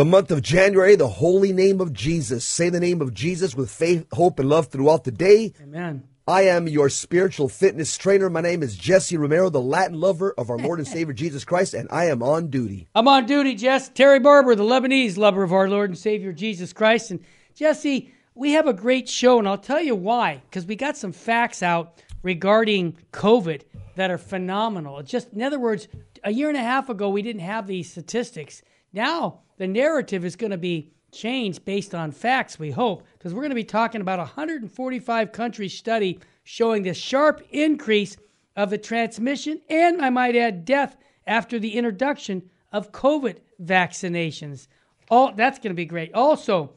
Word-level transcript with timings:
the 0.00 0.04
month 0.06 0.30
of 0.30 0.40
January, 0.40 0.96
the 0.96 1.06
holy 1.06 1.52
name 1.52 1.78
of 1.78 1.92
Jesus. 1.92 2.42
Say 2.42 2.70
the 2.70 2.80
name 2.80 3.02
of 3.02 3.12
Jesus 3.12 3.54
with 3.54 3.70
faith, 3.70 4.06
hope, 4.14 4.38
and 4.38 4.48
love 4.48 4.68
throughout 4.68 5.04
the 5.04 5.10
day. 5.10 5.52
Amen. 5.62 6.04
I 6.26 6.44
am 6.44 6.66
your 6.66 6.88
spiritual 6.88 7.50
fitness 7.50 7.98
trainer. 7.98 8.30
My 8.30 8.40
name 8.40 8.62
is 8.62 8.78
Jesse 8.78 9.18
Romero, 9.18 9.50
the 9.50 9.60
Latin 9.60 10.00
lover 10.00 10.32
of 10.38 10.48
our 10.48 10.56
Lord 10.56 10.78
and 10.78 10.88
Savior 10.88 11.12
Jesus 11.12 11.44
Christ, 11.44 11.74
and 11.74 11.86
I 11.92 12.06
am 12.06 12.22
on 12.22 12.48
duty. 12.48 12.88
I'm 12.94 13.08
on 13.08 13.26
duty, 13.26 13.54
Jess. 13.54 13.90
Terry 13.90 14.18
Barber, 14.18 14.54
the 14.54 14.64
Lebanese 14.64 15.18
lover 15.18 15.42
of 15.42 15.52
our 15.52 15.68
Lord 15.68 15.90
and 15.90 15.98
Savior 15.98 16.32
Jesus 16.32 16.72
Christ. 16.72 17.10
And 17.10 17.20
Jesse, 17.54 18.10
we 18.34 18.52
have 18.52 18.66
a 18.66 18.72
great 18.72 19.06
show, 19.06 19.38
and 19.38 19.46
I'll 19.46 19.58
tell 19.58 19.82
you 19.82 19.94
why. 19.94 20.40
Because 20.48 20.64
we 20.64 20.76
got 20.76 20.96
some 20.96 21.12
facts 21.12 21.62
out 21.62 22.02
regarding 22.22 22.96
COVID 23.12 23.64
that 23.96 24.10
are 24.10 24.16
phenomenal. 24.16 25.02
Just, 25.02 25.34
in 25.34 25.42
other 25.42 25.60
words, 25.60 25.88
a 26.24 26.32
year 26.32 26.48
and 26.48 26.56
a 26.56 26.62
half 26.62 26.88
ago, 26.88 27.10
we 27.10 27.20
didn't 27.20 27.42
have 27.42 27.66
these 27.66 27.90
statistics. 27.90 28.62
Now, 28.94 29.40
the 29.60 29.68
narrative 29.68 30.24
is 30.24 30.36
going 30.36 30.52
to 30.52 30.56
be 30.56 30.90
changed 31.12 31.66
based 31.66 31.94
on 31.94 32.12
facts, 32.12 32.58
we 32.58 32.70
hope, 32.70 33.02
because 33.12 33.34
we're 33.34 33.42
going 33.42 33.50
to 33.50 33.54
be 33.54 33.62
talking 33.62 34.00
about 34.00 34.18
a 34.18 34.22
145 34.22 35.32
country 35.32 35.68
study 35.68 36.18
showing 36.44 36.82
the 36.82 36.94
sharp 36.94 37.42
increase 37.50 38.16
of 38.56 38.70
the 38.70 38.78
transmission 38.78 39.60
and, 39.68 40.00
I 40.00 40.08
might 40.08 40.34
add, 40.34 40.64
death 40.64 40.96
after 41.26 41.58
the 41.58 41.74
introduction 41.76 42.48
of 42.72 42.90
COVID 42.90 43.36
vaccinations. 43.62 44.66
All 45.10 45.34
that's 45.34 45.58
going 45.58 45.72
to 45.72 45.74
be 45.74 45.84
great. 45.84 46.14
Also, 46.14 46.72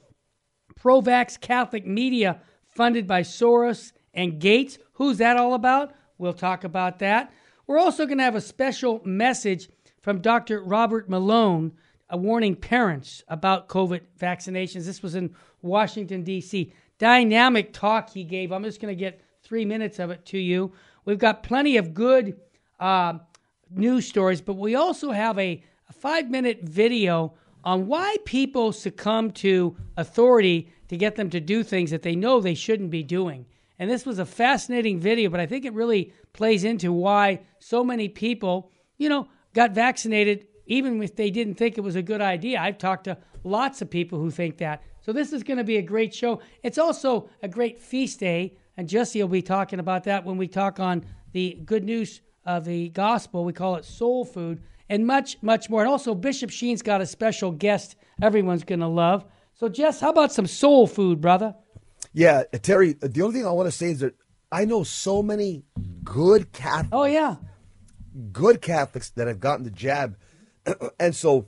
pro-vax 0.75 1.39
Catholic 1.39 1.87
media 1.87 2.41
funded 2.67 3.07
by 3.07 3.21
Soros 3.21 3.93
and 4.13 4.41
Gates. 4.41 4.77
Who's 4.95 5.19
that 5.19 5.37
all 5.37 5.53
about? 5.53 5.93
We'll 6.17 6.33
talk 6.33 6.65
about 6.65 6.99
that. 6.99 7.31
We're 7.65 7.79
also 7.79 8.05
going 8.05 8.17
to 8.17 8.25
have 8.25 8.35
a 8.35 8.41
special 8.41 8.99
message 9.05 9.69
from 10.01 10.19
Dr. 10.19 10.61
Robert 10.61 11.09
Malone 11.09 11.71
warning 12.17 12.55
parents 12.55 13.23
about 13.27 13.69
COVID 13.69 14.01
vaccinations. 14.19 14.85
This 14.85 15.01
was 15.01 15.15
in 15.15 15.35
Washington, 15.61 16.23
D.C. 16.23 16.73
Dynamic 16.99 17.73
talk 17.73 18.09
he 18.09 18.23
gave. 18.23 18.51
I'm 18.51 18.63
just 18.63 18.81
going 18.81 18.95
to 18.95 18.99
get 18.99 19.21
three 19.43 19.65
minutes 19.65 19.99
of 19.99 20.11
it 20.11 20.25
to 20.27 20.37
you. 20.37 20.71
We've 21.05 21.17
got 21.17 21.43
plenty 21.43 21.77
of 21.77 21.93
good 21.93 22.39
uh, 22.79 23.19
news 23.69 24.07
stories, 24.07 24.41
but 24.41 24.57
we 24.57 24.75
also 24.75 25.11
have 25.11 25.37
a, 25.37 25.63
a 25.89 25.93
five 25.93 26.29
minute 26.29 26.61
video 26.63 27.33
on 27.63 27.87
why 27.87 28.15
people 28.25 28.71
succumb 28.71 29.31
to 29.31 29.75
authority 29.97 30.71
to 30.89 30.97
get 30.97 31.15
them 31.15 31.29
to 31.29 31.39
do 31.39 31.63
things 31.63 31.91
that 31.91 32.01
they 32.01 32.15
know 32.15 32.39
they 32.39 32.53
shouldn't 32.53 32.89
be 32.89 33.03
doing. 33.03 33.45
And 33.79 33.89
this 33.89 34.05
was 34.05 34.19
a 34.19 34.25
fascinating 34.25 34.99
video, 34.99 35.29
but 35.29 35.39
I 35.39 35.45
think 35.45 35.65
it 35.65 35.73
really 35.73 36.13
plays 36.33 36.63
into 36.63 36.93
why 36.93 37.41
so 37.59 37.83
many 37.83 38.09
people, 38.09 38.71
you 38.97 39.09
know, 39.09 39.27
got 39.53 39.71
vaccinated 39.71 40.47
even 40.65 41.01
if 41.01 41.15
they 41.15 41.29
didn't 41.29 41.55
think 41.55 41.77
it 41.77 41.81
was 41.81 41.95
a 41.95 42.01
good 42.01 42.21
idea. 42.21 42.59
I've 42.59 42.77
talked 42.77 43.05
to 43.05 43.17
lots 43.43 43.81
of 43.81 43.89
people 43.89 44.19
who 44.19 44.31
think 44.31 44.57
that. 44.57 44.83
So 45.01 45.11
this 45.11 45.33
is 45.33 45.43
going 45.43 45.57
to 45.57 45.63
be 45.63 45.77
a 45.77 45.81
great 45.81 46.13
show. 46.13 46.41
It's 46.63 46.77
also 46.77 47.29
a 47.41 47.47
great 47.47 47.79
feast 47.79 48.19
day, 48.19 48.57
and 48.77 48.87
Jesse 48.87 49.21
will 49.21 49.29
be 49.29 49.41
talking 49.41 49.79
about 49.79 50.05
that 50.05 50.25
when 50.25 50.37
we 50.37 50.47
talk 50.47 50.79
on 50.79 51.05
the 51.33 51.59
good 51.65 51.83
news 51.83 52.21
of 52.45 52.65
the 52.65 52.89
gospel. 52.89 53.43
We 53.43 53.53
call 53.53 53.75
it 53.75 53.85
soul 53.85 54.25
food 54.25 54.61
and 54.89 55.05
much, 55.05 55.37
much 55.41 55.69
more. 55.69 55.81
And 55.81 55.89
also, 55.89 56.15
Bishop 56.15 56.49
Sheen's 56.49 56.81
got 56.81 57.01
a 57.01 57.05
special 57.05 57.51
guest 57.51 57.95
everyone's 58.21 58.63
going 58.63 58.79
to 58.79 58.87
love. 58.87 59.25
So, 59.53 59.69
Jess, 59.69 59.99
how 59.99 60.09
about 60.09 60.31
some 60.31 60.47
soul 60.47 60.87
food, 60.87 61.21
brother? 61.21 61.55
Yeah, 62.13 62.43
Terry, 62.61 62.93
the 62.93 63.21
only 63.21 63.39
thing 63.39 63.47
I 63.47 63.51
want 63.51 63.67
to 63.67 63.71
say 63.71 63.91
is 63.91 63.99
that 63.99 64.15
I 64.51 64.65
know 64.65 64.83
so 64.83 65.23
many 65.23 65.63
good 66.03 66.51
Catholics. 66.51 66.89
Oh, 66.91 67.05
yeah. 67.05 67.35
Good 68.31 68.61
Catholics 68.61 69.09
that 69.11 69.27
have 69.27 69.39
gotten 69.39 69.63
the 69.63 69.71
jab. 69.71 70.17
and 70.99 71.15
so, 71.15 71.47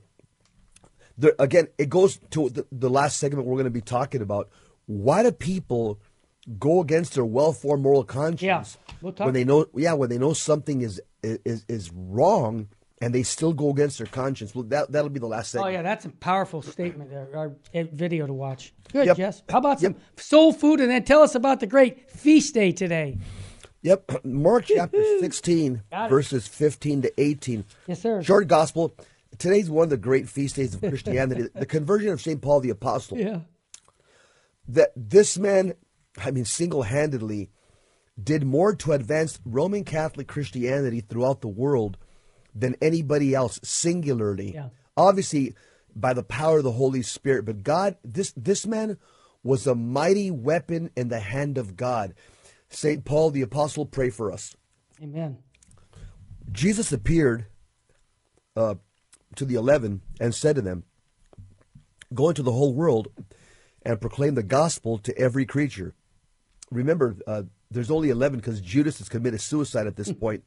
the, 1.18 1.40
again, 1.42 1.68
it 1.78 1.90
goes 1.90 2.18
to 2.31 2.50
the, 2.50 2.66
the 2.72 2.90
last 2.90 3.18
segment 3.18 3.48
we're 3.48 3.56
going 3.56 3.66
to 3.66 3.70
be 3.70 3.81
talking 3.81 4.22
about. 4.22 4.50
Why 4.86 5.24
do 5.24 5.31
people 5.31 6.00
go 6.59 6.81
against 6.81 7.16
their 7.16 7.26
well-formed 7.26 7.81
moral 7.81 8.03
conscience 8.03 8.42
Yeah, 8.42 8.64
we'll 9.02 9.14
when 9.14 9.34
they 9.34 9.44
know? 9.44 9.66
Yeah, 9.74 9.94
when 9.94 10.09
they 10.09 10.18
know 10.18 10.34
something 10.34 10.81
is 10.81 11.02
is 11.24 11.66
is 11.68 11.92
wrong, 11.92 12.68
and 13.02 13.16
they 13.16 13.24
still 13.24 13.53
go 13.53 13.70
against 13.70 13.98
their 13.98 14.08
conscience. 14.08 14.53
Well, 14.53 14.64
that 14.66 14.92
that'll 14.92 15.09
be 15.09 15.20
the 15.20 15.28
last 15.28 15.52
segment. 15.52 15.70
Oh, 15.70 15.72
yeah, 15.74 15.82
that's 15.82 16.06
a 16.06 16.09
powerful 16.09 16.62
statement 16.62 17.09
there, 17.09 17.28
our 17.36 17.56
uh, 17.74 17.84
video 17.92 18.28
to 18.28 18.34
watch. 18.34 18.74
Good, 18.92 19.08
Yep. 19.08 19.18
Jess. 19.18 19.44
How 19.50 19.58
about 19.58 19.80
some 19.80 19.96
soul 20.18 20.53
food? 20.53 20.80
And 20.80 20.92
then 20.92 21.03
tell 21.03 21.22
us 21.24 21.34
about 21.34 21.59
the 21.59 21.68
great 21.68 22.12
feast 22.12 22.53
day 22.53 22.72
today. 22.72 23.18
Yep, 23.85 24.12
Mark 24.25 24.66
chapter 24.66 25.19
16, 25.19 25.84
verses 26.09 26.47
15 26.47 27.03
to 27.03 27.22
18. 27.22 27.66
Yes, 27.85 28.01
sir. 28.01 28.23
Short 28.23 28.47
gospel. 28.47 28.96
Today's 29.38 29.69
one 29.69 29.84
of 29.84 29.90
the 29.91 29.97
great 29.97 30.28
feast 30.28 30.56
days 30.56 30.73
of 30.73 30.81
Christianity, 30.81 31.50
the 31.56 31.68
conversion 31.68 32.09
of 32.09 32.19
St. 32.19 32.41
Paul 32.41 32.62
the 32.62 32.72
Apostle. 32.72 33.19
Yeah. 33.19 33.41
That 34.68 34.91
this 34.96 35.38
man, 35.38 35.75
I 36.18 36.31
mean, 36.31 36.46
single 36.46 36.81
handedly 36.81 37.51
did 38.22 38.44
more 38.44 38.73
to 38.75 38.94
advance 38.94 39.40
Roman 39.46 39.84
Catholic 39.84 40.28
Christianity 40.28 41.02
throughout 41.02 41.41
the 41.41 41.47
world 41.47 41.97
than 42.56 42.75
anybody 42.81 43.35
else, 43.35 43.59
singularly. 43.62 44.56
Yeah. 44.56 44.69
Obviously, 44.97 45.53
by 45.96 46.13
the 46.13 46.23
power 46.23 46.57
of 46.57 46.63
the 46.63 46.72
Holy 46.72 47.03
Spirit. 47.03 47.46
But 47.46 47.62
God, 47.62 47.97
this, 48.03 48.34
this 48.35 48.66
man 48.66 48.97
was 49.44 49.67
a 49.67 49.75
mighty 49.75 50.31
weapon 50.31 50.90
in 50.96 51.09
the 51.09 51.19
hand 51.19 51.59
of 51.59 51.78
God. 51.78 52.16
St. 52.75 53.06
Paul 53.06 53.31
the 53.31 53.41
Apostle, 53.41 53.86
pray 53.86 54.09
for 54.09 54.31
us. 54.31 54.56
Amen. 55.02 55.38
Jesus 56.52 56.91
appeared 56.91 57.47
uh, 58.56 58.75
to 59.36 59.46
the 59.46 59.56
eleven 59.56 60.02
and 60.19 60.36
said 60.36 60.56
to 60.58 60.62
them, 60.62 60.84
Go 62.14 62.30
into 62.30 62.44
the 62.44 62.52
whole 62.52 62.74
world 62.74 63.08
and 63.81 64.00
proclaim 64.02 64.35
the 64.35 64.44
gospel 64.44 64.97
to 65.00 65.18
every 65.18 65.46
creature. 65.46 65.94
Remember, 66.72 67.18
uh, 67.28 67.44
there's 67.72 67.91
only 67.91 68.09
11 68.09 68.40
because 68.40 68.62
Judas 68.62 69.00
has 69.00 69.09
committed 69.09 69.41
suicide 69.41 69.88
at 69.88 69.96
this 69.96 70.12
point 70.12 70.44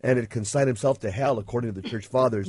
and 0.00 0.18
had 0.18 0.30
consigned 0.30 0.66
himself 0.66 0.98
to 1.00 1.10
hell, 1.10 1.38
according 1.38 1.72
to 1.72 1.80
the 1.80 1.88
church 1.88 2.06
fathers. 2.06 2.48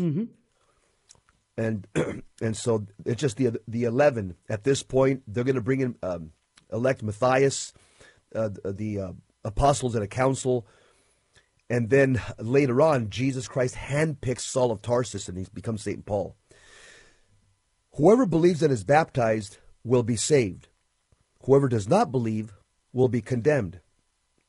And 1.57 1.87
and 2.41 2.55
so 2.55 2.85
it's 3.05 3.21
just 3.21 3.37
the 3.37 3.59
the 3.67 3.83
11 3.83 4.35
at 4.49 4.63
this 4.63 4.83
point. 4.83 5.23
They're 5.27 5.43
going 5.43 5.55
to 5.55 5.61
bring 5.61 5.81
in 5.81 5.95
um, 6.03 6.31
elect 6.71 7.03
Matthias, 7.03 7.73
uh, 8.35 8.49
the, 8.49 8.73
the 8.73 8.99
uh, 8.99 9.11
apostles 9.43 9.95
at 9.95 10.01
a 10.01 10.07
council. 10.07 10.67
And 11.69 11.89
then 11.89 12.21
later 12.39 12.81
on, 12.81 13.09
Jesus 13.09 13.47
Christ 13.47 13.75
handpicks 13.75 14.41
Saul 14.41 14.71
of 14.71 14.81
Tarsus 14.81 15.27
and 15.27 15.38
he 15.38 15.45
becomes 15.53 15.83
St. 15.83 16.05
Paul. 16.05 16.35
Whoever 17.93 18.25
believes 18.25 18.61
and 18.61 18.71
is 18.71 18.83
baptized 18.83 19.57
will 19.83 20.03
be 20.03 20.16
saved. 20.16 20.69
Whoever 21.43 21.67
does 21.67 21.87
not 21.89 22.11
believe 22.11 22.53
will 22.93 23.09
be 23.09 23.21
condemned. 23.21 23.79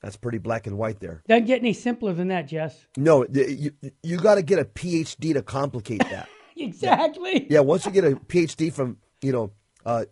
That's 0.02 0.16
pretty 0.16 0.38
black 0.38 0.66
and 0.66 0.78
white 0.78 1.00
there. 1.00 1.22
Doesn't 1.26 1.46
get 1.46 1.60
any 1.60 1.72
simpler 1.72 2.12
than 2.12 2.28
that, 2.28 2.46
Jess. 2.46 2.86
No, 2.96 3.26
you, 3.32 3.72
you 4.02 4.16
got 4.18 4.36
to 4.36 4.42
get 4.42 4.60
a 4.60 4.64
PhD 4.64 5.32
to 5.34 5.42
complicate 5.42 6.00
that. 6.10 6.28
Exactly. 6.60 7.46
yeah, 7.48 7.60
once 7.60 7.86
you 7.86 7.92
get 7.92 8.02
a 8.02 8.16
PhD 8.16 8.72
from, 8.72 8.96
you 9.22 9.30
know, 9.30 9.52
uh, 9.86 10.06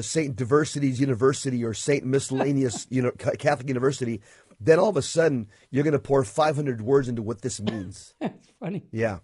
St. 0.00 0.36
Diversity's 0.36 1.00
University 1.00 1.64
or 1.64 1.74
St. 1.74 2.04
Miscellaneous 2.04 2.86
you 2.90 3.02
know, 3.02 3.10
Catholic 3.12 3.68
University, 3.68 4.20
then 4.60 4.78
all 4.78 4.88
of 4.88 4.96
a 4.96 5.02
sudden 5.02 5.48
you're 5.70 5.84
going 5.84 5.92
to 5.92 5.98
pour 5.98 6.24
500 6.24 6.82
words 6.82 7.08
into 7.08 7.22
what 7.22 7.42
this 7.42 7.60
means. 7.60 8.14
That's 8.20 8.48
funny. 8.60 8.82
Yeah. 8.92 9.18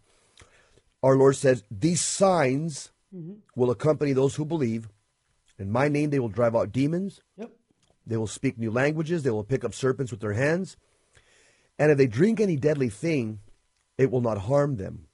Our 1.02 1.16
Lord 1.16 1.36
says, 1.36 1.64
These 1.70 2.00
signs 2.00 2.90
Mm-hmm. 3.14 3.36
will 3.56 3.70
accompany 3.70 4.12
those 4.12 4.34
who 4.34 4.44
believe. 4.44 4.90
In 5.58 5.72
my 5.72 5.88
name, 5.88 6.10
they 6.10 6.18
will 6.18 6.28
drive 6.28 6.54
out 6.54 6.72
demons. 6.72 7.22
Yep. 7.38 7.50
They 8.06 8.18
will 8.18 8.26
speak 8.26 8.58
new 8.58 8.70
languages. 8.70 9.22
They 9.22 9.30
will 9.30 9.44
pick 9.44 9.64
up 9.64 9.72
serpents 9.72 10.12
with 10.12 10.20
their 10.20 10.34
hands. 10.34 10.76
And 11.78 11.90
if 11.90 11.96
they 11.96 12.06
drink 12.06 12.38
any 12.38 12.56
deadly 12.56 12.90
thing, 12.90 13.40
it 13.96 14.10
will 14.10 14.20
not 14.20 14.36
harm 14.42 14.76
them. 14.76 15.06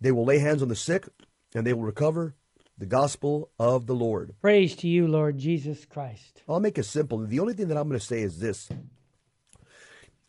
They 0.00 0.12
will 0.12 0.24
lay 0.24 0.38
hands 0.38 0.62
on 0.62 0.68
the 0.68 0.74
sick, 0.76 1.08
and 1.54 1.66
they 1.66 1.74
will 1.74 1.82
recover 1.82 2.34
the 2.78 2.86
gospel 2.86 3.50
of 3.58 3.86
the 3.86 3.94
Lord. 3.94 4.34
Praise 4.40 4.76
to 4.76 4.88
you, 4.88 5.06
Lord 5.06 5.38
Jesus 5.38 5.84
Christ. 5.84 6.42
I'll 6.48 6.60
make 6.60 6.78
it 6.78 6.84
simple. 6.84 7.18
The 7.18 7.40
only 7.40 7.54
thing 7.54 7.68
that 7.68 7.76
I'm 7.76 7.88
going 7.88 7.98
to 7.98 8.04
say 8.04 8.20
is 8.20 8.38
this. 8.38 8.68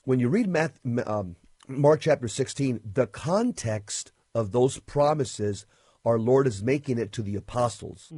When 0.04 0.20
you 0.20 0.30
read 0.30 0.48
Math, 0.48 0.80
um, 1.06 1.36
Mark 1.68 2.02
chapter 2.02 2.28
16, 2.28 2.80
the 2.94 3.08
context 3.08 4.12
of 4.34 4.52
those 4.52 4.80
promises, 4.80 5.66
our 6.06 6.18
Lord 6.18 6.48
is 6.48 6.64
making 6.64 6.98
it 6.98 7.12
to 7.14 7.22
the 7.22 7.36
apostles. 7.36 8.14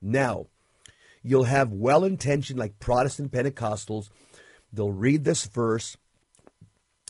Now, 0.00 0.46
you'll 1.22 1.44
have 1.44 1.72
well 1.72 2.04
intentioned, 2.04 2.58
like 2.58 2.78
Protestant 2.78 3.32
Pentecostals, 3.32 4.08
they'll 4.72 4.92
read 4.92 5.24
this 5.24 5.44
verse 5.44 5.98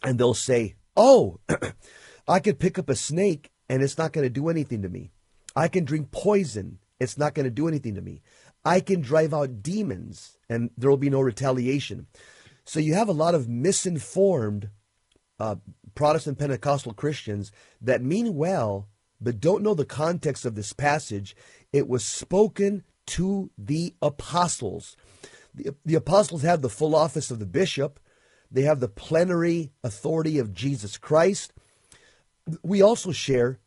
and 0.02 0.18
they'll 0.18 0.34
say, 0.34 0.74
Oh, 0.96 1.38
I 2.28 2.40
could 2.40 2.58
pick 2.58 2.78
up 2.78 2.88
a 2.88 2.96
snake 2.96 3.52
and 3.68 3.82
it's 3.82 3.98
not 3.98 4.12
going 4.12 4.24
to 4.24 4.30
do 4.30 4.48
anything 4.48 4.82
to 4.82 4.88
me. 4.88 5.12
I 5.56 5.68
can 5.68 5.84
drink 5.84 6.12
poison. 6.12 6.78
It's 7.00 7.18
not 7.18 7.34
going 7.34 7.44
to 7.44 7.50
do 7.50 7.66
anything 7.66 7.94
to 7.94 8.02
me. 8.02 8.22
I 8.64 8.80
can 8.80 9.00
drive 9.00 9.32
out 9.32 9.62
demons 9.62 10.38
and 10.48 10.70
there 10.76 10.90
will 10.90 10.96
be 10.96 11.10
no 11.10 11.20
retaliation. 11.20 12.06
So 12.64 12.78
you 12.78 12.94
have 12.94 13.08
a 13.08 13.12
lot 13.12 13.34
of 13.34 13.48
misinformed 13.48 14.70
uh, 15.40 15.56
Protestant 15.94 16.38
Pentecostal 16.38 16.92
Christians 16.92 17.52
that 17.80 18.02
mean 18.02 18.34
well, 18.34 18.88
but 19.20 19.40
don't 19.40 19.62
know 19.62 19.74
the 19.74 19.84
context 19.84 20.44
of 20.44 20.54
this 20.54 20.72
passage 20.72 21.34
it 21.72 21.88
was 21.88 22.04
spoken 22.04 22.84
to 23.06 23.50
the 23.56 23.94
apostles. 24.02 24.96
The, 25.54 25.74
the 25.84 25.94
apostles 25.94 26.42
have 26.42 26.60
the 26.60 26.68
full 26.68 26.94
office 26.94 27.30
of 27.30 27.38
the 27.38 27.46
bishop, 27.46 28.00
they 28.50 28.62
have 28.62 28.80
the 28.80 28.88
plenary 28.88 29.72
authority 29.82 30.38
of 30.38 30.52
Jesus 30.52 30.96
Christ. 30.96 31.52
We 32.62 32.80
also 32.80 33.12
share 33.12 33.58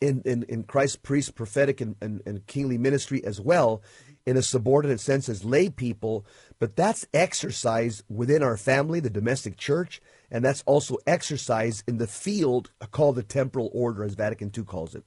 in, 0.00 0.22
in, 0.24 0.42
in 0.44 0.64
Christ's 0.64 0.96
priest, 0.96 1.34
prophetic, 1.34 1.80
and, 1.80 1.96
and, 2.00 2.22
and 2.26 2.46
kingly 2.46 2.78
ministry 2.78 3.24
as 3.24 3.40
well, 3.40 3.82
in 4.26 4.36
a 4.36 4.42
subordinate 4.42 5.00
sense 5.00 5.28
as 5.28 5.44
lay 5.44 5.68
people, 5.68 6.26
but 6.58 6.76
that's 6.76 7.06
exercised 7.14 8.02
within 8.08 8.42
our 8.42 8.56
family, 8.56 9.00
the 9.00 9.08
domestic 9.08 9.56
church, 9.56 10.02
and 10.30 10.44
that's 10.44 10.62
also 10.66 10.96
exercised 11.06 11.84
in 11.86 11.98
the 11.98 12.08
field 12.08 12.70
called 12.90 13.16
the 13.16 13.22
temporal 13.22 13.70
order, 13.72 14.02
as 14.02 14.14
Vatican 14.14 14.50
II 14.56 14.64
calls 14.64 14.94
it. 14.94 15.04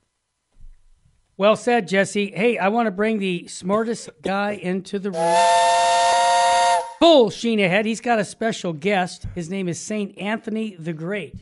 Well 1.36 1.56
said, 1.56 1.88
Jesse. 1.88 2.32
Hey, 2.32 2.58
I 2.58 2.68
want 2.70 2.88
to 2.88 2.92
bring 2.92 3.20
the 3.20 3.48
smartest 3.48 4.10
guy 4.22 4.52
into 4.52 5.00
the 5.00 5.12
room. 5.12 5.36
Full 7.00 7.30
sheen 7.30 7.60
ahead. 7.62 7.86
He's 7.86 8.02
got 8.02 8.20
a 8.20 8.26
special 8.26 8.74
guest. 8.74 9.26
His 9.36 9.50
name 9.50 9.70
is 9.70 9.80
Saint 9.80 10.18
Anthony 10.18 10.76
the 10.78 10.92
Great. 10.92 11.36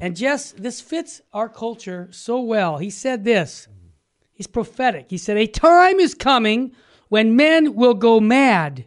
And 0.00 0.16
Jess, 0.16 0.52
this 0.52 0.80
fits 0.80 1.22
our 1.32 1.48
culture 1.48 2.08
so 2.10 2.40
well. 2.40 2.78
He 2.78 2.90
said 2.90 3.24
this. 3.24 3.68
He's 4.32 4.46
prophetic. 4.46 5.06
He 5.08 5.16
said, 5.16 5.38
A 5.38 5.46
time 5.46 5.98
is 5.98 6.14
coming 6.14 6.72
when 7.08 7.36
men 7.36 7.74
will 7.74 7.94
go 7.94 8.20
mad. 8.20 8.84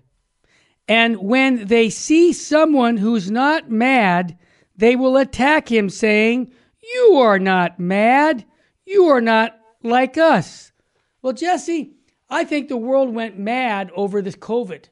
And 0.87 1.17
when 1.17 1.65
they 1.65 1.89
see 1.89 2.33
someone 2.33 2.97
who's 2.97 3.31
not 3.31 3.69
mad, 3.69 4.37
they 4.75 4.95
will 4.95 5.17
attack 5.17 5.71
him, 5.71 5.89
saying, 5.89 6.51
You 6.95 7.15
are 7.17 7.39
not 7.39 7.79
mad. 7.79 8.45
You 8.85 9.05
are 9.05 9.21
not 9.21 9.59
like 9.83 10.17
us. 10.17 10.71
Well, 11.21 11.33
Jesse, 11.33 11.93
I 12.29 12.43
think 12.43 12.69
the 12.69 12.77
world 12.77 13.13
went 13.13 13.37
mad 13.39 13.91
over 13.95 14.21
this 14.21 14.35
COVID. 14.35 14.85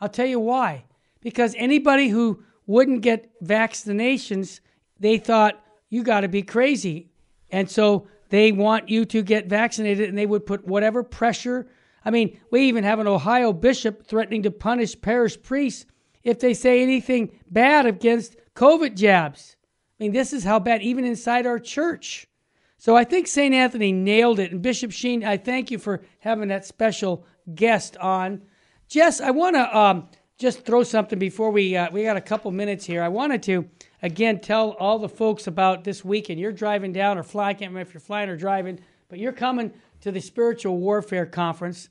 I'll 0.00 0.08
tell 0.08 0.26
you 0.26 0.40
why. 0.40 0.84
Because 1.20 1.54
anybody 1.58 2.08
who 2.08 2.42
wouldn't 2.66 3.02
get 3.02 3.30
vaccinations, 3.42 4.60
they 4.98 5.18
thought, 5.18 5.63
you 5.94 6.02
got 6.02 6.20
to 6.20 6.28
be 6.28 6.42
crazy. 6.42 7.08
And 7.50 7.70
so 7.70 8.08
they 8.30 8.50
want 8.50 8.88
you 8.88 9.04
to 9.04 9.22
get 9.22 9.46
vaccinated, 9.46 10.08
and 10.08 10.18
they 10.18 10.26
would 10.26 10.44
put 10.44 10.66
whatever 10.66 11.04
pressure. 11.04 11.68
I 12.04 12.10
mean, 12.10 12.40
we 12.50 12.62
even 12.62 12.82
have 12.82 12.98
an 12.98 13.06
Ohio 13.06 13.52
bishop 13.52 14.06
threatening 14.06 14.42
to 14.42 14.50
punish 14.50 15.00
parish 15.00 15.40
priests 15.40 15.86
if 16.24 16.40
they 16.40 16.52
say 16.52 16.82
anything 16.82 17.38
bad 17.48 17.86
against 17.86 18.36
COVID 18.56 18.96
jabs. 18.96 19.56
I 19.98 20.04
mean, 20.04 20.12
this 20.12 20.32
is 20.32 20.42
how 20.42 20.58
bad, 20.58 20.82
even 20.82 21.04
inside 21.04 21.46
our 21.46 21.60
church. 21.60 22.26
So 22.76 22.96
I 22.96 23.04
think 23.04 23.28
St. 23.28 23.54
Anthony 23.54 23.92
nailed 23.92 24.40
it. 24.40 24.50
And 24.50 24.60
Bishop 24.60 24.90
Sheen, 24.90 25.24
I 25.24 25.36
thank 25.36 25.70
you 25.70 25.78
for 25.78 26.02
having 26.18 26.48
that 26.48 26.66
special 26.66 27.24
guest 27.54 27.96
on. 27.98 28.42
Jess, 28.88 29.20
I 29.20 29.30
want 29.30 29.54
to 29.54 29.78
um, 29.78 30.08
just 30.38 30.64
throw 30.64 30.82
something 30.82 31.18
before 31.18 31.50
we 31.50 31.76
uh, 31.76 31.90
we 31.92 32.02
got 32.02 32.16
a 32.16 32.20
couple 32.20 32.50
minutes 32.50 32.84
here. 32.84 33.02
I 33.02 33.08
wanted 33.08 33.42
to 33.44 33.68
again 34.04 34.38
tell 34.38 34.72
all 34.72 34.98
the 34.98 35.08
folks 35.08 35.46
about 35.46 35.82
this 35.82 36.04
weekend. 36.04 36.38
You're 36.38 36.52
driving 36.52 36.92
down 36.92 37.16
or 37.16 37.22
flying. 37.22 37.56
I 37.56 37.58
can't 37.58 37.70
remember 37.70 37.88
if 37.88 37.94
you're 37.94 38.00
flying 38.00 38.28
or 38.28 38.36
driving, 38.36 38.78
but 39.08 39.18
you're 39.18 39.32
coming 39.32 39.72
to 40.02 40.12
the 40.12 40.20
Spiritual 40.20 40.76
Warfare 40.76 41.24
Conference 41.24 41.88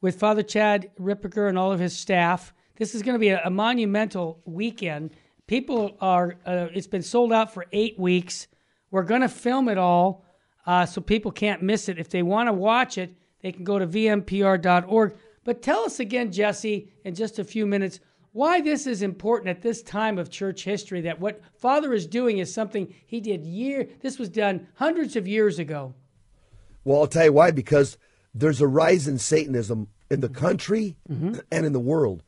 with 0.00 0.20
Father 0.20 0.44
Chad 0.44 0.90
Ripperger 1.00 1.48
and 1.48 1.58
all 1.58 1.72
of 1.72 1.80
his 1.80 1.96
staff. 1.96 2.54
This 2.76 2.94
is 2.94 3.02
going 3.02 3.16
to 3.16 3.18
be 3.18 3.30
a, 3.30 3.42
a 3.44 3.50
monumental 3.50 4.40
weekend. 4.44 5.10
People 5.48 5.96
are. 6.00 6.36
Uh, 6.46 6.68
it's 6.72 6.86
been 6.86 7.02
sold 7.02 7.32
out 7.32 7.52
for 7.52 7.66
eight 7.72 7.98
weeks. 7.98 8.46
We're 8.92 9.02
going 9.02 9.22
to 9.22 9.28
film 9.28 9.68
it 9.68 9.78
all 9.78 10.24
uh, 10.64 10.86
so 10.86 11.00
people 11.00 11.32
can't 11.32 11.60
miss 11.60 11.88
it. 11.88 11.98
If 11.98 12.08
they 12.08 12.22
want 12.22 12.48
to 12.48 12.52
watch 12.52 12.98
it, 12.98 13.14
they 13.40 13.50
can 13.50 13.64
go 13.64 13.80
to 13.80 13.86
vmpr.org. 13.86 15.16
But 15.42 15.62
tell 15.62 15.80
us 15.80 15.98
again, 15.98 16.30
Jesse, 16.30 16.92
in 17.04 17.16
just 17.16 17.40
a 17.40 17.44
few 17.44 17.66
minutes, 17.66 17.98
why 18.32 18.60
this 18.60 18.86
is 18.86 19.02
important 19.02 19.48
at 19.48 19.62
this 19.62 19.82
time 19.82 20.18
of 20.18 20.30
church 20.30 20.64
history. 20.64 21.00
That 21.02 21.20
what 21.20 21.40
Father 21.58 21.92
is 21.92 22.06
doing 22.06 22.38
is 22.38 22.52
something 22.52 22.94
he 23.06 23.20
did 23.20 23.44
year. 23.44 23.88
This 24.00 24.18
was 24.18 24.28
done 24.28 24.68
hundreds 24.74 25.16
of 25.16 25.26
years 25.26 25.58
ago. 25.58 25.94
Well, 26.84 27.00
I'll 27.00 27.06
tell 27.06 27.24
you 27.24 27.32
why. 27.32 27.50
Because 27.50 27.98
there's 28.34 28.60
a 28.60 28.66
rise 28.66 29.08
in 29.08 29.18
Satanism 29.18 29.88
in 30.10 30.20
the 30.20 30.28
country 30.28 30.96
mm-hmm. 31.10 31.38
and 31.52 31.66
in 31.66 31.72
the 31.72 31.80
world. 31.80 32.22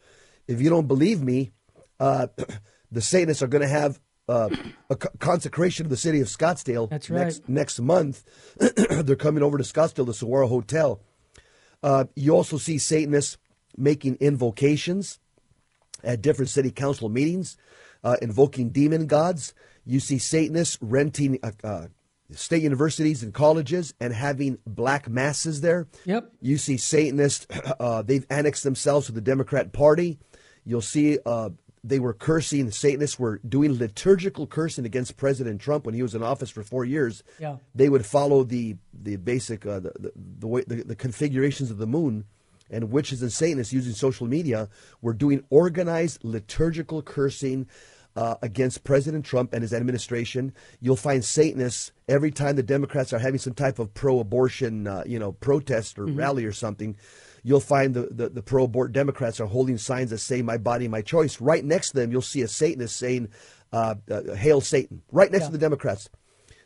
If 0.46 0.60
you 0.60 0.70
don't 0.70 0.88
believe 0.88 1.22
me, 1.22 1.52
uh, 1.98 2.28
the 2.92 3.00
Satanists 3.00 3.42
are 3.42 3.48
going 3.48 3.62
to 3.62 3.68
have 3.68 4.00
uh, 4.28 4.48
a 4.88 4.96
consecration 4.96 5.86
of 5.86 5.90
the 5.90 5.96
city 5.96 6.20
of 6.20 6.28
Scottsdale 6.28 6.90
right. 6.90 7.10
next, 7.10 7.48
next 7.48 7.80
month. 7.80 8.24
They're 8.88 9.16
coming 9.16 9.42
over 9.42 9.58
to 9.58 9.64
Scottsdale, 9.64 10.06
the 10.06 10.14
Saguaro 10.14 10.46
Hotel. 10.46 11.00
Uh, 11.82 12.04
you 12.14 12.34
also 12.34 12.56
see 12.56 12.78
Satanists 12.78 13.38
making 13.76 14.16
invocations 14.16 15.18
at 16.04 16.22
different 16.22 16.48
city 16.48 16.70
council 16.70 17.08
meetings, 17.08 17.56
uh, 18.04 18.16
invoking 18.22 18.70
demon 18.70 19.06
gods. 19.06 19.54
You 19.84 20.00
see 20.00 20.18
Satanists 20.18 20.78
renting 20.80 21.38
uh, 21.42 21.52
uh, 21.64 21.86
state 22.32 22.62
universities 22.62 23.22
and 23.22 23.34
colleges 23.34 23.94
and 24.00 24.12
having 24.12 24.58
black 24.66 25.08
masses 25.08 25.60
there. 25.60 25.88
Yep. 26.04 26.32
You 26.40 26.58
see 26.58 26.76
Satanists, 26.76 27.46
uh, 27.80 28.02
they've 28.02 28.26
annexed 28.30 28.64
themselves 28.64 29.06
to 29.06 29.12
the 29.12 29.20
Democrat 29.20 29.72
Party. 29.72 30.18
You'll 30.64 30.80
see 30.80 31.18
uh, 31.24 31.50
they 31.82 31.98
were 31.98 32.12
cursing, 32.12 32.70
Satanists 32.70 33.18
were 33.18 33.40
doing 33.48 33.78
liturgical 33.78 34.46
cursing 34.46 34.84
against 34.84 35.16
President 35.16 35.60
Trump 35.60 35.86
when 35.86 35.94
he 35.94 36.02
was 36.02 36.14
in 36.14 36.22
office 36.22 36.50
for 36.50 36.62
four 36.62 36.84
years. 36.84 37.22
Yeah. 37.38 37.56
They 37.74 37.88
would 37.88 38.04
follow 38.04 38.44
the 38.44 38.76
the 38.92 39.16
basic 39.16 39.64
uh, 39.64 39.80
the, 39.80 39.92
the, 39.98 40.12
the, 40.16 40.46
way, 40.46 40.64
the, 40.66 40.82
the 40.82 40.96
configurations 40.96 41.70
of 41.70 41.78
the 41.78 41.86
moon, 41.86 42.24
and 42.70 42.90
witches 42.90 43.22
and 43.22 43.32
Satanists 43.32 43.72
using 43.72 43.92
social 43.92 44.26
media 44.26 44.68
were 45.02 45.12
doing 45.12 45.44
organized 45.50 46.24
liturgical 46.24 47.02
cursing. 47.02 47.66
Uh, 48.16 48.34
against 48.42 48.82
President 48.82 49.24
Trump 49.24 49.52
and 49.54 49.62
his 49.62 49.72
administration, 49.72 50.52
you'll 50.80 50.96
find 50.96 51.24
Satanists 51.24 51.92
every 52.08 52.32
time 52.32 52.56
the 52.56 52.62
Democrats 52.62 53.12
are 53.12 53.20
having 53.20 53.38
some 53.38 53.54
type 53.54 53.78
of 53.78 53.94
pro-abortion, 53.94 54.88
uh, 54.88 55.04
you 55.06 55.16
know, 55.16 55.30
protest 55.30 55.96
or 55.96 56.06
mm-hmm. 56.06 56.18
rally 56.18 56.44
or 56.44 56.50
something 56.50 56.96
you'll 57.42 57.60
find 57.60 57.94
the, 57.94 58.08
the, 58.10 58.28
the 58.28 58.42
pro 58.42 58.64
abort 58.64 58.92
Democrats 58.92 59.40
are 59.40 59.46
holding 59.46 59.78
signs 59.78 60.10
that 60.10 60.18
say, 60.18 60.42
My 60.42 60.56
body, 60.56 60.88
my 60.88 61.02
choice. 61.02 61.40
Right 61.40 61.64
next 61.64 61.90
to 61.90 61.96
them, 61.96 62.12
you'll 62.12 62.22
see 62.22 62.42
a 62.42 62.48
Satanist 62.48 62.96
saying, 62.96 63.28
uh, 63.72 63.94
uh, 64.10 64.34
Hail 64.34 64.60
Satan, 64.60 65.02
right 65.12 65.30
next 65.30 65.42
yeah. 65.42 65.48
to 65.48 65.52
the 65.52 65.58
Democrats. 65.58 66.10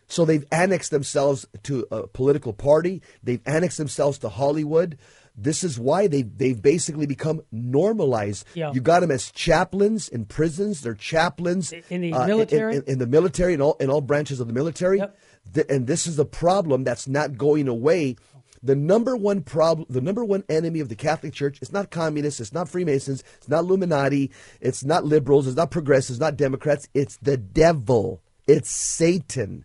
So 0.06 0.24
they've 0.24 0.44
annexed 0.52 0.90
themselves 0.90 1.46
to 1.64 1.86
a 1.90 2.06
political 2.06 2.52
party, 2.52 3.02
they've 3.22 3.40
annexed 3.46 3.78
themselves 3.78 4.18
to 4.18 4.28
Hollywood. 4.28 4.98
This 5.36 5.64
is 5.64 5.78
why 5.78 6.06
they 6.06 6.22
they've 6.22 6.60
basically 6.60 7.06
become 7.06 7.42
normalized. 7.50 8.46
Yeah. 8.54 8.72
You 8.72 8.80
got 8.80 9.00
them 9.00 9.10
as 9.10 9.30
chaplains 9.32 10.08
in 10.08 10.26
prisons. 10.26 10.82
They're 10.82 10.94
chaplains 10.94 11.72
in 11.90 12.02
the 12.02 12.12
uh, 12.12 12.26
military, 12.26 12.76
in, 12.76 12.82
in, 12.82 12.92
in, 12.92 12.98
the 12.98 13.06
military, 13.06 13.54
in 13.54 13.60
all 13.60 13.76
in 13.80 13.90
all 13.90 14.00
branches 14.00 14.40
of 14.40 14.46
the 14.46 14.52
military. 14.52 14.98
Yep. 14.98 15.18
The, 15.52 15.70
and 15.70 15.86
this 15.86 16.06
is 16.06 16.18
a 16.18 16.24
problem 16.24 16.84
that's 16.84 17.08
not 17.08 17.36
going 17.36 17.68
away 17.68 18.16
the 18.64 18.74
number 18.74 19.14
one 19.14 19.42
problem, 19.42 19.86
the 19.90 20.00
number 20.00 20.24
one 20.24 20.42
enemy 20.48 20.80
of 20.80 20.88
the 20.88 20.96
Catholic 20.96 21.34
Church 21.34 21.58
it's 21.60 21.72
not 21.72 21.90
communists, 21.90 22.40
it's 22.40 22.52
not 22.52 22.68
Freemasons, 22.68 23.22
it's 23.36 23.48
not 23.48 23.64
Illuminati, 23.64 24.30
it's 24.60 24.82
not 24.82 25.04
liberals, 25.04 25.46
it's 25.46 25.56
not 25.56 25.70
progressives, 25.70 26.16
it's 26.16 26.20
not 26.20 26.36
Democrats, 26.36 26.88
it's 26.94 27.18
the 27.18 27.36
devil. 27.36 28.22
It's 28.46 28.70
Satan. 28.70 29.64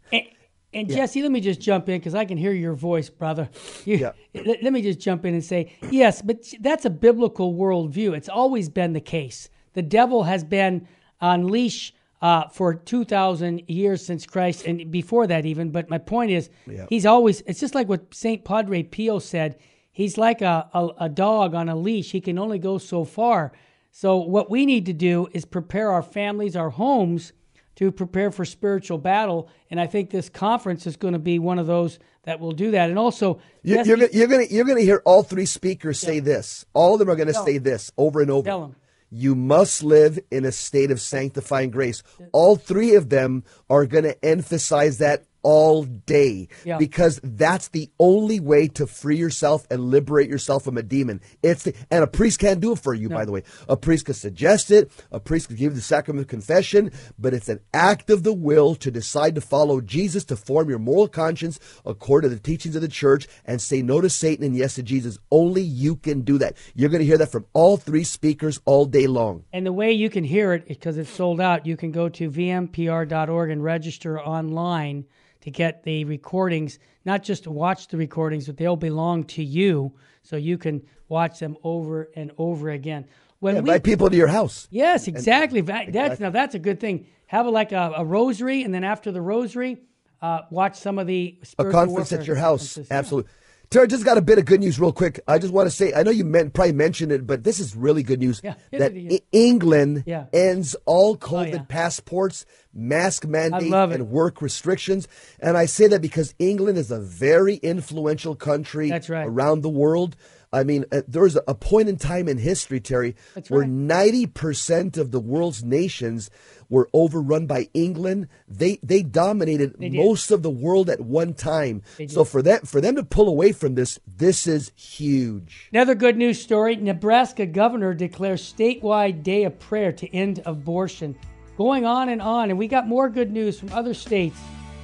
And 0.74 0.90
yeah. 0.90 0.98
Jesse, 0.98 1.22
let 1.22 1.32
me 1.32 1.42
just 1.42 1.60
jump 1.60 1.90
in 1.90 2.00
because 2.00 2.14
I 2.14 2.26
can 2.26 2.38
hear 2.38 2.52
your 2.52 2.74
voice, 2.74 3.10
brother. 3.10 3.50
You, 3.86 3.98
yeah. 3.98 4.12
Let, 4.34 4.62
let 4.62 4.74
me 4.74 4.82
just 4.82 5.00
jump 5.00 5.26
in 5.26 5.34
and 5.34 5.44
say, 5.44 5.74
yes, 5.90 6.22
but 6.22 6.54
that's 6.60 6.86
a 6.86 6.90
biblical 6.90 7.54
worldview. 7.54 8.16
It's 8.16 8.30
always 8.30 8.70
been 8.70 8.94
the 8.94 9.02
case. 9.02 9.50
The 9.74 9.82
devil 9.82 10.24
has 10.24 10.44
been 10.44 10.88
on 11.22 11.48
leash 11.48 11.94
uh, 12.22 12.50
for 12.50 12.74
2,000 12.74 13.64
years 13.68 14.06
since 14.06 14.26
Christ, 14.26 14.66
and 14.66 14.92
before 14.92 15.28
that 15.28 15.46
even. 15.46 15.72
But 15.72 15.90
my 15.90 15.98
point 15.98 16.32
is, 16.32 16.50
yeah. 16.68 16.86
he's 16.90 17.06
always, 17.06 17.42
it's 17.42 17.60
just 17.60 17.74
like 17.74 17.88
what 17.88 18.14
St. 18.14 18.44
Padre 18.44 18.84
Pio 18.84 19.20
said. 19.20 19.58
He's 19.92 20.18
like 20.18 20.42
a, 20.42 20.70
a, 20.74 20.88
a 21.02 21.10
dog 21.10 21.56
on 21.56 21.70
a 21.70 21.76
leash, 21.76 22.12
he 22.12 22.22
can 22.22 22.38
only 22.38 22.60
go 22.60 22.78
so 22.78 23.06
far. 23.06 23.54
So, 23.92 24.18
what 24.18 24.52
we 24.52 24.66
need 24.66 24.86
to 24.86 24.94
do 24.94 25.28
is 25.34 25.46
prepare 25.46 25.92
our 25.92 26.04
families, 26.04 26.56
our 26.56 26.70
homes, 26.70 27.34
to 27.79 27.91
prepare 27.91 28.29
for 28.29 28.43
spiritual 28.43 28.98
battle. 28.98 29.50
And 29.71 29.79
I 29.79 29.88
think 29.88 30.09
this 30.09 30.29
conference 30.29 30.86
is 30.86 30.98
going 30.98 31.13
to 31.13 31.19
be 31.19 31.39
one 31.39 31.59
of 31.59 31.65
those 31.65 31.98
that 32.24 32.39
will 32.39 32.51
do 32.51 32.71
that. 32.71 32.89
And 32.89 33.00
also, 33.00 33.39
you're, 33.63 33.86
you're, 33.86 33.98
you're 34.12 34.27
going 34.27 34.45
to 34.45 34.53
you're 34.53 34.65
to 34.65 34.81
hear 34.81 35.01
all 35.05 35.24
three 35.24 35.45
speakers 35.45 36.03
yeah. 36.03 36.07
say 36.09 36.19
this. 36.19 36.65
All 36.74 36.93
of 36.93 37.00
them 37.00 37.09
are 37.09 37.15
going 37.15 37.29
to 37.29 37.33
say 37.33 37.57
this 37.57 37.91
over 37.98 38.21
and 38.21 38.29
over. 38.29 38.45
Tell 38.45 38.62
them 38.62 38.75
you 39.12 39.33
must 39.33 39.83
live 39.83 40.19
in 40.29 40.45
a 40.45 40.51
state 40.51 40.91
of 40.91 41.01
sanctifying 41.01 41.71
grace. 41.71 42.03
All 42.31 42.55
three 42.55 42.95
of 42.95 43.09
them 43.09 43.43
are 43.69 43.86
going 43.86 44.03
to 44.03 44.24
emphasize 44.24 45.00
that 45.00 45.24
all 45.41 45.84
day 45.84 46.48
Yeah. 46.65 46.77
because 46.77 47.19
that's 47.24 47.69
the 47.69 47.89
only 48.00 48.39
way 48.39 48.67
to 48.69 48.86
free 48.88 49.17
yourself 49.17 49.65
and 49.72 49.86
liberate 49.86 50.29
yourself 50.29 50.63
from 50.63 50.77
a 50.77 50.84
demon. 50.84 51.22
It's 51.41 51.63
the, 51.63 51.74
and 51.89 52.03
a 52.03 52.08
priest 52.08 52.39
can't 52.39 52.60
do 52.60 52.74
it 52.74 52.79
for 52.79 52.93
you, 52.93 53.10
by 53.10 53.25
the 53.25 53.31
way. 53.31 53.43
A 53.67 53.77
priest 53.77 54.05
could 54.05 54.15
suggest 54.15 54.72
it, 54.72 54.91
a 55.12 55.19
priest 55.19 55.48
could 55.48 55.58
give 55.58 55.72
you 55.72 55.75
the 55.75 55.81
sacrament 55.81 56.25
of 56.25 56.29
confession, 56.29 56.91
but 57.17 57.34
it's 57.34 57.50
an 57.50 57.60
act 57.74 58.10
of 58.10 58.24
the 58.24 58.34
will 58.34 58.75
to 58.75 58.91
decide 58.91 59.36
to 59.36 59.41
follow 59.41 59.81
Jesus, 59.81 60.24
to 60.25 60.36
form 60.36 60.69
your 60.69 60.79
moral 60.79 61.08
conscience 61.08 61.60
according 61.86 62.29
to 62.29 62.36
the 62.36 62.41
teachings 62.41 62.75
of 62.75 62.81
the 62.81 62.88
church, 62.88 63.27
and 63.46 63.62
say 63.62 63.81
no 63.81 64.01
to 64.01 64.10
Satan 64.10 64.46
and 64.46 64.55
yes 64.55 64.75
to 64.75 64.84
Jesus. 64.84 65.17
Only 65.31 65.62
you 65.62 65.96
can 65.96 66.22
do 66.22 66.38
that. 66.39 66.55
You're 66.75 66.89
going 66.89 67.00
to 67.00 67.05
hear 67.05 67.17
that 67.17 67.31
from 67.31 67.46
all 67.53 67.77
three 67.77 68.03
speakers 68.03 68.60
all 68.65 68.86
day 68.86 69.08
long. 69.08 69.43
And 69.53 69.65
the 69.65 69.74
way 69.74 69.91
you 69.91 70.10
can 70.10 70.24
hear 70.24 70.53
it, 70.53 70.67
because 70.67 70.98
it's 70.98 71.10
sold 71.10 71.39
out, 71.41 71.65
you 71.65 71.77
can 71.77 71.91
go 71.91 72.10
to 72.10 72.29
vmpr.org 72.29 73.50
and 73.50 73.63
register 73.63 74.19
online 74.19 75.05
to 75.41 75.51
get 75.51 75.84
the 75.84 76.03
recordings, 76.05 76.79
not 77.05 77.24
just 77.24 77.43
to 77.43 77.51
watch 77.51 77.88
the 77.88 77.98
recordings, 77.98 78.48
but 78.48 78.58
they'll 78.58 78.75
belong 78.75 79.24
to 79.25 79.43
you, 79.43 79.93
so 80.22 80.36
you 80.36 80.58
can 80.58 80.81
watch 81.08 81.39
them 81.39 81.55
over 81.63 82.10
and 82.15 82.31
over 82.38 82.69
again. 82.69 83.05
When 83.39 83.55
we, 83.55 83.60
Invite 83.60 83.84
people 83.84 84.10
to 84.10 84.17
your 84.17 84.27
house. 84.27 84.67
yes, 84.69 85.08
exactly. 85.08 85.62
That- 85.62 85.93
That's 85.93 86.19
now 86.19 86.29
that's 86.29 86.55
a 86.55 86.60
good 86.60 86.79
thing. 86.79 87.08
Have 87.27 87.46
a, 87.46 87.50
like 87.50 87.72
a, 87.72 87.93
a 87.98 88.03
rosary, 88.05 88.63
and 88.63 88.74
then 88.74 88.84
after 88.84 89.12
the 89.12 89.22
rosary, 89.22 89.77
uh, 90.22 90.41
watch 90.50 90.75
some 90.77 91.00
of 91.00 91.08
the 91.08 91.39
a 91.58 91.65
conference 91.72 92.12
at 92.12 92.27
your 92.27 92.36
house. 92.36 92.75
Yeah. 92.77 92.84
Absolutely. 92.91 93.31
Tara, 93.69 93.88
just 93.88 94.03
got 94.03 94.17
a 94.17 94.22
bit 94.22 94.39
of 94.39 94.46
good 94.46 94.60
news 94.62 94.79
real 94.79 94.91
quick. 94.91 95.19
I 95.27 95.38
just 95.38 95.53
want 95.53 95.67
to 95.67 95.72
say, 95.72 95.93
I 95.93 96.01
know 96.01 96.10
you 96.10 96.25
meant, 96.25 96.53
probably 96.53 96.74
mentioned 96.74 97.12
it, 97.12 97.27
but 97.27 97.43
this 97.43 97.60
is 97.60 97.75
really 97.75 98.01
good 98.01 98.19
news 98.19 98.41
Yeah, 98.43 98.55
that 98.72 99.22
England 99.31 100.03
Yeah. 100.08 100.25
ends 100.34 100.75
all 100.86 101.15
COVID 101.15 101.53
yeah. 101.53 101.62
passports, 101.69 102.48
mask 102.74 103.26
mandate, 103.26 103.72
and 103.72 104.10
work 104.10 104.42
restrictions. 104.42 105.08
And 105.40 105.58
I 105.58 105.66
say 105.66 105.88
that 105.88 106.02
because 106.02 106.36
England 106.40 106.78
is 106.78 106.92
a 106.92 107.00
very 107.00 107.56
influential 107.56 108.36
country 108.36 108.92
right. 108.92 109.28
around 109.28 109.62
the 109.62 109.70
world. 109.70 110.16
I 110.52 110.64
mean, 110.64 110.86
uh, 110.92 111.02
there 111.08 111.22
was 111.22 111.38
a 111.48 111.54
point 111.54 111.90
in 111.90 111.98
time 111.98 112.28
in 112.28 112.40
history, 112.40 112.80
Terry, 112.80 113.16
That's 113.36 113.52
where 113.52 113.62
right. 113.62 113.70
90% 113.70 114.98
of 114.98 115.12
the 115.12 115.20
world's 115.20 115.64
nations 115.64 116.32
were 116.70 116.90
overrun 116.94 117.46
by 117.46 117.70
England. 117.74 118.28
They 118.48 118.80
they 118.82 119.04
dominated 119.04 119.80
did. 119.80 119.94
most 119.94 120.32
of 120.32 120.44
the 120.44 120.50
world 120.50 120.90
at 120.90 121.02
one 121.02 121.34
time. 121.34 121.84
So 122.08 122.24
for 122.24 122.42
that 122.44 122.68
for 122.68 122.82
them 122.82 122.96
to 122.96 123.04
pull 123.04 123.28
away 123.28 123.52
from 123.52 123.76
this, 123.76 124.00
this 124.08 124.48
is 124.48 124.72
huge. 124.76 125.70
Another 125.72 125.96
good 125.96 126.18
news 126.18 126.42
story 126.42 126.76
Nebraska 126.76 127.46
governor 127.46 127.94
declares 127.94 128.42
statewide 128.42 129.24
day 129.24 129.44
of 129.44 129.60
prayer 129.60 129.92
to 129.92 130.16
end 130.16 130.42
abortion. 130.46 131.16
Going 131.60 131.86
on 131.86 132.08
and 132.08 132.22
on, 132.22 132.50
and 132.51 132.58
we 132.58 132.70
got 132.70 132.88
more 132.88 133.10
good 133.10 133.34
news 133.34 133.60
from 133.60 133.74
other 133.74 133.94
states. 133.94 134.39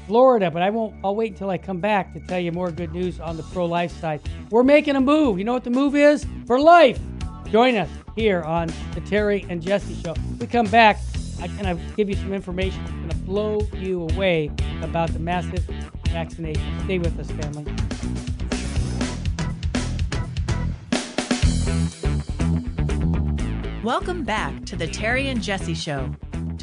Florida, 0.08 0.51
but 0.51 0.62
I 0.62 0.72
won't 0.72 0.94
I'll 1.05 1.15
wait 1.15 1.32
until 1.32 1.50
I 1.50 1.58
come 1.58 1.79
back 1.79 2.12
to 2.12 2.20
tell 2.20 2.38
you 2.38 2.51
more 2.51 2.70
good 2.70 2.91
news 2.91 3.17
on 3.22 3.38
the 3.38 3.44
pro 3.44 3.65
life 3.65 3.98
side. 4.01 4.20
We're 4.50 4.62
making 4.62 4.98
a 4.98 5.01
move. 5.01 5.39
You 5.39 5.46
know 5.46 5.53
what 5.53 5.63
the 5.63 5.70
move 5.70 5.96
is? 5.96 6.25
For 6.46 6.60
life. 6.60 7.00
Join 7.50 7.77
us 7.77 7.88
here 8.17 8.41
on 8.41 8.70
the 8.94 9.00
Terry 9.00 9.46
and 9.48 9.62
Jesse 9.62 9.96
show. 10.03 10.15
We 10.38 10.48
come 10.48 10.65
back, 10.65 11.00
I 11.39 11.48
can 11.48 11.65
I 11.65 11.75
give 11.96 12.10
you 12.10 12.15
some 12.15 12.34
information 12.34 12.84
that's 12.84 12.91
gonna 12.91 13.25
blow 13.25 13.62
you 13.77 14.10
away 14.10 14.51
about 14.82 15.12
the 15.12 15.20
massive 15.20 15.63
vaccination. 16.10 16.62
Stay 16.84 17.00
with 17.00 17.17
us, 17.17 17.32
family. 17.32 17.63
Welcome 23.82 24.25
back 24.25 24.65
to 24.65 24.75
the 24.75 24.88
Terry 24.88 25.29
and 25.29 25.41
Jesse 25.41 25.74
Show. 25.74 26.13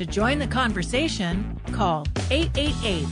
To 0.02 0.09
join 0.11 0.40
the 0.40 0.49
conversation, 0.49 1.61
call 1.71 2.09
888 2.28 3.06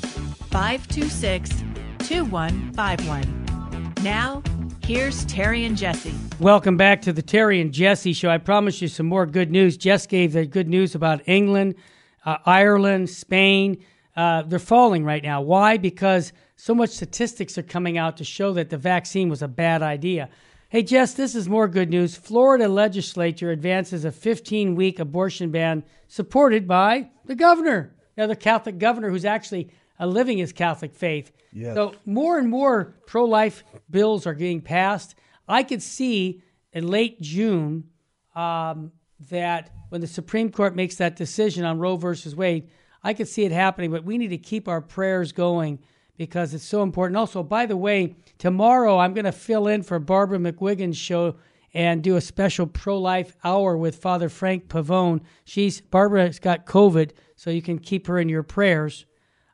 526 0.50 1.62
2151. 1.98 3.94
Now, 4.02 4.42
here's 4.82 5.24
Terry 5.26 5.64
and 5.66 5.76
Jesse. 5.76 6.12
Welcome 6.40 6.76
back 6.76 7.00
to 7.02 7.12
the 7.12 7.22
Terry 7.22 7.60
and 7.60 7.72
Jesse 7.72 8.12
show. 8.12 8.28
I 8.28 8.38
promised 8.38 8.82
you 8.82 8.88
some 8.88 9.06
more 9.06 9.24
good 9.24 9.52
news. 9.52 9.76
Jess 9.76 10.04
gave 10.04 10.32
the 10.32 10.44
good 10.44 10.66
news 10.66 10.96
about 10.96 11.20
England, 11.28 11.76
uh, 12.24 12.38
Ireland, 12.44 13.08
Spain. 13.08 13.84
Uh, 14.16 14.42
they're 14.42 14.58
falling 14.58 15.04
right 15.04 15.22
now. 15.22 15.42
Why? 15.42 15.76
Because 15.76 16.32
so 16.56 16.74
much 16.74 16.90
statistics 16.90 17.56
are 17.56 17.62
coming 17.62 17.98
out 17.98 18.16
to 18.16 18.24
show 18.24 18.52
that 18.54 18.68
the 18.68 18.78
vaccine 18.78 19.28
was 19.28 19.42
a 19.42 19.48
bad 19.48 19.82
idea. 19.82 20.28
Hey, 20.70 20.84
Jess, 20.84 21.14
this 21.14 21.34
is 21.34 21.48
more 21.48 21.66
good 21.66 21.90
news. 21.90 22.14
Florida 22.14 22.68
legislature 22.68 23.50
advances 23.50 24.04
a 24.04 24.12
15 24.12 24.76
week 24.76 25.00
abortion 25.00 25.50
ban 25.50 25.82
supported 26.06 26.68
by 26.68 27.10
the 27.24 27.34
governor. 27.34 27.92
Now, 28.16 28.28
the 28.28 28.36
Catholic 28.36 28.78
governor 28.78 29.10
who's 29.10 29.24
actually 29.24 29.72
uh, 29.98 30.06
living 30.06 30.38
his 30.38 30.52
Catholic 30.52 30.94
faith. 30.94 31.32
Yes. 31.52 31.74
So 31.74 31.96
more 32.06 32.38
and 32.38 32.48
more 32.48 32.94
pro 33.08 33.24
life 33.24 33.64
bills 33.90 34.28
are 34.28 34.34
getting 34.34 34.60
passed. 34.60 35.16
I 35.48 35.64
could 35.64 35.82
see 35.82 36.40
in 36.72 36.86
late 36.86 37.20
June 37.20 37.88
um, 38.36 38.92
that 39.28 39.72
when 39.88 40.00
the 40.00 40.06
Supreme 40.06 40.52
Court 40.52 40.76
makes 40.76 40.94
that 40.96 41.16
decision 41.16 41.64
on 41.64 41.80
Roe 41.80 41.96
versus 41.96 42.36
Wade, 42.36 42.70
I 43.02 43.12
could 43.12 43.26
see 43.26 43.42
it 43.42 43.50
happening. 43.50 43.90
But 43.90 44.04
we 44.04 44.18
need 44.18 44.28
to 44.28 44.38
keep 44.38 44.68
our 44.68 44.80
prayers 44.80 45.32
going 45.32 45.80
because 46.20 46.52
it's 46.52 46.64
so 46.64 46.82
important. 46.82 47.16
Also, 47.16 47.42
by 47.42 47.64
the 47.64 47.78
way, 47.78 48.14
tomorrow 48.36 48.98
I'm 48.98 49.14
going 49.14 49.24
to 49.24 49.32
fill 49.32 49.66
in 49.66 49.82
for 49.82 49.98
Barbara 49.98 50.36
McGuigan's 50.36 50.98
show 50.98 51.36
and 51.72 52.02
do 52.02 52.14
a 52.14 52.20
special 52.20 52.66
pro-life 52.66 53.34
hour 53.42 53.74
with 53.74 53.96
Father 53.96 54.28
Frank 54.28 54.68
Pavone. 54.68 55.22
She's 55.44 55.80
Barbara's 55.80 56.38
got 56.38 56.66
COVID, 56.66 57.12
so 57.36 57.48
you 57.48 57.62
can 57.62 57.78
keep 57.78 58.06
her 58.06 58.18
in 58.18 58.28
your 58.28 58.42
prayers. 58.42 59.06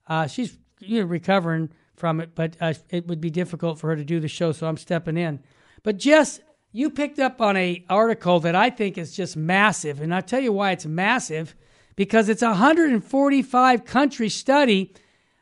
Uh, 0.09 0.27
she's 0.27 0.59
you 0.81 1.03
know, 1.03 1.07
recovering 1.07 1.71
from 1.95 2.19
it, 2.19 2.35
but 2.35 2.57
uh, 2.61 2.75
it 2.91 3.07
would 3.07 3.21
be 3.21 3.31
difficult 3.31 3.79
for 3.79 3.91
her 3.91 3.97
to 3.97 4.05
do 4.05 4.19
the 4.19 4.27
show, 4.27 4.51
so 4.51 4.67
I'm 4.67 4.77
stepping 4.77 5.17
in. 5.17 5.39
But 5.85 5.99
Jess, 5.99 6.41
you 6.73 6.91
picked 6.91 7.21
up 7.21 7.41
on 7.41 7.57
a 7.57 7.85
article 7.89 8.41
that 8.41 8.57
I 8.57 8.71
think 8.71 8.99
is 8.99 9.15
just 9.15 9.37
massive, 9.37 10.01
and 10.01 10.13
I'll 10.13 10.21
tell 10.21 10.41
you 10.41 10.53
why 10.53 10.73
it's 10.73 10.85
massive 10.85 11.55
because 11.95 12.29
it's 12.29 12.43
a 12.43 12.49
145 12.49 13.85
country 13.85 14.29
study 14.29 14.93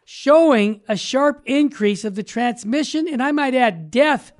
showing 0.04 0.80
a 0.88 0.96
sharp 0.96 1.42
increase 1.46 2.04
of 2.04 2.14
the 2.14 2.22
transmission 2.22 3.08
and 3.08 3.22
I 3.22 3.32
might 3.32 3.54
add 3.54 3.90
death 3.90 4.32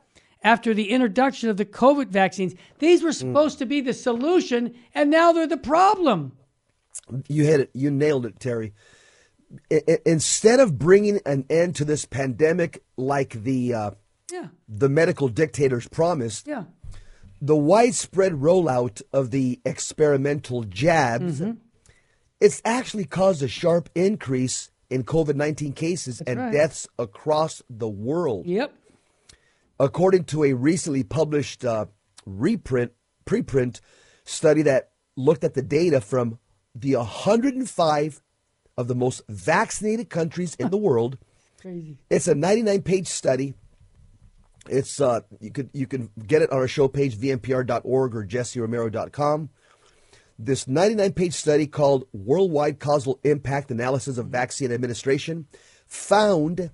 after 0.42 0.74
the 0.74 0.90
introduction 0.90 1.48
of 1.48 1.56
the 1.56 1.64
COVID 1.64 2.08
vaccines. 2.08 2.54
These 2.78 3.02
were 3.02 3.12
supposed 3.12 3.58
to 3.60 3.66
be 3.66 3.80
the 3.80 3.94
solution, 3.94 4.74
and 4.94 5.10
now 5.10 5.32
they're 5.32 5.46
the 5.46 5.56
problem. 5.56 6.32
You 7.28 7.44
hit 7.44 7.60
it. 7.60 7.70
You 7.72 7.90
nailed 7.90 8.26
it, 8.26 8.38
Terry. 8.38 8.74
I- 9.72 9.82
I- 9.88 9.98
instead 10.04 10.60
of 10.60 10.78
bringing 10.78 11.20
an 11.24 11.46
end 11.48 11.76
to 11.76 11.84
this 11.86 12.04
pandemic 12.04 12.82
like 12.98 13.42
the 13.44 13.72
uh, 13.72 13.90
Yeah, 14.30 14.48
the 14.68 14.88
medical 14.90 15.28
dictators 15.28 15.88
promised, 15.88 16.46
yeah. 16.46 16.64
the 17.40 17.56
widespread 17.56 18.32
rollout 18.32 19.00
of 19.14 19.30
the 19.30 19.60
experimental 19.64 20.64
jabs, 20.64 21.40
Mm-hmm. 21.40 21.52
it's 22.40 22.60
actually 22.66 23.04
caused 23.06 23.42
a 23.42 23.48
sharp 23.48 23.88
increase 23.94 24.70
in 24.94 25.02
COVID 25.02 25.34
19 25.34 25.72
cases 25.72 26.20
and 26.20 26.38
right. 26.38 26.52
deaths 26.52 26.86
across 27.00 27.62
the 27.68 27.88
world. 27.88 28.46
Yep. 28.46 28.72
According 29.80 30.24
to 30.26 30.44
a 30.44 30.52
recently 30.52 31.02
published 31.02 31.64
uh, 31.64 31.86
reprint, 32.24 32.92
preprint 33.26 33.80
study 34.24 34.62
that 34.62 34.92
looked 35.16 35.42
at 35.42 35.54
the 35.54 35.62
data 35.62 36.00
from 36.00 36.38
the 36.76 36.94
105 36.94 38.22
of 38.76 38.86
the 38.86 38.94
most 38.94 39.22
vaccinated 39.28 40.10
countries 40.10 40.54
in 40.60 40.70
the 40.70 40.76
world, 40.76 41.18
Crazy. 41.60 41.98
it's 42.08 42.28
a 42.28 42.36
99 42.36 42.82
page 42.82 43.08
study. 43.08 43.54
It's 44.68 45.00
uh, 45.00 45.22
you 45.40 45.50
could 45.50 45.70
you 45.72 45.88
can 45.88 46.10
get 46.24 46.40
it 46.40 46.52
on 46.52 46.58
our 46.58 46.68
show 46.68 46.86
page 46.86 47.18
vmpr.org 47.18 48.14
or 48.14 48.24
jesseromero.com. 48.24 49.50
This 50.38 50.66
99 50.66 51.12
page 51.12 51.34
study 51.34 51.66
called 51.66 52.06
Worldwide 52.12 52.80
Causal 52.80 53.20
Impact 53.22 53.70
Analysis 53.70 54.18
of 54.18 54.26
mm-hmm. 54.26 54.32
Vaccine 54.32 54.72
Administration 54.72 55.46
found 55.86 56.70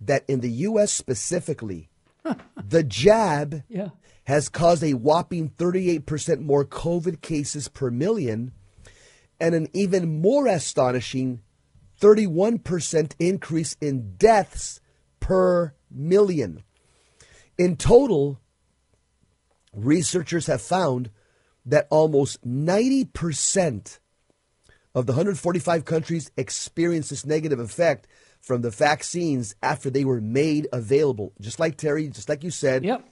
that 0.00 0.24
in 0.28 0.40
the 0.40 0.50
US 0.50 0.92
specifically, 0.92 1.90
the 2.64 2.82
jab 2.82 3.62
Yeah. 3.68 3.90
has 4.24 4.48
caused 4.48 4.82
a 4.82 4.94
whopping 4.94 5.50
38% 5.50 6.40
more 6.40 6.64
COVID 6.64 7.20
cases 7.20 7.68
per 7.68 7.90
million 7.90 8.52
and 9.38 9.54
an 9.54 9.68
even 9.72 10.20
more 10.22 10.46
astonishing 10.46 11.42
31% 12.00 13.14
increase 13.18 13.76
in 13.80 14.16
deaths 14.16 14.80
per 15.20 15.74
million. 15.90 16.62
In 17.58 17.76
total, 17.76 18.40
researchers 19.72 20.46
have 20.46 20.62
found 20.62 21.10
that 21.66 21.86
almost 21.90 22.42
90% 22.46 23.98
of 24.94 25.06
the 25.06 25.12
145 25.12 25.84
countries 25.84 26.30
experienced 26.36 27.10
this 27.10 27.26
negative 27.26 27.58
effect 27.58 28.06
from 28.40 28.60
the 28.62 28.70
vaccines 28.70 29.54
after 29.62 29.90
they 29.90 30.04
were 30.04 30.20
made 30.20 30.68
available. 30.72 31.32
Just 31.40 31.58
like 31.58 31.76
Terry, 31.76 32.08
just 32.08 32.28
like 32.28 32.44
you 32.44 32.50
said, 32.50 32.84
Yep. 32.84 33.04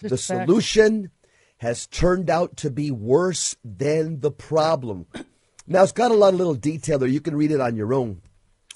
the 0.00 0.08
fact. 0.16 0.20
solution 0.48 1.10
has 1.58 1.86
turned 1.86 2.30
out 2.30 2.56
to 2.56 2.70
be 2.70 2.90
worse 2.90 3.56
than 3.64 4.20
the 4.20 4.30
problem. 4.30 5.06
Now, 5.66 5.82
it's 5.82 5.92
got 5.92 6.10
a 6.10 6.14
lot 6.14 6.32
of 6.32 6.38
little 6.38 6.54
detail 6.54 6.98
there. 6.98 7.08
You 7.08 7.20
can 7.20 7.36
read 7.36 7.50
it 7.50 7.60
on 7.60 7.76
your 7.76 7.92
own. 7.92 8.22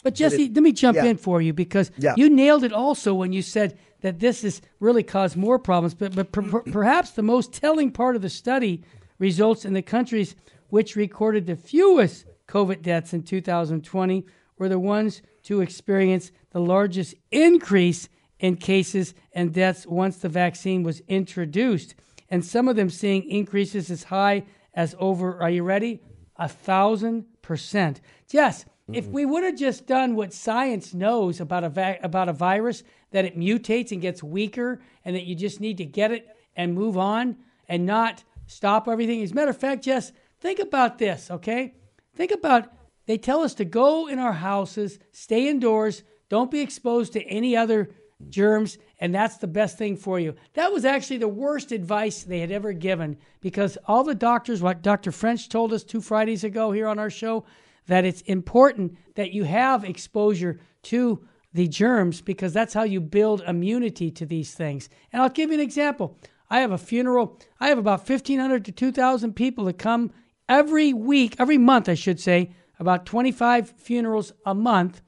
But 0.02 0.14
Jesse, 0.14 0.48
let 0.52 0.62
me 0.62 0.72
jump 0.72 0.96
yeah. 0.96 1.04
in 1.04 1.16
for 1.16 1.40
you 1.40 1.52
because 1.52 1.90
Yeah. 1.96 2.14
you 2.16 2.28
nailed 2.28 2.64
it 2.64 2.72
also 2.72 3.14
when 3.14 3.32
you 3.32 3.40
said 3.40 3.78
that 4.02 4.18
this 4.18 4.42
has 4.42 4.60
really 4.80 5.04
caused 5.04 5.36
more 5.36 5.58
problems. 5.60 5.94
But, 5.94 6.14
but 6.14 6.32
per- 6.32 6.42
perhaps 6.62 7.12
the 7.12 7.22
most 7.22 7.52
telling 7.52 7.92
part 7.92 8.16
of 8.16 8.22
the 8.22 8.28
study 8.28 8.82
results 9.22 9.64
in 9.64 9.72
the 9.72 9.82
countries 9.82 10.34
which 10.68 10.96
recorded 10.96 11.46
the 11.46 11.54
fewest 11.54 12.24
COVID 12.48 12.82
deaths 12.82 13.14
in 13.14 13.22
2020 13.22 14.26
were 14.58 14.68
the 14.68 14.80
ones 14.80 15.22
to 15.44 15.60
experience 15.60 16.32
the 16.50 16.60
largest 16.60 17.14
increase 17.30 18.08
in 18.40 18.56
cases 18.56 19.14
and 19.32 19.54
deaths 19.54 19.86
once 19.86 20.16
the 20.16 20.28
vaccine 20.28 20.82
was 20.82 21.02
introduced. 21.06 21.94
And 22.30 22.44
some 22.44 22.66
of 22.66 22.74
them 22.74 22.90
seeing 22.90 23.22
increases 23.30 23.92
as 23.92 24.02
high 24.02 24.42
as 24.74 24.96
over, 24.98 25.40
are 25.40 25.50
you 25.50 25.62
ready? 25.62 26.00
A 26.36 26.48
thousand 26.48 27.26
percent. 27.42 28.00
Yes, 28.30 28.64
if 28.92 29.04
mm-hmm. 29.04 29.12
we 29.12 29.24
would 29.24 29.44
have 29.44 29.56
just 29.56 29.86
done 29.86 30.16
what 30.16 30.32
science 30.32 30.92
knows 30.92 31.40
about 31.40 31.62
a 31.62 31.68
va- 31.68 31.98
about 32.02 32.28
a 32.28 32.32
virus, 32.32 32.82
that 33.12 33.24
it 33.24 33.38
mutates 33.38 33.92
and 33.92 34.00
gets 34.00 34.20
weaker, 34.20 34.80
and 35.04 35.14
that 35.14 35.26
you 35.26 35.36
just 35.36 35.60
need 35.60 35.76
to 35.76 35.84
get 35.84 36.10
it 36.10 36.26
and 36.56 36.74
move 36.74 36.98
on 36.98 37.36
and 37.68 37.86
not 37.86 38.24
stop 38.52 38.88
everything. 38.88 39.22
As 39.22 39.32
a 39.32 39.34
matter 39.34 39.50
of 39.50 39.56
fact, 39.56 39.84
Jess, 39.84 40.12
think 40.40 40.58
about 40.58 40.98
this, 40.98 41.30
okay? 41.30 41.74
Think 42.14 42.30
about 42.30 42.72
they 43.06 43.18
tell 43.18 43.40
us 43.42 43.54
to 43.54 43.64
go 43.64 44.06
in 44.06 44.18
our 44.18 44.32
houses, 44.32 44.98
stay 45.10 45.48
indoors, 45.48 46.04
don't 46.28 46.50
be 46.50 46.60
exposed 46.60 47.12
to 47.14 47.22
any 47.24 47.56
other 47.56 47.90
germs, 48.28 48.78
and 49.00 49.14
that's 49.14 49.38
the 49.38 49.48
best 49.48 49.76
thing 49.76 49.96
for 49.96 50.20
you. 50.20 50.34
That 50.54 50.72
was 50.72 50.84
actually 50.84 51.18
the 51.18 51.28
worst 51.28 51.72
advice 51.72 52.22
they 52.22 52.38
had 52.38 52.52
ever 52.52 52.72
given 52.72 53.18
because 53.40 53.76
all 53.86 54.04
the 54.04 54.14
doctors, 54.14 54.62
what 54.62 54.82
Dr. 54.82 55.10
French 55.10 55.48
told 55.48 55.72
us 55.72 55.82
two 55.82 56.00
Fridays 56.00 56.44
ago 56.44 56.70
here 56.70 56.86
on 56.86 56.98
our 56.98 57.10
show, 57.10 57.44
that 57.86 58.04
it's 58.04 58.20
important 58.22 58.96
that 59.16 59.32
you 59.32 59.44
have 59.44 59.84
exposure 59.84 60.60
to 60.84 61.26
the 61.52 61.68
germs 61.68 62.20
because 62.20 62.52
that's 62.52 62.74
how 62.74 62.84
you 62.84 63.00
build 63.00 63.42
immunity 63.42 64.10
to 64.12 64.24
these 64.24 64.54
things. 64.54 64.88
And 65.12 65.20
I'll 65.20 65.28
give 65.28 65.50
you 65.50 65.54
an 65.54 65.60
example. 65.60 66.16
I 66.52 66.60
have 66.60 66.70
a 66.70 66.76
funeral, 66.76 67.40
I 67.58 67.68
have 67.68 67.78
about 67.78 68.06
1,500 68.06 68.66
to 68.66 68.72
2,000 68.72 69.32
people 69.32 69.64
that 69.64 69.78
come 69.78 70.12
every 70.50 70.92
week, 70.92 71.34
every 71.38 71.56
month, 71.56 71.88
I 71.88 71.94
should 71.94 72.20
say, 72.20 72.50
about 72.78 73.06
25 73.06 73.70
funerals 73.78 74.34
a 74.44 74.54
month. 74.54 75.00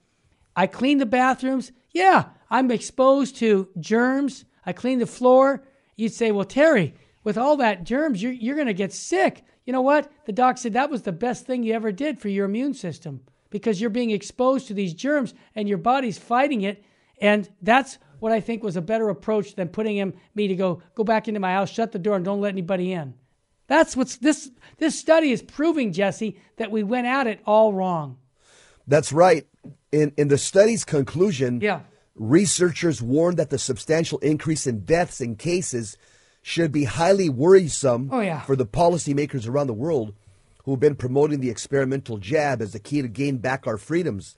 I 0.56 0.66
clean 0.66 0.96
the 0.96 1.04
bathrooms. 1.04 1.70
Yeah, 1.92 2.30
I'm 2.48 2.70
exposed 2.70 3.36
to 3.36 3.68
germs. 3.78 4.46
I 4.64 4.72
clean 4.72 5.00
the 5.00 5.06
floor. 5.06 5.62
You'd 5.96 6.14
say, 6.14 6.30
well, 6.30 6.46
Terry, 6.46 6.94
with 7.24 7.36
all 7.36 7.58
that 7.58 7.84
germs, 7.84 8.22
you're, 8.22 8.32
you're 8.32 8.56
going 8.56 8.66
to 8.68 8.72
get 8.72 8.94
sick. 8.94 9.44
You 9.66 9.74
know 9.74 9.82
what? 9.82 10.10
The 10.24 10.32
doc 10.32 10.56
said 10.56 10.72
that 10.72 10.90
was 10.90 11.02
the 11.02 11.12
best 11.12 11.44
thing 11.44 11.62
you 11.62 11.74
ever 11.74 11.92
did 11.92 12.18
for 12.18 12.28
your 12.28 12.46
immune 12.46 12.72
system 12.72 13.20
because 13.50 13.82
you're 13.82 13.90
being 13.90 14.12
exposed 14.12 14.68
to 14.68 14.74
these 14.74 14.94
germs 14.94 15.34
and 15.54 15.68
your 15.68 15.76
body's 15.76 16.16
fighting 16.16 16.62
it. 16.62 16.82
And 17.20 17.50
that's 17.60 17.98
what 18.24 18.32
I 18.32 18.40
think 18.40 18.62
was 18.62 18.74
a 18.74 18.80
better 18.80 19.10
approach 19.10 19.54
than 19.54 19.68
putting 19.68 19.98
him 19.98 20.14
me 20.34 20.48
to 20.48 20.56
go 20.56 20.80
go 20.94 21.04
back 21.04 21.28
into 21.28 21.40
my 21.40 21.52
house, 21.52 21.68
shut 21.68 21.92
the 21.92 21.98
door, 21.98 22.16
and 22.16 22.24
don't 22.24 22.40
let 22.40 22.54
anybody 22.54 22.90
in. 22.90 23.12
That's 23.66 23.94
what's 23.94 24.16
this 24.16 24.50
this 24.78 24.98
study 24.98 25.30
is 25.30 25.42
proving, 25.42 25.92
Jesse, 25.92 26.38
that 26.56 26.70
we 26.70 26.82
went 26.82 27.06
at 27.06 27.26
it 27.26 27.40
all 27.44 27.74
wrong. 27.74 28.16
That's 28.86 29.12
right. 29.12 29.46
In 29.92 30.14
in 30.16 30.28
the 30.28 30.38
study's 30.38 30.86
conclusion, 30.86 31.60
Yeah. 31.60 31.80
researchers 32.14 33.02
warned 33.02 33.36
that 33.36 33.50
the 33.50 33.58
substantial 33.58 34.16
increase 34.20 34.66
in 34.66 34.86
deaths 34.86 35.20
and 35.20 35.38
cases 35.38 35.98
should 36.40 36.72
be 36.72 36.84
highly 36.84 37.28
worrisome 37.28 38.08
Oh, 38.10 38.20
yeah. 38.20 38.40
for 38.40 38.56
the 38.56 38.66
policymakers 38.66 39.46
around 39.46 39.66
the 39.66 39.74
world 39.74 40.14
who 40.64 40.70
have 40.70 40.80
been 40.80 40.96
promoting 40.96 41.40
the 41.40 41.50
experimental 41.50 42.16
jab 42.16 42.62
as 42.62 42.72
the 42.72 42.78
key 42.78 43.02
to 43.02 43.08
gain 43.08 43.36
back 43.36 43.66
our 43.66 43.76
freedoms. 43.76 44.34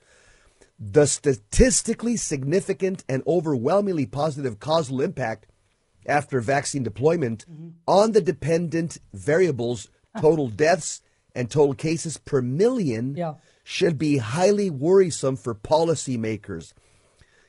The 0.79 1.07
statistically 1.07 2.17
significant 2.17 3.03
and 3.09 3.23
overwhelmingly 3.25 4.05
positive 4.05 4.59
causal 4.59 5.01
impact 5.01 5.47
after 6.05 6.39
vaccine 6.39 6.83
deployment 6.83 7.45
Mm-hmm. 7.51 7.69
on 7.87 8.11
the 8.11 8.21
dependent 8.21 8.99
variables, 9.13 9.89
total 10.21 10.47
deaths 10.49 11.01
and 11.35 11.49
total 11.49 11.73
cases 11.73 12.17
per 12.17 12.41
million, 12.41 13.15
Yeah. 13.15 13.35
should 13.63 13.97
be 13.97 14.17
highly 14.17 14.69
worrisome 14.69 15.35
for 15.35 15.53
policymakers. 15.55 16.73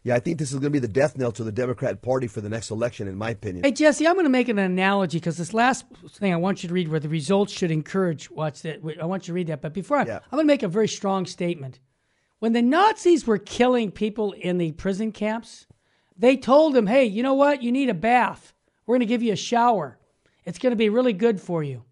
Yeah, 0.04 0.14
I 0.14 0.20
think 0.20 0.38
this 0.38 0.48
is 0.52 0.54
going 0.54 0.64
to 0.64 0.70
be 0.70 0.78
the 0.78 0.88
death 0.88 1.18
knell 1.18 1.32
to 1.32 1.44
the 1.44 1.52
Democrat 1.52 2.00
Party 2.02 2.28
for 2.28 2.40
the 2.40 2.48
next 2.48 2.70
election, 2.70 3.08
in 3.08 3.16
my 3.16 3.30
opinion. 3.30 3.64
Hey 3.64 3.72
Jesse, 3.72 4.06
I'm 4.06 4.14
going 4.14 4.24
to 4.24 4.30
make 4.30 4.48
an 4.48 4.58
analogy 4.58 5.18
because 5.18 5.36
this 5.36 5.52
last 5.52 5.84
thing 6.12 6.32
I 6.32 6.36
want 6.36 6.62
you 6.62 6.68
to 6.68 6.74
read, 6.74 6.88
where 6.88 7.00
the 7.00 7.08
results 7.10 7.52
should 7.52 7.70
encourage. 7.70 8.30
Watch 8.30 8.62
that. 8.62 8.80
I 9.00 9.04
want 9.04 9.24
you 9.24 9.32
to 9.32 9.34
read 9.34 9.48
that. 9.48 9.60
But 9.60 9.74
before 9.74 9.98
I, 9.98 10.06
Yeah. 10.06 10.16
I'm 10.30 10.36
going 10.36 10.44
to 10.44 10.52
make 10.52 10.62
a 10.62 10.68
very 10.68 10.88
strong 10.88 11.26
statement. 11.26 11.78
When 12.38 12.52
the 12.52 12.62
Nazis 12.62 13.26
were 13.26 13.38
killing 13.38 13.90
people 13.90 14.32
in 14.32 14.58
the 14.58 14.72
prison 14.72 15.12
camps, 15.12 15.66
they 16.16 16.36
told 16.36 16.74
them, 16.74 16.86
"Hey, 16.86 17.04
you 17.04 17.22
know 17.22 17.34
what? 17.34 17.62
You 17.62 17.72
need 17.72 17.88
a 17.88 17.94
bath. 17.94 18.52
We're 18.86 18.94
going 18.94 19.00
to 19.00 19.06
give 19.06 19.22
you 19.22 19.32
a 19.32 19.36
shower. 19.36 19.98
It's 20.44 20.58
going 20.58 20.72
to 20.72 20.76
be 20.76 20.88
really 20.88 21.12
good 21.12 21.40
for 21.40 21.62
you." 21.62 21.84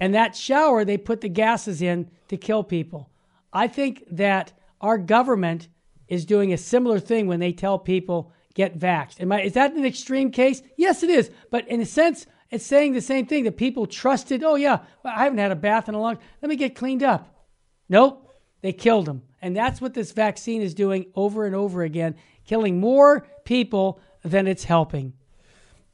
And 0.00 0.14
that 0.14 0.34
shower, 0.34 0.84
they 0.84 0.98
put 0.98 1.20
the 1.20 1.28
gases 1.28 1.80
in 1.80 2.10
to 2.28 2.36
kill 2.36 2.64
people. 2.64 3.10
I 3.52 3.68
think 3.68 4.04
that 4.10 4.52
our 4.80 4.98
government 4.98 5.68
is 6.08 6.26
doing 6.26 6.52
a 6.52 6.58
similar 6.58 6.98
thing 6.98 7.26
when 7.26 7.40
they 7.40 7.52
tell 7.52 7.78
people 7.78 8.32
get 8.54 8.78
vaxxed. 8.78 9.20
Am 9.20 9.32
I, 9.32 9.42
is 9.42 9.52
that 9.54 9.72
an 9.74 9.84
extreme 9.84 10.30
case? 10.30 10.62
Yes, 10.76 11.02
it 11.02 11.10
is. 11.10 11.30
But 11.50 11.68
in 11.68 11.80
a 11.80 11.86
sense, 11.86 12.26
it's 12.50 12.66
saying 12.66 12.92
the 12.92 13.00
same 13.00 13.26
thing 13.26 13.44
that 13.44 13.56
people 13.56 13.86
trusted. 13.86 14.42
Oh 14.42 14.56
yeah, 14.56 14.80
I 15.04 15.24
haven't 15.24 15.38
had 15.38 15.52
a 15.52 15.56
bath 15.56 15.88
in 15.88 15.94
a 15.94 16.00
long. 16.00 16.18
Let 16.42 16.48
me 16.48 16.56
get 16.56 16.74
cleaned 16.74 17.02
up. 17.02 17.46
Nope, 17.88 18.28
they 18.62 18.72
killed 18.72 19.06
them, 19.06 19.22
and 19.40 19.54
that's 19.56 19.80
what 19.80 19.94
this 19.94 20.12
vaccine 20.12 20.62
is 20.62 20.74
doing 20.74 21.06
over 21.14 21.44
and 21.46 21.54
over 21.54 21.82
again, 21.82 22.14
killing 22.46 22.80
more 22.80 23.26
people 23.44 24.00
than 24.24 24.46
it's 24.46 24.64
helping. 24.64 25.12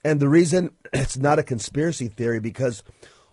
And 0.04 0.20
the 0.20 0.28
reason 0.28 0.70
it's 0.92 1.16
not 1.16 1.38
a 1.38 1.42
conspiracy 1.42 2.08
theory 2.08 2.40
because 2.40 2.82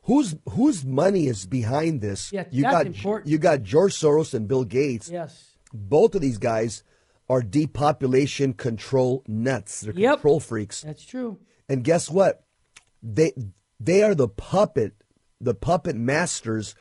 whose 0.03 0.35
whose 0.49 0.83
money 0.85 1.27
is 1.27 1.45
behind 1.45 2.01
this? 2.01 2.31
Yeah, 2.31 2.45
you 2.49 2.63
that's 2.63 2.73
got 2.73 2.85
important. 2.87 3.29
you 3.29 3.37
got 3.37 3.63
George 3.63 3.93
Soros 3.93 4.33
and 4.33 4.47
Bill 4.47 4.63
Gates. 4.63 5.09
Yes. 5.09 5.51
Both 5.73 6.15
of 6.15 6.21
these 6.21 6.37
guys 6.37 6.83
are 7.29 7.41
depopulation 7.41 8.53
control 8.53 9.23
nuts. 9.27 9.81
They're 9.81 9.93
Yep. 9.93 10.13
control 10.15 10.39
freaks. 10.39 10.81
That's 10.81 11.03
true. 11.05 11.39
And 11.67 11.83
guess 11.83 12.09
what? 12.09 12.43
They 13.03 13.33
they 13.79 14.01
are 14.03 14.15
the 14.15 14.29
puppet, 14.29 14.93
the 15.41 15.53
puppet 15.55 15.95
masters 15.95 16.75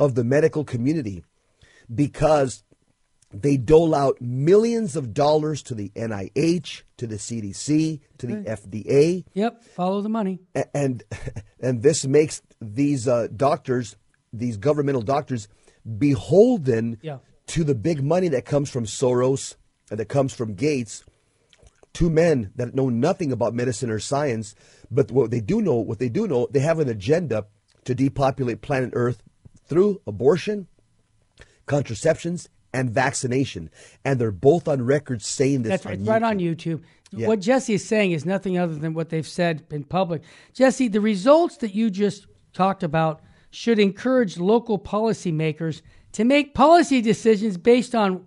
of 0.00 0.14
the 0.14 0.24
medical 0.24 0.64
community 0.64 1.24
because 1.94 2.62
they 3.34 3.56
dole 3.56 3.94
out 3.94 4.20
millions 4.20 4.94
of 4.94 5.14
dollars 5.14 5.62
to 5.64 5.74
the 5.74 5.90
NIH, 5.96 6.82
to 6.98 7.06
the 7.06 7.16
CDC, 7.16 8.00
to 8.18 8.26
the 8.26 8.36
FDA, 8.36 9.24
Yep. 9.34 9.64
Follow 9.64 10.02
the 10.02 10.08
money. 10.10 10.40
and 10.74 11.02
and 11.60 11.82
this 11.82 12.04
makes 12.06 12.42
these 12.60 13.08
uh, 13.08 13.28
doctors, 13.34 13.96
these 14.32 14.56
governmental 14.58 15.02
doctors, 15.02 15.48
beholden 15.98 16.98
Yeah. 17.02 17.18
to 17.48 17.64
the 17.64 17.74
big 17.74 18.02
money 18.02 18.28
that 18.28 18.44
comes 18.44 18.70
from 18.70 18.84
Soros 18.84 19.56
and 19.90 19.98
that 19.98 20.06
comes 20.08 20.32
from 20.34 20.54
Gates. 20.54 21.04
Two 21.92 22.08
men 22.10 22.52
that 22.56 22.74
know 22.74 22.88
nothing 22.88 23.32
about 23.32 23.54
medicine 23.54 23.90
or 23.90 23.98
science, 23.98 24.54
but 24.90 25.10
what 25.10 25.30
they 25.30 25.40
do 25.40 25.60
know, 25.60 25.76
what 25.76 25.98
they 25.98 26.08
do 26.08 26.26
know, 26.26 26.48
they 26.50 26.60
have 26.60 26.78
an 26.78 26.88
agenda 26.88 27.46
to 27.84 27.94
depopulate 27.94 28.62
planet 28.62 28.90
Earth 28.94 29.22
through 29.66 30.00
abortion, 30.06 30.68
contraceptions, 31.72 32.48
and 32.72 32.90
vaccination. 32.90 33.70
And 34.04 34.18
they're 34.18 34.30
both 34.30 34.68
on 34.68 34.82
record 34.82 35.22
saying 35.22 35.62
this. 35.62 35.70
That's 35.70 35.86
on 35.86 36.04
right, 36.04 36.22
right 36.22 36.22
on 36.22 36.38
YouTube. 36.38 36.80
YouTube. 36.80 36.82
Yeah. 37.12 37.28
What 37.28 37.40
Jesse 37.40 37.74
is 37.74 37.86
saying 37.86 38.12
is 38.12 38.24
nothing 38.24 38.58
other 38.58 38.74
than 38.74 38.94
what 38.94 39.10
they've 39.10 39.26
said 39.26 39.64
in 39.70 39.84
public. 39.84 40.22
Jesse, 40.54 40.88
the 40.88 41.00
results 41.00 41.58
that 41.58 41.74
you 41.74 41.90
just 41.90 42.26
talked 42.54 42.82
about 42.82 43.20
should 43.50 43.78
encourage 43.78 44.38
local 44.38 44.78
policymakers 44.78 45.82
to 46.12 46.24
make 46.24 46.54
policy 46.54 47.02
decisions 47.02 47.58
based 47.58 47.94
on 47.94 48.26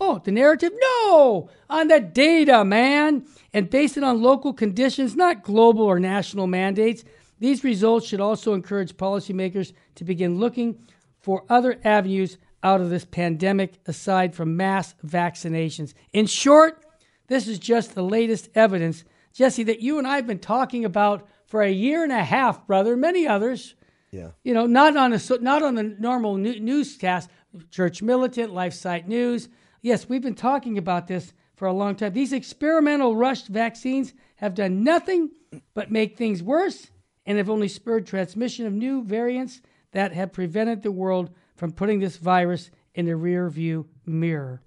oh 0.00 0.20
the 0.24 0.32
narrative 0.32 0.72
no 0.80 1.48
on 1.70 1.86
the 1.86 2.00
data 2.00 2.64
man 2.64 3.24
and 3.52 3.70
based 3.70 3.96
it 3.96 4.02
on 4.02 4.20
local 4.20 4.52
conditions 4.52 5.14
not 5.14 5.44
global 5.44 5.84
or 5.84 6.00
national 6.00 6.48
mandates 6.48 7.04
these 7.38 7.62
results 7.62 8.06
should 8.06 8.20
also 8.20 8.52
encourage 8.52 8.96
policymakers 8.96 9.72
to 9.94 10.04
begin 10.04 10.38
looking 10.38 10.76
for 11.20 11.44
other 11.48 11.78
avenues 11.84 12.36
out 12.64 12.80
of 12.80 12.90
this 12.90 13.04
pandemic 13.04 13.74
aside 13.86 14.34
from 14.34 14.56
mass 14.56 14.94
vaccinations 15.06 15.94
in 16.12 16.26
short 16.26 16.84
this 17.26 17.48
is 17.48 17.58
just 17.58 17.94
the 17.94 18.02
latest 18.02 18.50
evidence, 18.54 19.04
Jesse, 19.32 19.64
that 19.64 19.80
you 19.80 19.98
and 19.98 20.06
I 20.06 20.16
have 20.16 20.26
been 20.26 20.38
talking 20.38 20.84
about 20.84 21.26
for 21.46 21.62
a 21.62 21.70
year 21.70 22.02
and 22.02 22.12
a 22.12 22.22
half, 22.22 22.66
brother. 22.66 22.96
Many 22.96 23.26
others, 23.26 23.74
Yeah. 24.10 24.30
you 24.42 24.52
know, 24.52 24.66
not 24.66 24.96
on 24.96 25.12
a 25.12 25.20
not 25.40 25.62
on 25.62 25.74
the 25.74 25.82
normal 25.82 26.36
newscast, 26.36 27.30
Church 27.70 28.02
Militant, 28.02 28.52
Life 28.52 28.74
Site 28.74 29.08
News. 29.08 29.48
Yes, 29.80 30.08
we've 30.08 30.22
been 30.22 30.34
talking 30.34 30.76
about 30.78 31.06
this 31.06 31.32
for 31.56 31.66
a 31.66 31.72
long 31.72 31.94
time. 31.94 32.12
These 32.12 32.32
experimental 32.32 33.16
rushed 33.16 33.48
vaccines 33.48 34.12
have 34.36 34.54
done 34.54 34.82
nothing 34.82 35.30
but 35.72 35.90
make 35.90 36.16
things 36.16 36.42
worse 36.42 36.90
and 37.26 37.38
have 37.38 37.48
only 37.50 37.68
spurred 37.68 38.06
transmission 38.06 38.66
of 38.66 38.72
new 38.72 39.02
variants 39.02 39.60
that 39.92 40.12
have 40.12 40.32
prevented 40.32 40.82
the 40.82 40.92
world 40.92 41.30
from 41.54 41.72
putting 41.72 42.00
this 42.00 42.16
virus 42.16 42.70
in 42.94 43.06
the 43.06 43.16
rear 43.16 43.48
view 43.48 43.86
mirror. 44.06 44.62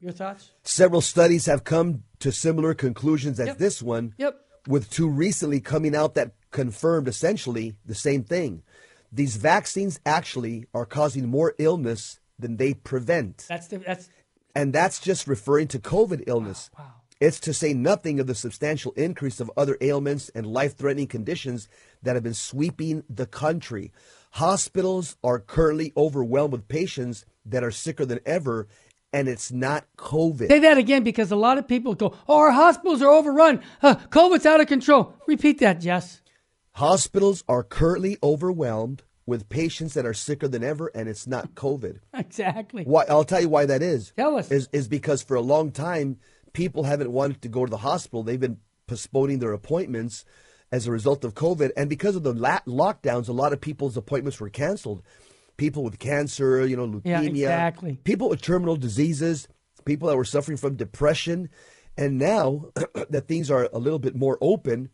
Your 0.00 0.12
thoughts? 0.12 0.50
Several 0.62 1.00
studies 1.00 1.46
have 1.46 1.64
come 1.64 2.04
to 2.20 2.30
similar 2.30 2.74
conclusions 2.74 3.40
as 3.40 3.48
Yep. 3.48 3.58
this 3.58 3.82
one, 3.82 4.14
Yep. 4.18 4.40
with 4.68 4.90
two 4.90 5.08
recently 5.08 5.60
coming 5.60 5.94
out 5.94 6.14
that 6.14 6.32
confirmed 6.50 7.08
essentially 7.08 7.76
the 7.84 7.94
same 7.94 8.22
thing. 8.22 8.62
These 9.10 9.36
vaccines 9.36 9.98
actually 10.06 10.66
are 10.74 10.86
causing 10.86 11.26
more 11.26 11.54
illness 11.58 12.20
than 12.38 12.56
they 12.58 12.74
prevent. 12.74 13.46
That's 13.48 13.66
the 13.68 13.78
that's 13.78 14.08
And 14.54 14.72
that's 14.72 15.00
just 15.00 15.26
referring 15.26 15.68
to 15.68 15.78
COVID 15.78 16.24
illness. 16.26 16.70
wow. 16.78 16.92
It's 17.20 17.40
to 17.40 17.52
say 17.52 17.74
nothing 17.74 18.20
of 18.20 18.26
the 18.28 18.34
substantial 18.34 18.92
increase 18.92 19.40
of 19.40 19.50
other 19.56 19.76
ailments 19.80 20.28
and 20.34 20.46
life 20.46 20.76
threatening 20.76 21.08
conditions 21.08 21.68
that 22.02 22.14
have 22.14 22.22
been 22.22 22.34
sweeping 22.34 23.02
the 23.10 23.26
country. 23.26 23.92
Hospitals 24.32 25.16
are 25.24 25.38
currently 25.38 25.92
overwhelmed 25.96 26.52
with 26.52 26.68
patients 26.68 27.24
that 27.44 27.64
are 27.64 27.70
sicker 27.70 28.04
than 28.04 28.20
ever, 28.26 28.68
and 29.12 29.28
it's 29.28 29.50
not 29.50 29.86
COVID. 29.96 30.48
Say 30.48 30.58
that 30.60 30.78
again 30.78 31.02
because 31.02 31.30
a 31.30 31.36
lot 31.36 31.58
of 31.58 31.66
people 31.66 31.94
go, 31.94 32.14
"Oh, 32.28 32.38
our 32.38 32.50
hospitals 32.50 33.02
are 33.02 33.10
overrun. 33.10 33.60
Uh, 33.82 33.96
COVID's 34.10 34.46
out 34.46 34.60
of 34.60 34.66
control." 34.66 35.14
Repeat 35.26 35.58
that, 35.60 35.80
Jess. 35.80 36.20
Hospitals 36.72 37.42
are 37.48 37.62
currently 37.62 38.18
overwhelmed 38.22 39.02
with 39.26 39.48
patients 39.48 39.94
that 39.94 40.06
are 40.06 40.14
sicker 40.14 40.48
than 40.48 40.62
ever, 40.62 40.90
and 40.94 41.08
it's 41.08 41.26
not 41.26 41.54
COVID. 41.54 41.98
Exactly. 42.14 42.84
Why? 42.84 43.04
I'll 43.08 43.24
tell 43.24 43.40
you 43.40 43.48
why 43.48 43.66
that 43.66 43.82
is. 43.82 44.12
Tell 44.16 44.36
us. 44.36 44.50
Is 44.50 44.68
is 44.72 44.88
because 44.88 45.22
for 45.22 45.34
a 45.34 45.40
long 45.40 45.70
time 45.70 46.18
people 46.52 46.84
haven't 46.84 47.12
wanted 47.12 47.42
to 47.42 47.48
go 47.48 47.64
to 47.64 47.70
the 47.70 47.78
hospital. 47.78 48.22
They've 48.22 48.40
been 48.40 48.58
postponing 48.86 49.38
their 49.38 49.52
appointments 49.52 50.24
as 50.70 50.86
a 50.86 50.92
result 50.92 51.24
of 51.24 51.34
COVID, 51.34 51.70
and 51.76 51.88
because 51.88 52.14
of 52.16 52.22
the 52.22 52.32
la- 52.34 52.60
lockdowns, 52.66 53.28
a 53.28 53.32
lot 53.32 53.52
of 53.52 53.60
people's 53.60 53.96
appointments 53.96 54.38
were 54.40 54.50
canceled. 54.50 55.02
People 55.56 55.82
with 55.82 55.98
cancer, 55.98 56.64
you 56.66 56.76
know, 56.76 56.86
leukemia, 56.86 57.04
Yeah, 57.04 57.22
exactly. 57.66 57.98
people 58.04 58.28
with 58.28 58.40
terminal 58.42 58.76
diseases, 58.76 59.48
people 59.84 60.08
that 60.08 60.16
were 60.16 60.24
suffering 60.24 60.56
from 60.56 60.76
depression, 60.76 61.48
and 61.96 62.18
now 62.18 62.66
that 63.10 63.26
things 63.26 63.50
are 63.50 63.68
a 63.72 63.78
little 63.78 63.98
bit 63.98 64.14
more 64.14 64.38
open. 64.40 64.90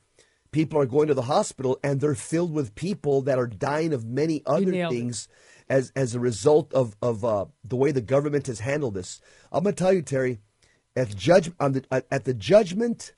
People 0.53 0.81
are 0.81 0.87
going 0.87 1.09
to 1.09 1.15
the 1.15 1.23
hospital 1.23 1.79
and 1.83 2.01
they're 2.01 2.15
filled 2.15 2.53
with 2.53 2.77
people 2.77 3.21
that 3.23 3.39
are 3.39 3.49
dying 3.49 3.93
of 3.93 4.05
many 4.07 4.41
other 4.47 4.73
it. 4.73 4.89
things 4.89 5.27
as 5.69 5.91
as 5.97 6.15
a 6.15 6.21
result 6.21 6.73
of 6.73 6.95
of 7.03 7.25
uh, 7.25 7.47
the 7.65 7.75
way 7.75 7.91
the 7.91 8.01
government 8.01 8.47
has 8.47 8.61
handled 8.61 8.95
this. 8.95 9.21
I'm 9.51 9.65
going 9.65 9.75
to 9.75 9.79
tell 9.85 9.93
you, 9.93 10.01
Terry, 10.03 10.39
at 10.95 11.17
judge 11.17 11.51
on 11.59 11.73
the 11.73 11.85
at 11.91 12.25
the 12.25 12.35
judgment 12.35 13.15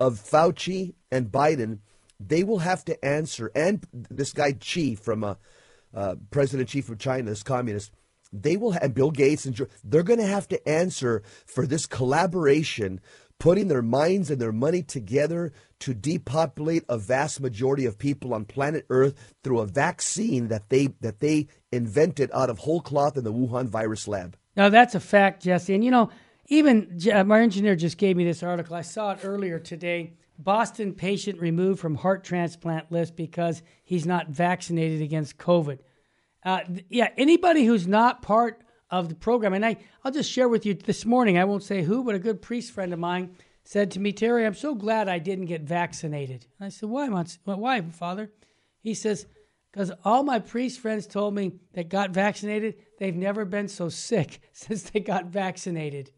of 0.00 0.18
Fauci 0.18 0.94
and 1.12 1.30
Biden, 1.30 1.78
they 2.20 2.44
will 2.44 2.58
have 2.58 2.84
to 2.84 3.04
answer. 3.04 3.50
And 3.54 3.84
this 3.92 4.32
guy 4.32 4.54
Xi 4.60 4.94
from 4.94 5.24
uh, 5.24 5.34
uh, 5.94 6.16
President 6.30 6.68
Xi 6.68 6.82
from 6.82 6.98
China, 6.98 7.30
this 7.30 7.42
communist, 7.42 7.92
they 8.32 8.56
will 8.56 8.72
have 8.72 8.94
Bill 8.94 9.10
Gates 9.10 9.44
and 9.44 9.66
they're 9.82 10.02
going 10.02 10.20
to 10.20 10.26
have 10.26 10.46
to 10.48 10.68
answer 10.68 11.22
for 11.46 11.66
this 11.66 11.86
collaboration, 11.86 13.00
putting 13.38 13.68
their 13.68 13.82
minds 13.82 14.30
and 14.30 14.40
their 14.40 14.52
money 14.52 14.82
together 14.82 15.52
to 15.80 15.94
depopulate 15.94 16.84
a 16.88 16.98
vast 16.98 17.40
majority 17.40 17.86
of 17.86 17.98
people 17.98 18.34
on 18.34 18.44
planet 18.44 18.84
Earth 18.90 19.34
through 19.42 19.60
a 19.60 19.66
vaccine 19.66 20.48
that 20.48 20.68
they 20.68 20.88
that 21.00 21.20
they 21.20 21.48
invented 21.72 22.30
out 22.32 22.50
of 22.50 22.58
whole 22.58 22.80
cloth 22.80 23.16
in 23.16 23.24
the 23.24 23.32
Wuhan 23.32 23.66
virus 23.66 24.06
lab. 24.06 24.36
Now 24.56 24.68
that's 24.68 24.94
a 24.94 25.00
fact, 25.00 25.42
Jesse. 25.42 25.74
And 25.74 25.82
you 25.82 25.90
know, 25.90 26.10
even 26.46 26.98
uh, 27.12 27.24
my 27.24 27.40
engineer 27.40 27.74
just 27.74 27.96
gave 27.98 28.16
me 28.16 28.24
this 28.24 28.42
article. 28.42 28.76
I 28.76 28.82
saw 28.82 29.12
it 29.12 29.20
earlier 29.24 29.58
today. 29.58 30.12
Boston 30.42 30.94
patient 30.94 31.40
removed 31.40 31.80
from 31.80 31.94
heart 31.94 32.24
transplant 32.24 32.90
list 32.90 33.16
because 33.16 33.62
he's 33.84 34.06
not 34.06 34.28
vaccinated 34.28 35.02
against 35.02 35.38
COVID. 35.38 35.80
Uh, 36.44 36.60
yeah, 36.88 37.08
anybody 37.18 37.64
who's 37.64 37.86
not 37.86 38.22
part 38.22 38.62
of 38.90 39.08
the 39.08 39.14
program, 39.14 39.52
and 39.52 39.64
I, 39.64 39.76
I'll 40.02 40.12
just 40.12 40.30
share 40.30 40.48
with 40.48 40.64
you 40.64 40.74
this 40.74 41.04
morning. 41.04 41.36
I 41.36 41.44
won't 41.44 41.62
say 41.62 41.82
who, 41.82 42.02
but 42.02 42.14
a 42.14 42.18
good 42.18 42.40
priest 42.40 42.72
friend 42.72 42.92
of 42.92 42.98
mine 42.98 43.36
said 43.64 43.90
to 43.92 44.00
me, 44.00 44.12
Terry, 44.12 44.46
I'm 44.46 44.54
so 44.54 44.74
glad 44.74 45.08
I 45.08 45.18
didn't 45.18 45.44
get 45.44 45.62
vaccinated. 45.62 46.46
And 46.58 46.66
I 46.66 46.70
said, 46.70 46.88
Why, 46.88 47.08
Mons- 47.08 47.38
why, 47.44 47.82
Father? 47.82 48.32
He 48.80 48.94
says, 48.94 49.26
because 49.70 49.92
all 50.04 50.22
my 50.22 50.38
priest 50.38 50.80
friends 50.80 51.06
told 51.06 51.34
me 51.34 51.52
that 51.74 51.88
got 51.88 52.10
vaccinated, 52.10 52.76
they've 52.98 53.14
never 53.14 53.44
been 53.44 53.68
so 53.68 53.88
sick 53.88 54.40
since 54.52 54.90
they 54.90 55.00
got 55.00 55.26
vaccinated. 55.26 56.10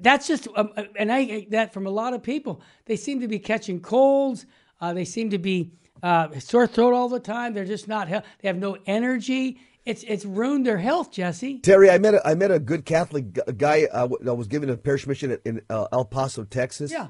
That's 0.00 0.26
just, 0.26 0.48
um, 0.56 0.72
uh, 0.76 0.84
and 0.96 1.10
I 1.12 1.24
get 1.24 1.50
that 1.52 1.72
from 1.72 1.86
a 1.86 1.90
lot 1.90 2.14
of 2.14 2.22
people. 2.22 2.60
They 2.86 2.96
seem 2.96 3.20
to 3.20 3.28
be 3.28 3.38
catching 3.38 3.80
colds. 3.80 4.46
Uh, 4.80 4.92
they 4.92 5.04
seem 5.04 5.30
to 5.30 5.38
be 5.38 5.72
uh, 6.02 6.38
sore 6.40 6.66
throat 6.66 6.92
all 6.94 7.08
the 7.08 7.20
time. 7.20 7.54
They're 7.54 7.64
just 7.64 7.88
not. 7.88 8.08
They 8.08 8.48
have 8.48 8.56
no 8.58 8.76
energy. 8.86 9.58
It's 9.84 10.02
it's 10.04 10.24
ruined 10.24 10.66
their 10.66 10.78
health, 10.78 11.10
Jesse. 11.12 11.58
Terry, 11.60 11.90
I 11.90 11.98
met 11.98 12.14
a, 12.14 12.26
I 12.26 12.34
met 12.34 12.50
a 12.50 12.58
good 12.58 12.86
Catholic 12.86 13.34
gu- 13.34 13.52
guy 13.52 13.84
uh, 13.92 14.08
w- 14.08 14.34
was 14.34 14.46
given 14.46 14.70
a 14.70 14.76
parish 14.78 15.06
mission 15.06 15.32
in, 15.32 15.38
in 15.44 15.62
uh, 15.68 15.86
El 15.92 16.06
Paso, 16.06 16.44
Texas. 16.44 16.90
Yeah. 16.90 17.08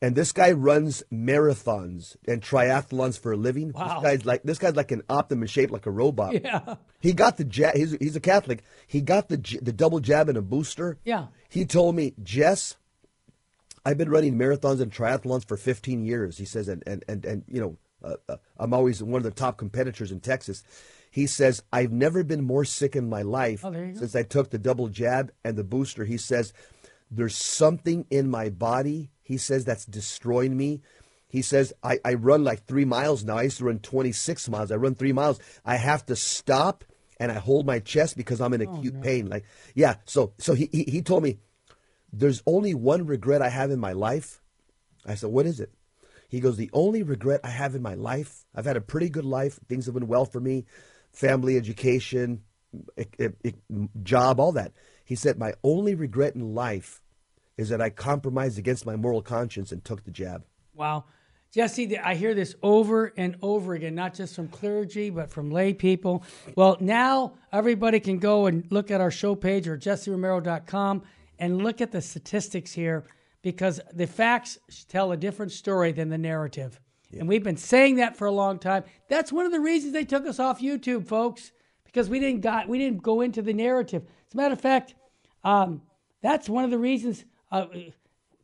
And 0.00 0.14
this 0.14 0.30
guy 0.30 0.52
runs 0.52 1.02
marathons 1.12 2.16
and 2.28 2.40
triathlons 2.40 3.18
for 3.18 3.32
a 3.32 3.36
living. 3.36 3.72
Wow. 3.72 4.00
This 4.00 4.02
guy's 4.02 4.26
like 4.26 4.42
this 4.44 4.58
guy's 4.58 4.76
like 4.76 4.92
an 4.92 5.02
optimum 5.08 5.46
shaped 5.48 5.72
like 5.72 5.86
a 5.86 5.90
robot. 5.90 6.34
Yeah. 6.44 6.76
He 7.00 7.12
got 7.12 7.36
the 7.36 7.44
jab. 7.44 7.74
He's, 7.74 7.92
he's 7.98 8.14
a 8.16 8.20
Catholic. 8.20 8.62
He 8.86 9.00
got 9.00 9.28
the 9.28 9.36
the 9.60 9.72
double 9.72 9.98
jab 10.00 10.28
and 10.28 10.38
a 10.38 10.42
booster. 10.42 10.98
Yeah. 11.04 11.26
He 11.48 11.64
told 11.64 11.96
me, 11.96 12.14
Jess, 12.22 12.76
I've 13.84 13.98
been 13.98 14.10
running 14.10 14.34
marathons 14.38 14.80
and 14.80 14.92
triathlons 14.92 15.46
for 15.46 15.56
15 15.56 16.04
years. 16.04 16.38
He 16.38 16.44
says, 16.44 16.68
and 16.68 16.82
and 16.86 17.04
and, 17.08 17.24
and 17.24 17.44
you 17.48 17.60
know, 17.60 17.76
uh, 18.04 18.16
uh, 18.28 18.36
I'm 18.56 18.72
always 18.72 19.02
one 19.02 19.18
of 19.18 19.24
the 19.24 19.30
top 19.32 19.56
competitors 19.58 20.12
in 20.12 20.20
Texas. 20.20 20.62
He 21.10 21.26
says, 21.26 21.62
I've 21.72 21.90
never 21.90 22.22
been 22.22 22.44
more 22.44 22.64
sick 22.64 22.94
in 22.94 23.08
my 23.08 23.22
life 23.22 23.64
Oh, 23.64 23.70
go. 23.72 23.92
since 23.94 24.14
I 24.14 24.22
took 24.22 24.50
the 24.50 24.58
double 24.58 24.88
jab 24.88 25.32
and 25.42 25.56
the 25.56 25.64
booster. 25.64 26.04
He 26.04 26.18
says, 26.18 26.52
there's 27.10 27.34
something 27.34 28.06
in 28.10 28.30
my 28.30 28.50
body. 28.50 29.10
He 29.28 29.36
says 29.36 29.66
that's 29.66 29.84
destroying 29.84 30.56
me. 30.56 30.80
He 31.28 31.42
says, 31.42 31.74
I, 31.82 31.98
I 32.02 32.14
run 32.14 32.44
like 32.44 32.64
three 32.64 32.86
miles 32.86 33.24
now. 33.24 33.36
I 33.36 33.42
used 33.42 33.58
to 33.58 33.66
run 33.66 33.78
26 33.80 34.48
miles. 34.48 34.72
I 34.72 34.76
run 34.76 34.94
three 34.94 35.12
miles. 35.12 35.38
I 35.66 35.76
have 35.76 36.06
to 36.06 36.16
stop 36.16 36.82
and 37.20 37.30
I 37.30 37.34
hold 37.34 37.66
my 37.66 37.78
chest 37.78 38.16
because 38.16 38.40
I'm 38.40 38.54
in 38.54 38.66
Oh, 38.66 38.72
acute 38.78 39.02
pain. 39.02 39.28
Like, 39.28 39.44
yeah. 39.74 39.96
So, 40.06 40.32
so 40.38 40.54
he, 40.54 40.70
he, 40.72 40.84
he 40.84 41.02
told 41.02 41.22
me, 41.24 41.40
there's 42.10 42.42
only 42.46 42.72
one 42.72 43.04
regret 43.04 43.42
I 43.42 43.50
have 43.50 43.70
in 43.70 43.78
my 43.78 43.92
life. 43.92 44.40
I 45.04 45.14
said, 45.14 45.28
what 45.28 45.44
is 45.44 45.60
it? 45.60 45.70
He 46.30 46.40
goes, 46.40 46.56
the 46.56 46.70
only 46.72 47.02
regret 47.02 47.40
I 47.44 47.50
have 47.50 47.74
in 47.74 47.82
my 47.82 47.94
life, 47.94 48.46
I've 48.54 48.64
had 48.64 48.78
a 48.78 48.80
pretty 48.80 49.10
good 49.10 49.26
life. 49.26 49.60
Things 49.68 49.84
have 49.84 49.94
been 49.94 50.08
well 50.08 50.24
for 50.24 50.40
me, 50.40 50.64
family, 51.12 51.58
education, 51.58 52.44
e- 52.98 53.04
e- 53.20 53.28
e- 53.44 53.88
job, 54.02 54.40
all 54.40 54.52
that. 54.52 54.72
He 55.04 55.16
said, 55.16 55.38
my 55.38 55.52
only 55.62 55.94
regret 55.94 56.34
in 56.34 56.54
life 56.54 57.02
is 57.58 57.68
that 57.68 57.82
I 57.82 57.90
compromised 57.90 58.58
against 58.58 58.86
my 58.86 58.96
moral 58.96 59.20
conscience 59.20 59.72
and 59.72 59.84
took 59.84 60.04
the 60.04 60.10
jab. 60.10 60.44
Wow. 60.74 61.04
Jesse, 61.52 61.98
I 61.98 62.14
hear 62.14 62.34
this 62.34 62.54
over 62.62 63.12
and 63.16 63.36
over 63.42 63.74
again, 63.74 63.94
not 63.94 64.14
just 64.14 64.36
from 64.36 64.48
clergy, 64.48 65.10
but 65.10 65.30
from 65.30 65.50
lay 65.50 65.74
people. 65.74 66.22
Well, 66.56 66.76
now 66.78 67.34
everybody 67.52 68.00
can 68.00 68.18
go 68.18 68.46
and 68.46 68.64
look 68.70 68.90
at 68.90 69.00
our 69.00 69.10
show 69.10 69.34
page 69.34 69.66
or 69.66 69.76
jesseromero.com 69.76 71.02
and 71.38 71.62
look 71.62 71.80
at 71.80 71.90
the 71.90 72.00
statistics 72.00 72.72
here 72.72 73.04
because 73.42 73.80
the 73.94 74.06
facts 74.06 74.58
tell 74.88 75.12
a 75.12 75.16
different 75.16 75.52
story 75.52 75.90
than 75.90 76.10
the 76.10 76.18
narrative. 76.18 76.80
And 77.18 77.26
we've 77.26 77.42
been 77.42 77.56
saying 77.56 77.96
that 77.96 78.16
for 78.16 78.26
a 78.26 78.32
long 78.32 78.58
time. 78.58 78.84
That's 79.08 79.32
one 79.32 79.46
of 79.46 79.52
the 79.52 79.60
reasons 79.60 79.94
they 79.94 80.04
took 80.04 80.26
us 80.26 80.38
off 80.38 80.60
YouTube, 80.60 81.06
folks, 81.06 81.52
because 81.86 82.10
we 82.10 82.20
didn't 82.20 82.42
got 82.42 82.68
we 82.68 82.78
didn't 82.78 83.02
go 83.02 83.22
into 83.22 83.40
the 83.40 83.54
narrative. 83.54 84.02
As 84.26 84.34
a 84.34 84.36
matter 84.36 84.52
of 84.52 84.60
fact, 84.60 84.94
um, 85.42 85.80
that's 86.20 86.48
one 86.48 86.64
of 86.64 86.70
the 86.70 86.78
reasons. 86.78 87.24
Uh, 87.50 87.66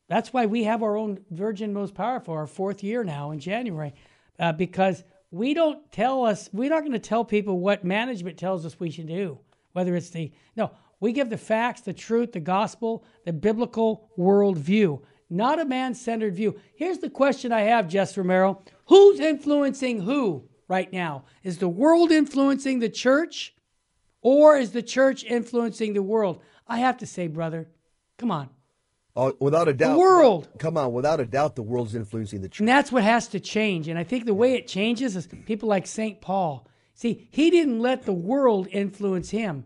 that's 0.09 0.33
why 0.33 0.47
we 0.47 0.65
have 0.65 0.83
our 0.83 0.97
own 0.97 1.21
Virgin 1.31 1.73
Most 1.73 1.95
Powerful, 1.95 2.35
our 2.35 2.47
fourth 2.47 2.83
year 2.83 3.05
now 3.05 3.31
in 3.31 3.39
January, 3.39 3.95
uh, 4.39 4.53
because 4.53 5.05
we 5.31 5.55
don't 5.55 5.91
tell 5.91 6.25
us, 6.25 6.49
we're 6.53 6.71
not 6.71 6.81
going 6.81 6.93
to 6.93 6.99
tell 6.99 7.25
people 7.25 7.59
what 7.59 7.85
management 7.85 8.39
tells 8.39 8.65
us 8.65 8.79
we 8.79 8.91
should 8.91 9.09
do, 9.09 9.39
whether 9.73 9.97
it's 9.97 10.11
the, 10.11 10.33
no, 10.57 10.71
we 11.01 11.13
give 11.13 11.31
the 11.31 11.37
facts, 11.37 11.81
the 11.81 11.93
truth, 11.93 12.33
the 12.33 12.41
gospel, 12.41 13.05
the 13.25 13.33
biblical 13.33 14.11
worldview, 14.17 15.03
not 15.29 15.59
a 15.59 15.65
man 15.65 15.95
centered 15.95 16.37
view. 16.37 16.59
Here's 16.77 16.99
the 16.99 17.11
question 17.11 17.51
I 17.53 17.63
have, 17.63 17.89
Jess 17.89 18.17
Romero 18.17 18.63
Who's 18.87 19.19
influencing 19.19 20.01
who 20.03 20.49
right 20.69 20.93
now? 20.93 21.25
Is 21.43 21.59
the 21.59 21.69
world 21.69 22.13
influencing 22.13 22.79
the 22.79 22.89
church, 22.89 23.55
or 24.21 24.57
is 24.57 24.71
the 24.71 24.83
church 24.83 25.25
influencing 25.25 25.95
the 25.95 26.03
world? 26.03 26.41
I 26.69 26.79
have 26.79 26.99
to 26.99 27.07
say, 27.07 27.27
brother, 27.27 27.69
come 28.19 28.31
on. 28.31 28.51
Oh, 29.17 29.33
without 29.39 29.69
a 29.69 29.73
doubt. 29.73 29.93
The 29.93 29.99
world. 29.99 30.49
Come 30.59 30.77
on, 30.77 30.93
without 30.93 31.21
a 31.21 31.27
doubt, 31.27 31.55
the 31.55 31.63
world's 31.63 31.95
influencing 31.95 32.41
the 32.41 32.49
church. 32.49 32.61
And 32.61 32.69
that's 32.69 32.91
what 32.91 33.05
has 33.05 33.29
to 33.29 33.41
change. 33.41 33.87
And 33.89 33.99
I 33.99 34.05
think 34.05 34.25
the 34.25 34.35
way 34.35 34.55
it 34.55 34.67
changes 34.67 35.15
is 35.15 35.29
people 35.47 35.69
like 35.69 35.87
St. 35.87 36.21
Paul. 36.21 36.67
See, 36.95 37.29
he 37.31 37.51
didn't 37.51 37.81
let 37.81 38.05
the 38.05 38.13
world 38.13 38.69
influence 38.71 39.31
him, 39.31 39.65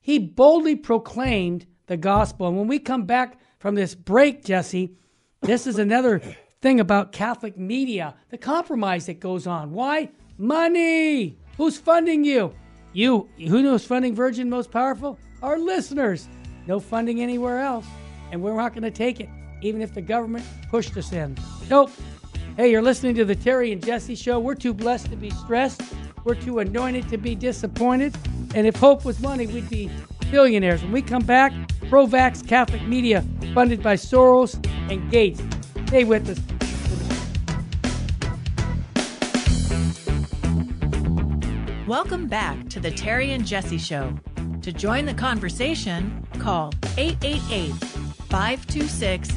he 0.00 0.18
boldly 0.18 0.76
proclaimed 0.76 1.66
the 1.86 1.96
gospel. 1.96 2.48
And 2.48 2.56
when 2.56 2.68
we 2.68 2.78
come 2.78 3.04
back 3.04 3.38
from 3.58 3.74
this 3.74 3.94
break, 3.94 4.44
Jesse, 4.44 4.96
this 5.42 5.66
is 5.66 5.78
another 5.78 6.20
thing 6.60 6.80
about 6.80 7.12
Catholic 7.12 7.58
media 7.58 8.14
the 8.30 8.38
compromise 8.38 9.06
that 9.06 9.20
goes 9.20 9.46
on. 9.46 9.72
Why? 9.72 10.10
Money. 10.38 11.38
Who's 11.56 11.76
funding 11.76 12.24
you? 12.24 12.54
You. 12.92 13.28
Who 13.38 13.62
knows 13.62 13.84
funding 13.84 14.14
Virgin 14.14 14.48
Most 14.48 14.70
Powerful? 14.70 15.18
Our 15.42 15.58
listeners. 15.58 16.28
no 16.66 16.80
funding 16.80 17.20
anywhere 17.20 17.60
else, 17.60 17.86
and 18.30 18.42
we're 18.42 18.56
not 18.56 18.72
going 18.72 18.82
to 18.82 18.90
take 18.90 19.20
it, 19.20 19.28
even 19.62 19.82
if 19.82 19.94
the 19.94 20.02
government 20.02 20.44
pushed 20.70 20.96
us 20.96 21.12
in. 21.12 21.36
Nope. 21.68 21.90
Hey, 22.56 22.70
you're 22.70 22.82
listening 22.82 23.14
to 23.14 23.24
the 23.24 23.34
Terry 23.34 23.72
and 23.72 23.84
Jesse 23.84 24.14
Show. 24.14 24.38
We're 24.40 24.54
too 24.54 24.74
blessed 24.74 25.10
to 25.10 25.16
be 25.16 25.30
stressed. 25.30 25.82
We're 26.24 26.34
too 26.34 26.58
anointed 26.58 27.08
to 27.08 27.16
be 27.16 27.34
disappointed. 27.34 28.14
And 28.54 28.66
if 28.66 28.76
hope 28.76 29.04
was 29.04 29.20
money, 29.20 29.46
we'd 29.46 29.70
be 29.70 29.90
billionaires. 30.30 30.82
When 30.82 30.92
we 30.92 31.02
come 31.02 31.22
back, 31.22 31.52
pro 31.88 32.06
vax 32.06 32.46
Catholic 32.46 32.82
media 32.82 33.24
funded 33.54 33.82
by 33.82 33.94
Soros 33.94 34.54
and 34.90 35.10
Gates. 35.10 35.42
Stay 35.86 36.04
with 36.04 36.28
us. 36.28 36.38
Welcome 41.86 42.28
back 42.28 42.68
to 42.68 42.78
the 42.78 42.90
Terry 42.90 43.32
and 43.32 43.44
Jesse 43.44 43.78
Show. 43.78 44.14
To 44.62 44.72
join 44.72 45.06
the 45.06 45.14
conversation, 45.14 46.24
call 46.38 46.72
888 46.96 47.89
526 48.30 49.28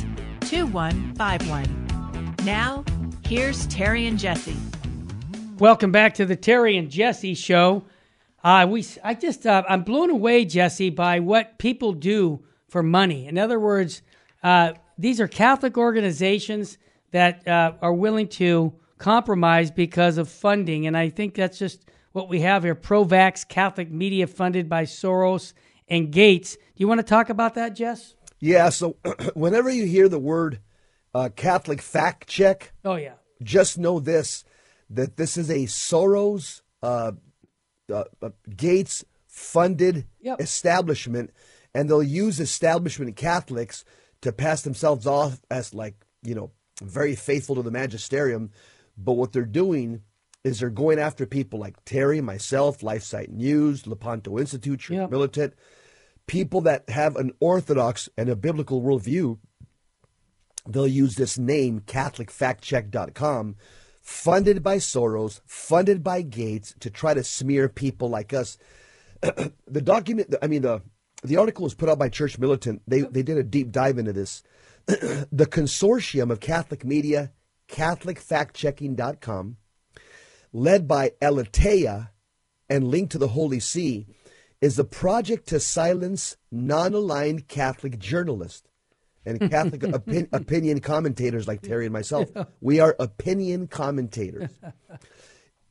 2151. 0.42 2.36
Now, 2.46 2.86
here's 3.26 3.66
Terry 3.66 4.06
and 4.06 4.20
Jesse. 4.20 4.56
Welcome 5.58 5.92
back 5.92 6.14
to 6.16 6.28
the 6.28 6.36
Terry 6.36 6.78
and 6.78 6.92
Jesse 6.92 7.34
Show. 7.34 7.86
Uh, 8.44 8.68
we, 8.70 8.86
I 9.04 9.16
just, 9.16 9.48
uh, 9.48 9.64
I'm 9.68 9.82
blown 9.82 10.12
away, 10.12 10.46
Jesse, 10.46 10.92
by 10.92 11.22
what 11.22 11.58
people 11.58 11.94
do 11.94 12.46
for 12.68 12.84
money. 12.84 13.26
In 13.26 13.40
other 13.40 13.60
words, 13.60 14.04
uh, 14.44 14.74
these 15.00 15.20
are 15.20 15.28
Catholic 15.28 15.76
organizations 15.76 16.78
that 17.10 17.48
uh, 17.48 17.74
are 17.82 17.94
willing 17.94 18.28
to 18.28 18.74
compromise 19.00 19.72
because 19.72 20.20
of 20.20 20.30
funding, 20.30 20.86
and 20.86 20.96
I 20.96 21.10
think 21.10 21.34
that's 21.34 21.58
just 21.58 21.84
what 22.12 22.30
we 22.30 22.42
have 22.42 22.62
here. 22.62 22.76
Pro-vax 22.76 23.48
Catholic 23.48 23.90
media 23.90 24.28
funded 24.28 24.70
by 24.70 24.84
Soros 24.84 25.54
and 25.88 26.12
Gates. 26.12 26.56
Do 26.56 26.62
you 26.76 26.88
want 26.88 27.00
to 27.00 27.04
talk 27.04 27.30
about 27.30 27.56
that, 27.56 27.76
Jess? 27.76 28.14
Yeah. 28.44 28.70
So 28.70 28.98
whenever 29.34 29.70
you 29.70 29.86
hear 29.86 30.10
the 30.10 30.20
word 30.20 30.60
uh, 31.14 31.30
Catholic 31.36 31.82
fact 31.82 32.28
check, 32.28 32.74
Oh 32.84 32.96
yeah, 32.96 33.14
just 33.42 33.78
know 33.78 34.00
this: 34.00 34.44
that 34.90 35.16
this 35.18 35.38
is 35.38 35.50
a 35.50 35.66
Soros, 35.66 36.62
uh, 36.82 37.14
uh, 37.92 38.04
uh, 38.22 38.30
Gates 38.56 39.06
funded 39.28 40.08
Yep. 40.22 40.42
establishment, 40.42 41.32
and 41.74 41.90
they'll 41.90 42.04
use 42.04 42.40
establishment 42.40 43.16
Catholics 43.16 43.84
to 44.22 44.32
pass 44.32 44.62
themselves 44.62 45.06
off 45.08 45.42
as 45.50 45.74
like 45.74 45.96
you 46.22 46.36
know 46.36 46.52
very 46.82 47.16
faithful 47.16 47.56
to 47.56 47.62
the 47.62 47.72
magisterium. 47.72 48.52
But 48.98 49.14
what 49.14 49.32
they're 49.32 49.46
doing 49.46 50.02
is 50.44 50.60
they're 50.60 50.70
going 50.70 51.00
after 51.00 51.26
people 51.26 51.60
like 51.60 51.84
Terry, 51.86 52.20
myself, 52.20 52.80
LifeSite 52.82 53.30
News, 53.30 53.88
Lepanto 53.88 54.38
Institute, 54.38 54.80
Church 54.82 54.98
Yep. 54.98 55.10
Militant, 55.12 55.54
people 56.28 56.62
that 56.62 56.90
have 56.90 57.16
an 57.16 57.32
orthodox 57.40 58.10
and 58.18 58.30
a 58.30 58.36
biblical 58.36 58.82
worldview 58.82 59.38
they'll 60.68 60.88
use 60.88 61.16
this 61.16 61.38
name, 61.38 61.82
CatholicFactCheck.com, 61.82 63.56
funded 64.02 64.64
by 64.64 64.78
Soros, 64.78 65.42
funded 65.46 66.04
by 66.04 66.22
Gates, 66.22 66.74
to 66.80 66.90
try 66.90 67.14
to 67.14 67.24
smear 67.24 67.70
people 67.70 68.10
like 68.10 68.34
us. 68.34 68.58
the 69.22 69.82
document, 69.82 70.36
I 70.42 70.48
mean, 70.48 70.62
the 70.62 70.82
the 71.24 71.38
article 71.38 71.64
was 71.64 71.74
put 71.74 71.88
out 71.88 72.00
by 72.00 72.10
Church 72.10 72.38
Militant. 72.38 72.82
They 72.88 73.02
they 73.02 73.24
did 73.24 73.38
a 73.38 73.44
deep 73.44 73.72
dive 73.72 73.98
into 73.98 74.14
this. 74.14 74.44
the 74.86 75.48
consortium 75.50 76.32
of 76.32 76.42
Catholic 76.42 76.84
media, 76.84 77.32
CatholicFactChecking.com, 77.70 79.58
led 80.52 80.88
by 80.88 81.12
Aleteia 81.22 82.10
and 82.70 82.88
linked 82.88 83.14
to 83.14 83.18
the 83.18 83.30
Holy 83.30 83.62
See, 83.62 84.08
is 84.64 84.80
a 84.80 84.84
project 84.86 85.46
to 85.46 85.60
silence 85.60 86.38
non-aligned 86.50 87.50
Catholic 87.50 88.00
journalists 88.00 88.66
and 89.26 89.52
Catholic 89.52 89.84
opin- 89.94 90.30
opinion 90.32 90.80
commentators 90.80 91.50
like 91.50 91.62
Terry 91.62 91.86
and 91.86 91.92
myself. 91.92 92.30
We 92.62 92.80
are 92.80 92.96
opinion 92.98 93.68
commentators. 93.68 94.52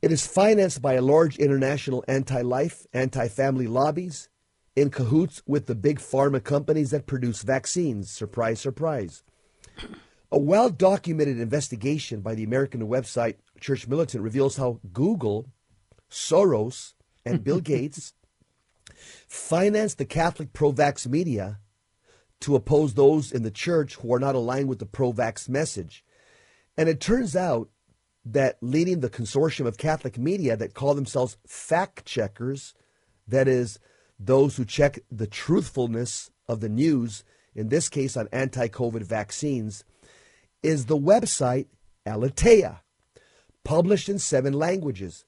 It 0.03 0.11
is 0.11 0.27
financed 0.27 0.83
by 0.83 0.93
a 0.93 1.01
large 1.01 1.37
international 1.37 2.05
anti 2.07 2.43
life, 2.43 2.85
anti 2.93 3.29
family 3.29 3.65
lobbies 3.65 4.29
in 4.75 4.91
cahoots 4.91 5.41
with 5.47 5.65
the 5.65 5.73
big 5.73 5.97
pharma 5.97 6.43
companies 6.43 6.91
that 6.91 7.07
produce 7.07 7.41
vaccines. 7.41 8.11
Surprise, 8.11 8.59
surprise. 8.59 9.23
A 10.31 10.37
well 10.37 10.69
documented 10.69 11.39
investigation 11.39 12.21
by 12.21 12.35
the 12.35 12.43
American 12.43 12.81
website 12.81 13.37
Church 13.59 13.87
Militant 13.87 14.23
reveals 14.23 14.57
how 14.57 14.79
Google, 14.91 15.47
Soros, 16.11 16.93
and 17.25 17.43
Bill 17.43 17.59
Gates 17.73 18.13
financed 19.27 19.97
the 19.97 20.05
Catholic 20.05 20.53
pro 20.53 20.71
vax 20.71 21.07
media 21.07 21.59
to 22.41 22.55
oppose 22.55 22.93
those 22.93 23.31
in 23.31 23.43
the 23.43 23.51
church 23.51 23.95
who 23.95 24.13
are 24.13 24.19
not 24.19 24.35
aligned 24.35 24.67
with 24.67 24.79
the 24.79 24.85
pro 24.85 25.13
vax 25.13 25.47
message. 25.47 26.03
And 26.77 26.89
it 26.89 26.99
turns 26.99 27.35
out 27.35 27.69
that 28.25 28.57
leading 28.61 28.99
the 28.99 29.09
consortium 29.09 29.65
of 29.65 29.77
Catholic 29.77 30.17
media 30.17 30.55
that 30.57 30.73
call 30.73 30.93
themselves 30.93 31.37
fact 31.45 32.05
checkers, 32.05 32.73
that 33.27 33.47
is, 33.47 33.79
those 34.19 34.57
who 34.57 34.65
check 34.65 34.99
the 35.11 35.27
truthfulness 35.27 36.29
of 36.47 36.59
the 36.59 36.69
news, 36.69 37.23
in 37.55 37.69
this 37.69 37.89
case 37.89 38.15
on 38.15 38.27
anti 38.31 38.67
COVID 38.67 39.03
vaccines, 39.03 39.83
is 40.61 40.85
the 40.85 40.97
website 40.97 41.67
Aleteia, 42.05 42.79
published 43.63 44.09
in 44.09 44.19
seven 44.19 44.53
languages, 44.53 45.25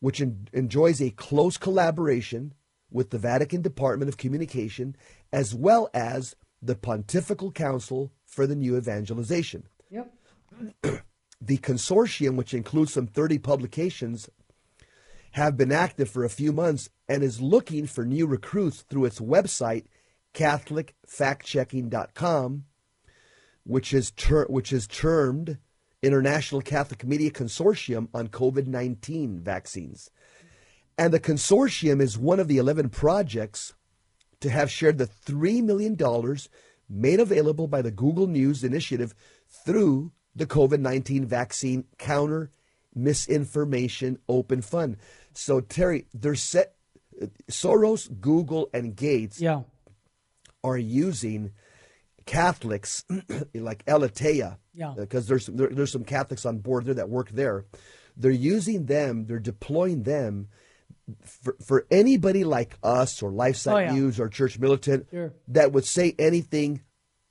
which 0.00 0.20
en- 0.20 0.48
enjoys 0.52 1.00
a 1.00 1.10
close 1.10 1.56
collaboration 1.56 2.54
with 2.90 3.10
the 3.10 3.18
Vatican 3.18 3.62
Department 3.62 4.08
of 4.08 4.16
Communication 4.16 4.96
as 5.32 5.54
well 5.54 5.88
as 5.92 6.34
the 6.62 6.74
Pontifical 6.74 7.52
Council 7.52 8.12
for 8.24 8.46
the 8.46 8.56
New 8.56 8.76
Evangelization. 8.76 9.64
yep. 9.90 10.12
The 11.38 11.58
consortium, 11.58 12.36
which 12.36 12.54
includes 12.54 12.94
some 12.94 13.06
30 13.06 13.38
publications, 13.40 14.30
have 15.32 15.54
been 15.56 15.70
active 15.70 16.08
for 16.08 16.24
a 16.24 16.30
few 16.30 16.50
months 16.50 16.88
and 17.08 17.22
is 17.22 17.42
looking 17.42 17.86
for 17.86 18.06
new 18.06 18.26
recruits 18.26 18.80
through 18.82 19.04
its 19.04 19.20
website, 19.20 19.84
CatholicFactChecking.com, 20.32 22.64
which 23.64 23.92
is, 23.92 24.12
ter- 24.12 24.46
which 24.46 24.72
is 24.72 24.86
termed 24.86 25.58
International 26.02 26.62
Catholic 26.62 27.04
Media 27.04 27.30
Consortium 27.30 28.08
on 28.14 28.28
COVID 28.28 28.66
19 28.66 29.40
vaccines. 29.40 30.10
And 30.98 31.12
the 31.12 31.20
consortium 31.20 32.00
is 32.00 32.16
one 32.18 32.40
of 32.40 32.48
the 32.48 32.56
11 32.58 32.88
projects 32.88 33.74
to 34.40 34.50
have 34.50 34.70
shared 34.70 34.98
the 34.98 35.06
$3 35.06 35.62
million 35.62 35.96
made 36.88 37.20
available 37.20 37.66
by 37.68 37.82
the 37.82 37.90
Google 37.90 38.26
News 38.26 38.64
initiative 38.64 39.14
through 39.64 40.12
the 40.34 40.46
COVID 40.46 40.80
19 40.80 41.24
vaccine 41.26 41.84
counter 41.98 42.50
misinformation 42.94 44.18
open 44.28 44.62
fund. 44.62 44.96
So, 45.32 45.60
Terry, 45.60 46.06
they're 46.14 46.34
set. 46.34 46.72
Soros, 47.50 48.08
Google, 48.20 48.68
and 48.74 48.94
Gates 48.94 49.40
Yeah. 49.40 49.62
are 50.62 50.76
using 50.76 51.52
Catholics 52.26 53.04
like 53.54 53.84
Aleteia, 53.86 54.58
Yeah. 54.74 54.90
Uh, 54.90 54.94
because 54.96 55.26
there's 55.26 55.46
there, 55.46 55.68
there's 55.68 55.92
some 55.92 56.04
Catholics 56.04 56.44
on 56.44 56.58
board 56.58 56.84
there 56.84 56.94
that 56.94 57.08
work 57.08 57.30
there. 57.30 57.64
They're 58.18 58.30
using 58.30 58.84
them. 58.86 59.26
They're 59.26 59.38
deploying 59.38 60.02
them 60.02 60.48
for, 61.22 61.56
for 61.64 61.86
anybody 61.90 62.44
like 62.44 62.76
us 62.82 63.22
or 63.22 63.30
LifeSite 63.30 63.72
Oh, 63.74 63.78
yeah. 63.78 63.92
News 63.92 64.18
or 64.18 64.28
Church 64.28 64.58
Militant 64.58 65.06
Sure. 65.10 65.32
that 65.48 65.72
would 65.72 65.84
say 65.84 66.14
anything 66.18 66.82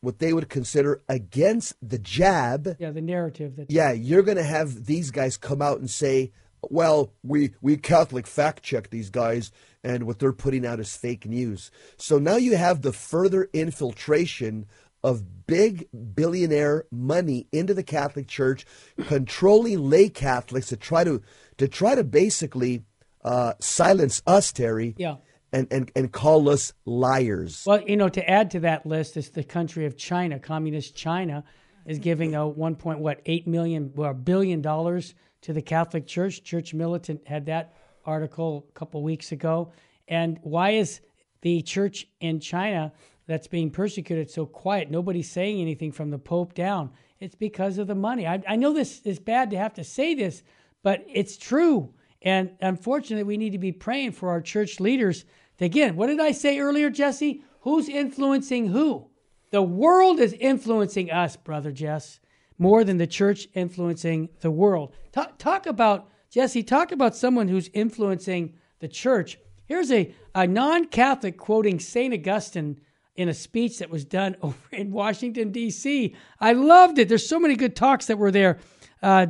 what 0.01 0.19
they 0.19 0.33
would 0.33 0.49
consider 0.49 1.01
against 1.09 1.73
the 1.81 1.97
jab. 1.97 2.75
Yeah, 2.79 2.91
the 2.91 3.01
narrative 3.01 3.55
that 3.55 3.71
Yeah, 3.71 3.91
you're 3.91 4.21
going 4.23 4.37
to 4.37 4.43
have 4.43 4.85
these 4.85 5.09
guys 5.11 5.35
come 5.35 5.61
out 5.63 5.79
and 5.79 5.89
say, 5.89 6.31
"Well, 6.69 7.11
we 7.23 7.55
we 7.61 7.75
Catholic 7.77 8.27
fact 8.27 8.61
check 8.63 8.91
these 8.91 9.09
guys, 9.09 9.51
and 9.83 10.05
what 10.05 10.19
they're 10.19 10.31
putting 10.31 10.63
out 10.65 10.79
is 10.79 10.95
fake 10.95 11.25
news." 11.25 11.71
So 11.97 12.19
now 12.19 12.35
you 12.35 12.55
have 12.55 12.81
the 12.83 12.93
further 12.93 13.49
infiltration 13.51 14.67
of 15.03 15.45
big 15.47 15.87
billionaire 16.15 16.85
money 16.91 17.47
into 17.51 17.73
the 17.73 17.83
Catholic 17.83 18.27
Church, 18.27 18.65
controlling 19.07 19.89
lay 19.89 20.09
Catholics 20.09 20.67
to 20.67 20.77
try 20.77 21.03
to 21.03 21.21
to 21.57 21.67
try 21.67 21.95
to 21.95 22.03
basically 22.03 22.83
uh, 23.25 23.53
silence 23.59 24.21
us, 24.25 24.53
Terry. 24.53 24.95
Yeah. 24.97 25.15
And, 25.51 25.67
and, 25.71 25.91
and 25.95 26.11
call 26.11 26.49
us 26.49 26.73
liars. 26.85 27.63
Well, 27.65 27.81
you 27.81 27.95
know, 27.95 28.09
to 28.09 28.29
add 28.29 28.51
to 28.51 28.59
that 28.61 28.85
list 28.85 29.15
is 29.15 29.29
the 29.29 29.43
country 29.43 29.85
of 29.85 29.97
China. 29.97 30.37
Communist 30.37 30.95
China 30.95 31.45
is 31.85 31.99
giving 31.99 32.35
a 32.35 32.45
one 32.45 32.75
point 32.75 32.99
what 32.99 33.21
eight 33.25 33.47
million 33.47 33.91
well, 33.95 34.13
billion 34.13 34.61
dollars 34.61 35.15
to 35.41 35.53
the 35.53 35.61
Catholic 35.61 36.07
Church. 36.07 36.43
Church 36.43 36.73
Militant 36.73 37.25
had 37.25 37.45
that 37.45 37.73
article 38.05 38.65
a 38.69 38.71
couple 38.73 39.01
weeks 39.01 39.31
ago. 39.31 39.71
And 40.07 40.39
why 40.41 40.71
is 40.71 40.99
the 41.41 41.61
church 41.61 42.07
in 42.19 42.39
China 42.39 42.91
that's 43.27 43.47
being 43.47 43.71
persecuted 43.71 44.29
so 44.29 44.45
quiet? 44.45 44.91
Nobody's 44.91 45.31
saying 45.31 45.61
anything 45.61 45.91
from 45.91 46.11
the 46.11 46.19
Pope 46.19 46.53
down. 46.53 46.91
It's 47.19 47.35
because 47.35 47.77
of 47.77 47.87
the 47.87 47.95
money. 47.95 48.27
I, 48.27 48.41
I 48.47 48.55
know 48.57 48.73
this 48.73 49.01
is 49.05 49.19
bad 49.19 49.51
to 49.51 49.57
have 49.57 49.73
to 49.75 49.83
say 49.83 50.15
this, 50.15 50.43
but 50.83 51.05
it's 51.07 51.37
true. 51.37 51.93
And 52.25 52.57
unfortunately, 52.59 53.23
we 53.23 53.37
need 53.37 53.51
to 53.51 53.59
be 53.59 53.71
praying 53.71 54.13
for 54.13 54.29
our 54.29 54.41
church 54.41 54.79
leaders. 54.79 55.25
Again, 55.61 55.95
what 55.95 56.07
did 56.07 56.19
I 56.19 56.31
say 56.31 56.59
earlier, 56.59 56.89
Jesse? 56.89 57.43
Who's 57.61 57.87
influencing 57.87 58.67
who? 58.67 59.09
The 59.51 59.61
world 59.61 60.19
is 60.19 60.33
influencing 60.33 61.11
us, 61.11 61.37
Brother 61.37 61.71
Jess, 61.71 62.19
more 62.57 62.83
than 62.83 62.97
the 62.97 63.07
church 63.07 63.47
influencing 63.53 64.29
the 64.41 64.51
world. 64.51 64.93
Talk, 65.11 65.37
talk 65.37 65.67
about, 65.67 66.09
Jesse, 66.31 66.63
talk 66.63 66.91
about 66.91 67.15
someone 67.15 67.47
who's 67.47 67.69
influencing 67.73 68.55
the 68.79 68.87
church. 68.87 69.37
Here's 69.67 69.91
a, 69.91 70.13
a 70.33 70.47
non 70.47 70.87
Catholic 70.87 71.37
quoting 71.37 71.79
St. 71.79 72.13
Augustine 72.13 72.81
in 73.15 73.29
a 73.29 73.33
speech 73.33 73.79
that 73.79 73.89
was 73.89 74.03
done 74.03 74.35
over 74.41 74.57
in 74.71 74.91
Washington, 74.91 75.51
D.C. 75.51 76.15
I 76.39 76.53
loved 76.53 76.97
it. 76.97 77.07
There's 77.07 77.29
so 77.29 77.39
many 77.39 77.55
good 77.55 77.75
talks 77.75 78.07
that 78.07 78.17
were 78.17 78.31
there. 78.31 78.59
Uh, 79.01 79.27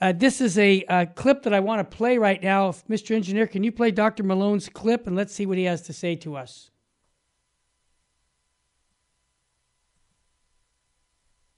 uh, 0.00 0.12
this 0.12 0.40
is 0.40 0.58
a, 0.58 0.82
a, 0.88 1.06
clip 1.06 1.42
that 1.42 1.52
I 1.52 1.60
want 1.60 1.78
to 1.78 1.96
play 1.96 2.16
right 2.16 2.42
now. 2.42 2.70
If 2.70 2.86
Mr. 2.88 3.14
Engineer, 3.14 3.46
can 3.46 3.62
you 3.62 3.70
play 3.70 3.90
Dr. 3.90 4.22
Malone's 4.22 4.68
clip 4.68 5.06
and 5.06 5.14
let's 5.14 5.34
see 5.34 5.44
what 5.44 5.58
he 5.58 5.64
has 5.64 5.82
to 5.82 5.92
say 5.92 6.16
to 6.16 6.36
us? 6.36 6.70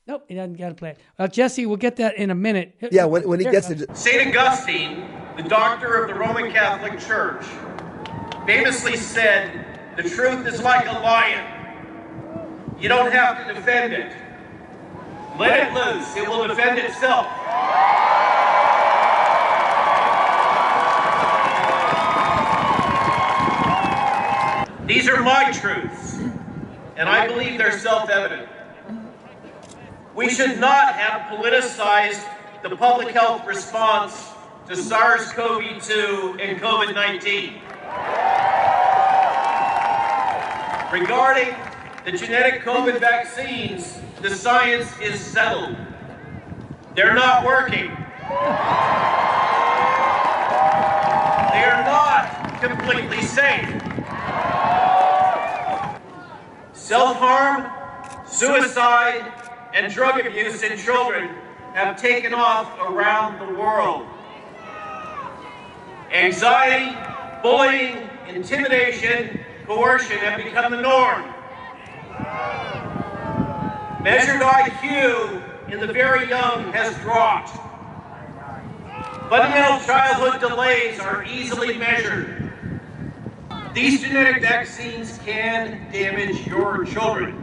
Nope, 0.09 0.25
he 0.29 0.35
doesn't 0.35 0.55
got 0.55 0.71
to 0.71 0.75
play 0.75 0.91
it. 0.91 0.99
Well, 1.17 1.29
Jesse, 1.29 1.65
we'll 1.67 1.77
get 1.77 1.97
that 1.97 2.17
in 2.17 2.31
a 2.31 2.35
minute. 2.35 2.77
Yeah, 2.91 3.05
when, 3.05 3.29
when 3.29 3.39
he 3.39 3.47
gets 3.47 3.71
it. 3.71 3.97
St. 3.97 4.37
Augustine, 4.37 5.09
the 5.37 5.45
doctor 5.45 6.03
of 6.03 6.09
the 6.09 6.15
Roman 6.15 6.51
Catholic 6.51 6.99
Church, 6.99 7.45
famously 8.45 8.97
said, 8.97 9.65
The 9.97 10.03
truth 10.03 10.49
is 10.49 10.61
like 10.61 10.87
a 10.87 10.99
lion. 10.99 11.47
You 12.81 12.89
don't 12.89 13.13
have 13.13 13.47
to 13.47 13.55
defend 13.55 13.93
it. 13.93 14.13
Let 15.39 15.69
it 15.69 15.73
loose, 15.73 16.17
it 16.17 16.29
will 16.29 16.49
defend 16.49 16.79
itself. 16.79 17.27
These 24.87 25.09
are 25.09 25.23
my 25.23 25.53
truths, 25.53 26.15
and 26.97 27.09
I 27.09 27.29
believe 27.29 27.57
they're 27.57 27.79
self 27.79 28.11
evident. 28.11 28.49
We 30.13 30.29
should 30.29 30.59
not 30.59 30.95
have 30.95 31.23
politicized 31.31 32.21
the 32.65 32.77
public 32.77 33.15
health 33.15 33.47
response 33.47 34.31
to 34.67 34.75
SARS 34.75 35.33
CoV 35.33 35.81
2 35.83 36.39
and 36.41 36.61
COVID 36.61 36.95
19. 36.95 37.61
Regarding 40.93 41.55
the 42.05 42.11
genetic 42.11 42.63
COVID 42.63 42.99
vaccines, 42.99 44.01
the 44.21 44.31
science 44.31 44.91
is 45.01 45.21
settled. 45.21 45.77
They're 46.97 47.15
not 47.15 47.47
working. 47.47 47.87
They 51.53 51.65
are 51.65 51.85
not 51.85 52.61
completely 52.61 53.23
safe. 53.23 53.92
Self 56.83 57.17
harm, 57.17 57.71
suicide, 58.27 59.33
and 59.73 59.93
drug 59.95 60.19
abuse 60.19 60.65
in 60.65 60.77
children 60.77 61.29
have 61.75 61.97
taken 61.97 62.35
off 62.35 62.77
around 62.81 63.39
the 63.39 63.55
world. 63.57 64.05
Anxiety, 66.13 66.99
bullying, 67.41 68.11
intimidation, 68.27 69.39
coercion 69.65 70.19
have 70.19 70.43
become 70.43 70.73
the 70.73 70.81
norm. 70.81 71.23
Measured 74.03 74.41
IQ 74.41 75.71
in 75.73 75.79
the 75.79 75.93
very 75.93 76.29
young 76.29 76.73
has 76.73 76.97
dropped. 77.03 77.51
Fundamental 79.31 79.79
childhood 79.87 80.41
delays 80.41 80.99
are 80.99 81.25
easily 81.27 81.79
measured. 81.79 82.52
These 83.75 84.03
genetic 84.03 84.43
vaccines 84.43 85.19
can 85.25 85.91
damage 85.91 86.47
your 86.47 86.85
children. 86.85 87.43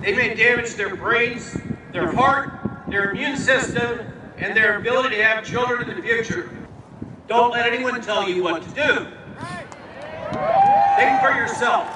They 0.00 0.14
may 0.14 0.36
damage 0.36 0.74
their 0.74 0.94
brains, 0.94 1.56
their 1.92 2.12
heart, 2.12 2.52
their 2.86 3.10
immune 3.10 3.36
system, 3.36 3.98
and 4.38 4.56
their 4.56 4.78
ability 4.78 5.16
to 5.16 5.24
have 5.24 5.44
children 5.44 5.90
in 5.90 5.96
the 5.96 6.02
future. 6.02 6.48
Don't 7.26 7.50
let 7.50 7.72
anyone 7.72 8.00
tell 8.02 8.28
you 8.28 8.44
what 8.44 8.62
to 8.62 8.68
do. 8.68 9.08
Think 10.96 11.20
for 11.20 11.34
yourself. 11.34 11.88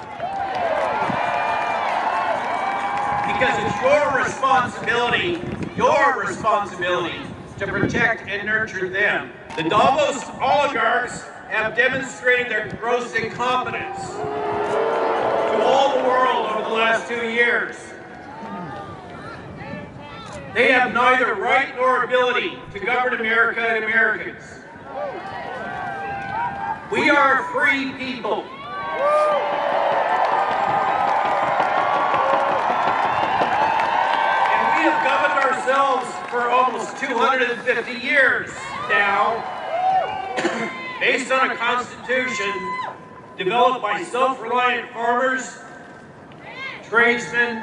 Because 3.28 3.54
it's 3.62 3.80
your 3.80 4.18
responsibility, 4.18 5.40
your 5.76 6.18
responsibility 6.18 7.20
to 7.58 7.66
protect 7.68 8.28
and 8.28 8.44
nurture 8.44 8.88
them. 8.88 9.30
The 9.56 9.62
Davos 9.64 10.24
oligarchs 10.40 11.22
have 11.48 11.74
demonstrated 11.74 12.50
their 12.50 12.68
gross 12.80 13.14
incompetence 13.14 14.10
to 14.10 15.62
all 15.62 15.96
the 15.98 16.04
world 16.04 16.46
over 16.50 16.62
the 16.62 16.74
last 16.74 17.08
two 17.08 17.28
years. 17.30 17.76
They 20.54 20.72
have 20.72 20.92
neither 20.92 21.34
right 21.34 21.74
nor 21.76 22.04
ability 22.04 22.58
to 22.72 22.80
govern 22.80 23.20
America 23.20 23.60
and 23.60 23.84
Americans. 23.84 24.42
We 26.90 27.10
are 27.10 27.44
free 27.52 27.92
people. 27.92 28.44
And 34.42 34.64
we 34.74 34.82
have 34.88 35.04
governed 35.04 35.38
ourselves 35.44 36.08
for 36.30 36.48
almost 36.50 36.96
250 36.96 37.92
years 37.92 38.50
now, 38.88 39.36
based 41.00 41.30
on 41.30 41.50
a 41.50 41.56
constitution 41.56 42.52
developed 43.36 43.82
by 43.82 44.02
self-reliant 44.02 44.90
farmers, 44.90 45.58
tradesmen, 46.84 47.62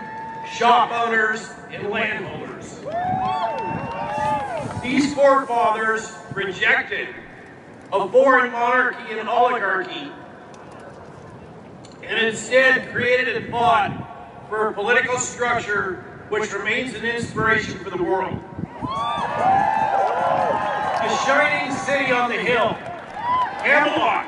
shop 0.54 0.92
owners, 0.92 1.50
and 1.72 1.90
landholders. 1.90 2.80
These 4.82 5.14
forefathers 5.14 6.14
rejected 6.34 7.10
a 7.92 8.10
foreign 8.10 8.52
monarchy 8.52 9.20
and 9.20 9.28
oligarchy 9.28 10.12
and 12.04 12.26
instead 12.26 12.92
created 12.92 13.36
and 13.36 13.52
fought 13.52 14.48
for 14.48 14.68
a 14.70 14.74
political 14.74 15.18
structure 15.18 16.04
which 16.30 16.54
remains 16.54 16.94
an 16.94 17.04
inspiration 17.04 17.80
for 17.80 17.90
the 17.90 18.02
world. 18.02 18.40
The 21.02 21.18
shining 21.26 21.76
city 21.76 22.12
on 22.12 22.30
the 22.30 22.38
hill, 22.38 22.78
Camelot. 23.66 24.28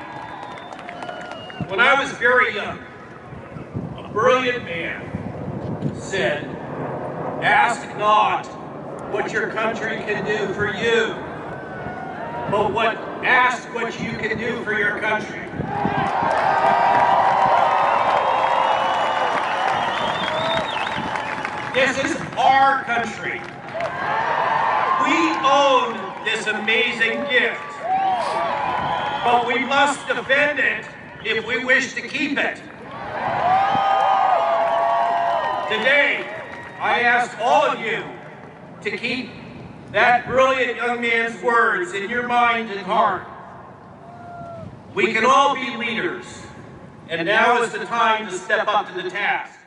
When 1.69 1.79
I 1.79 2.01
was 2.01 2.11
very 2.13 2.55
young, 2.55 2.79
a 3.95 4.09
brilliant 4.11 4.65
man 4.65 5.95
said, 5.95 6.43
Ask 7.43 7.87
not 7.99 8.47
what 9.11 9.31
your 9.31 9.51
country 9.51 9.97
can 9.97 10.25
do 10.25 10.51
for 10.55 10.73
you, 10.73 11.13
but 12.49 12.73
what 12.73 12.97
ask 13.23 13.71
what 13.75 14.01
you 14.01 14.17
can 14.17 14.39
do 14.39 14.63
for 14.63 14.73
your 14.73 14.97
country. 14.99 15.45
This 21.75 22.03
is 22.03 22.19
our 22.39 22.83
country. 22.85 23.39
We 25.05 25.29
own 25.45 26.25
this 26.25 26.47
amazing 26.47 27.23
gift. 27.29 27.66
But 29.27 29.45
we 29.45 29.59
must 29.65 30.07
defend 30.07 30.57
it 30.57 30.85
if 31.25 31.45
we 31.45 31.65
wish 31.65 31.93
to 31.95 32.01
keep 32.01 32.37
it. 32.37 32.55
Today, 35.67 36.23
I 36.79 37.01
ask 37.01 37.37
all 37.41 37.65
of 37.65 37.77
you 37.81 38.05
to 38.83 38.97
keep 38.97 39.29
that 39.91 40.27
brilliant 40.27 40.77
young 40.77 41.01
man's 41.01 41.43
words 41.43 41.91
in 41.91 42.09
your 42.09 42.25
mind 42.25 42.71
and 42.71 42.79
heart. 42.79 43.27
We 44.95 45.11
can 45.11 45.25
all 45.25 45.55
be 45.55 45.75
leaders, 45.75 46.23
and 47.09 47.25
now 47.25 47.61
is 47.63 47.73
the 47.73 47.79
time 47.79 48.29
to 48.29 48.33
step 48.33 48.65
up 48.69 48.87
to 48.87 49.03
the 49.03 49.09
task. 49.09 49.59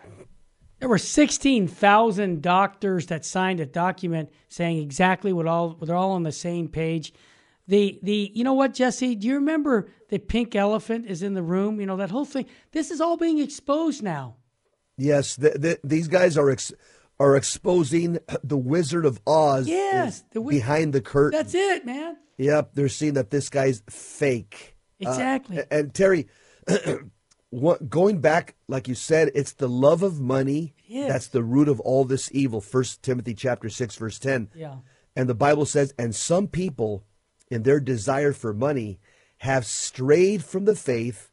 There 0.79 0.89
were 0.89 0.97
16,000 0.97 2.41
doctors 2.41 3.09
that 3.09 3.27
signed 3.27 3.61
a 3.61 3.67
document 3.67 4.31
saying 4.49 4.79
exactly 4.79 5.35
what 5.35 5.47
all 5.47 5.75
they're 5.75 5.95
all 5.95 6.13
on 6.13 6.23
the 6.23 6.33
same 6.33 6.67
page. 6.67 7.13
The 7.71 8.01
the 8.03 8.33
you 8.35 8.43
know 8.43 8.55
what 8.55 8.75
Jesse, 8.75 9.15
do 9.15 9.29
you 9.29 9.37
remember 9.37 9.89
the 10.09 10.19
pink 10.19 10.57
elephant 10.57 11.07
is 11.07 11.23
in 11.23 11.35
the 11.35 11.43
room? 11.43 11.79
You 11.79 11.87
know 11.87 11.97
that 11.99 12.11
whole 12.11 12.25
thing. 12.25 12.47
This 12.73 12.91
is 12.91 13.01
all 13.01 13.17
being 13.17 13.39
exposed 13.39 14.03
now. 14.03 14.35
Yes, 14.97 15.37
the, 15.37 15.51
the, 15.51 15.81
these 15.85 16.09
guys 16.09 16.37
are 16.37 16.51
ex, 16.51 16.73
are 17.21 17.37
exposing 17.37 18.19
the 18.43 18.57
Wizard 18.57 19.07
of 19.07 19.21
Oz. 19.25 19.69
Yes, 19.69 20.25
the 20.33 20.41
wi- 20.41 20.59
behind 20.59 20.93
the 20.93 21.01
curtain. 21.01 21.39
That's 21.39 21.55
it, 21.55 21.87
man. 21.87 22.17
Yep, 22.39 22.73
they're 22.75 22.89
seeing 22.89 23.15
that 23.15 23.31
this 23.31 23.49
guy's 23.49 23.85
fake. 23.89 24.77
Exactly. 24.99 25.61
Uh, 25.61 25.65
and 25.71 25.95
Terry, 25.95 26.27
what, 27.51 27.89
going 27.89 28.21
back, 28.21 28.57
like 28.67 28.89
you 28.89 28.97
said, 28.97 29.31
it's 29.37 29.53
the 29.53 29.69
love 29.69 30.03
of 30.03 30.21
money. 30.21 30.75
That's 30.93 31.29
the 31.29 31.45
root 31.45 31.69
of 31.69 31.79
all 31.79 32.05
this 32.05 32.31
evil. 32.33 32.61
First 32.61 33.01
Timothy 33.05 33.35
chapter 33.35 33.69
six, 33.69 33.95
verse 33.95 34.19
ten. 34.19 34.51
Yeah. 34.57 34.79
And 35.15 35.29
the 35.29 35.35
Bible 35.35 35.67
says, 35.67 35.95
and 35.97 36.17
some 36.17 36.49
people, 36.49 37.05
in 37.51 37.63
their 37.65 37.81
desire 37.81 38.33
for 38.33 38.53
money, 38.55 39.01
have 39.39 39.67
strayed 39.67 40.45
from 40.45 40.65
the 40.65 40.77
faith 40.77 41.31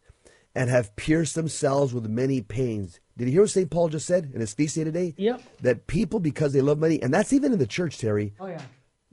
and 0.56 0.70
have 0.70 0.96
pierced 0.96 1.36
themselves 1.36 1.94
with 1.94 2.08
many 2.10 2.42
pains. 2.42 3.00
Did 3.18 3.26
you 3.28 3.34
hear 3.34 3.42
what 3.42 3.50
St. 3.52 3.70
Paul 3.70 3.90
just 3.90 4.08
said 4.08 4.32
in 4.34 4.40
his 4.42 4.54
feast 4.54 4.76
day 4.76 4.84
today? 4.84 5.14
Yep. 5.18 5.42
That 5.62 5.88
people, 5.88 6.20
because 6.20 6.54
they 6.54 6.62
love 6.62 6.80
money, 6.80 7.02
and 7.02 7.14
that's 7.14 7.34
even 7.34 7.54
in 7.54 7.60
the 7.60 7.68
church, 7.68 7.98
Terry, 8.00 8.34
Oh 8.40 8.48
yeah. 8.48 8.62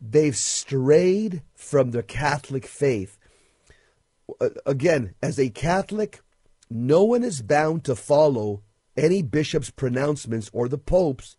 they've 0.01 0.37
strayed 0.37 1.43
from 1.55 1.91
the 1.91 2.03
Catholic 2.03 2.67
faith. 2.67 3.19
Again, 4.65 5.15
as 5.23 5.39
a 5.39 5.51
Catholic, 5.51 6.23
no 6.71 7.05
one 7.05 7.23
is 7.23 7.43
bound 7.43 7.85
to 7.85 7.95
follow 7.95 8.63
any 8.97 9.23
bishop's 9.23 9.71
pronouncements 9.71 10.51
or 10.53 10.69
the 10.69 10.79
Pope's 10.79 11.37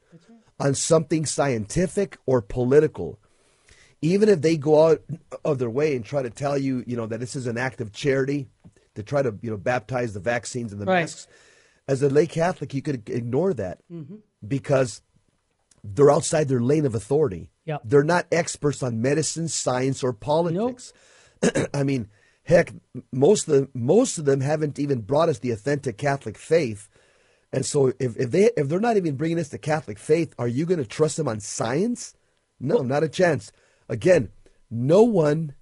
on 0.60 0.76
something 0.76 1.26
scientific 1.26 2.18
or 2.26 2.42
political. 2.42 3.20
Even 4.02 4.30
if 4.30 4.42
they 4.42 4.58
go 4.58 4.88
out 4.88 5.02
of 5.44 5.58
their 5.58 5.70
way 5.70 5.96
and 5.96 6.06
try 6.06 6.22
to 6.22 6.30
tell 6.30 6.58
you, 6.58 6.84
you 6.86 6.96
know, 6.96 7.08
that 7.08 7.20
this 7.20 7.36
is 7.36 7.48
an 7.48 7.58
act 7.58 7.82
of 7.82 7.92
charity 7.92 8.48
to 8.96 9.04
try 9.04 9.22
to, 9.22 9.36
you 9.42 9.50
know, 9.50 9.58
baptize 9.58 10.14
the 10.14 10.20
vaccines 10.20 10.72
and 10.72 10.82
the 10.82 10.86
Right. 10.86 11.02
masks, 11.02 11.28
as 11.88 12.02
a 12.02 12.10
lay 12.10 12.28
Catholic, 12.28 12.74
you 12.74 12.82
could 12.82 13.10
ignore 13.10 13.54
that 13.54 13.80
mm-hmm. 13.92 14.16
because 14.46 15.02
they're 15.84 16.12
outside 16.12 16.48
their 16.48 16.62
lane 16.62 16.86
of 16.86 16.96
authority. 16.96 17.52
Yep. 17.66 17.82
They're 17.86 18.04
not 18.04 18.28
experts 18.32 18.82
on 18.82 19.02
medicine, 19.02 19.48
science, 19.48 20.04
or 20.04 20.14
politics. 20.14 20.94
I 21.74 21.84
mean, 21.84 22.10
heck, 22.44 22.74
most 23.12 23.48
of 23.48 23.54
them, 23.54 23.70
most 23.74 24.18
of 24.18 24.26
them 24.26 24.42
haven't 24.42 24.80
even 24.80 25.02
brought 25.02 25.30
us 25.30 25.40
the 25.40 25.52
authentic 25.52 25.98
Catholic 25.98 26.38
faith. 26.38 26.90
And 27.52 27.66
so, 27.66 27.94
if, 28.00 28.18
if 28.18 28.32
they 28.32 28.52
if 28.58 28.68
they're 28.68 28.80
not 28.80 28.98
even 28.98 29.16
bringing 29.16 29.40
us 29.40 29.50
the 29.50 29.58
Catholic 29.58 29.98
faith, 30.00 30.34
are 30.38 30.48
you 30.48 30.66
going 30.66 30.80
to 30.80 30.86
trust 30.86 31.18
them 31.18 31.28
on 31.28 31.40
science? 31.40 32.16
No, 32.60 32.80
not 32.80 33.04
a 33.04 33.10
chance. 33.10 33.52
Again, 33.90 34.30
no 34.70 35.04
one, 35.04 35.54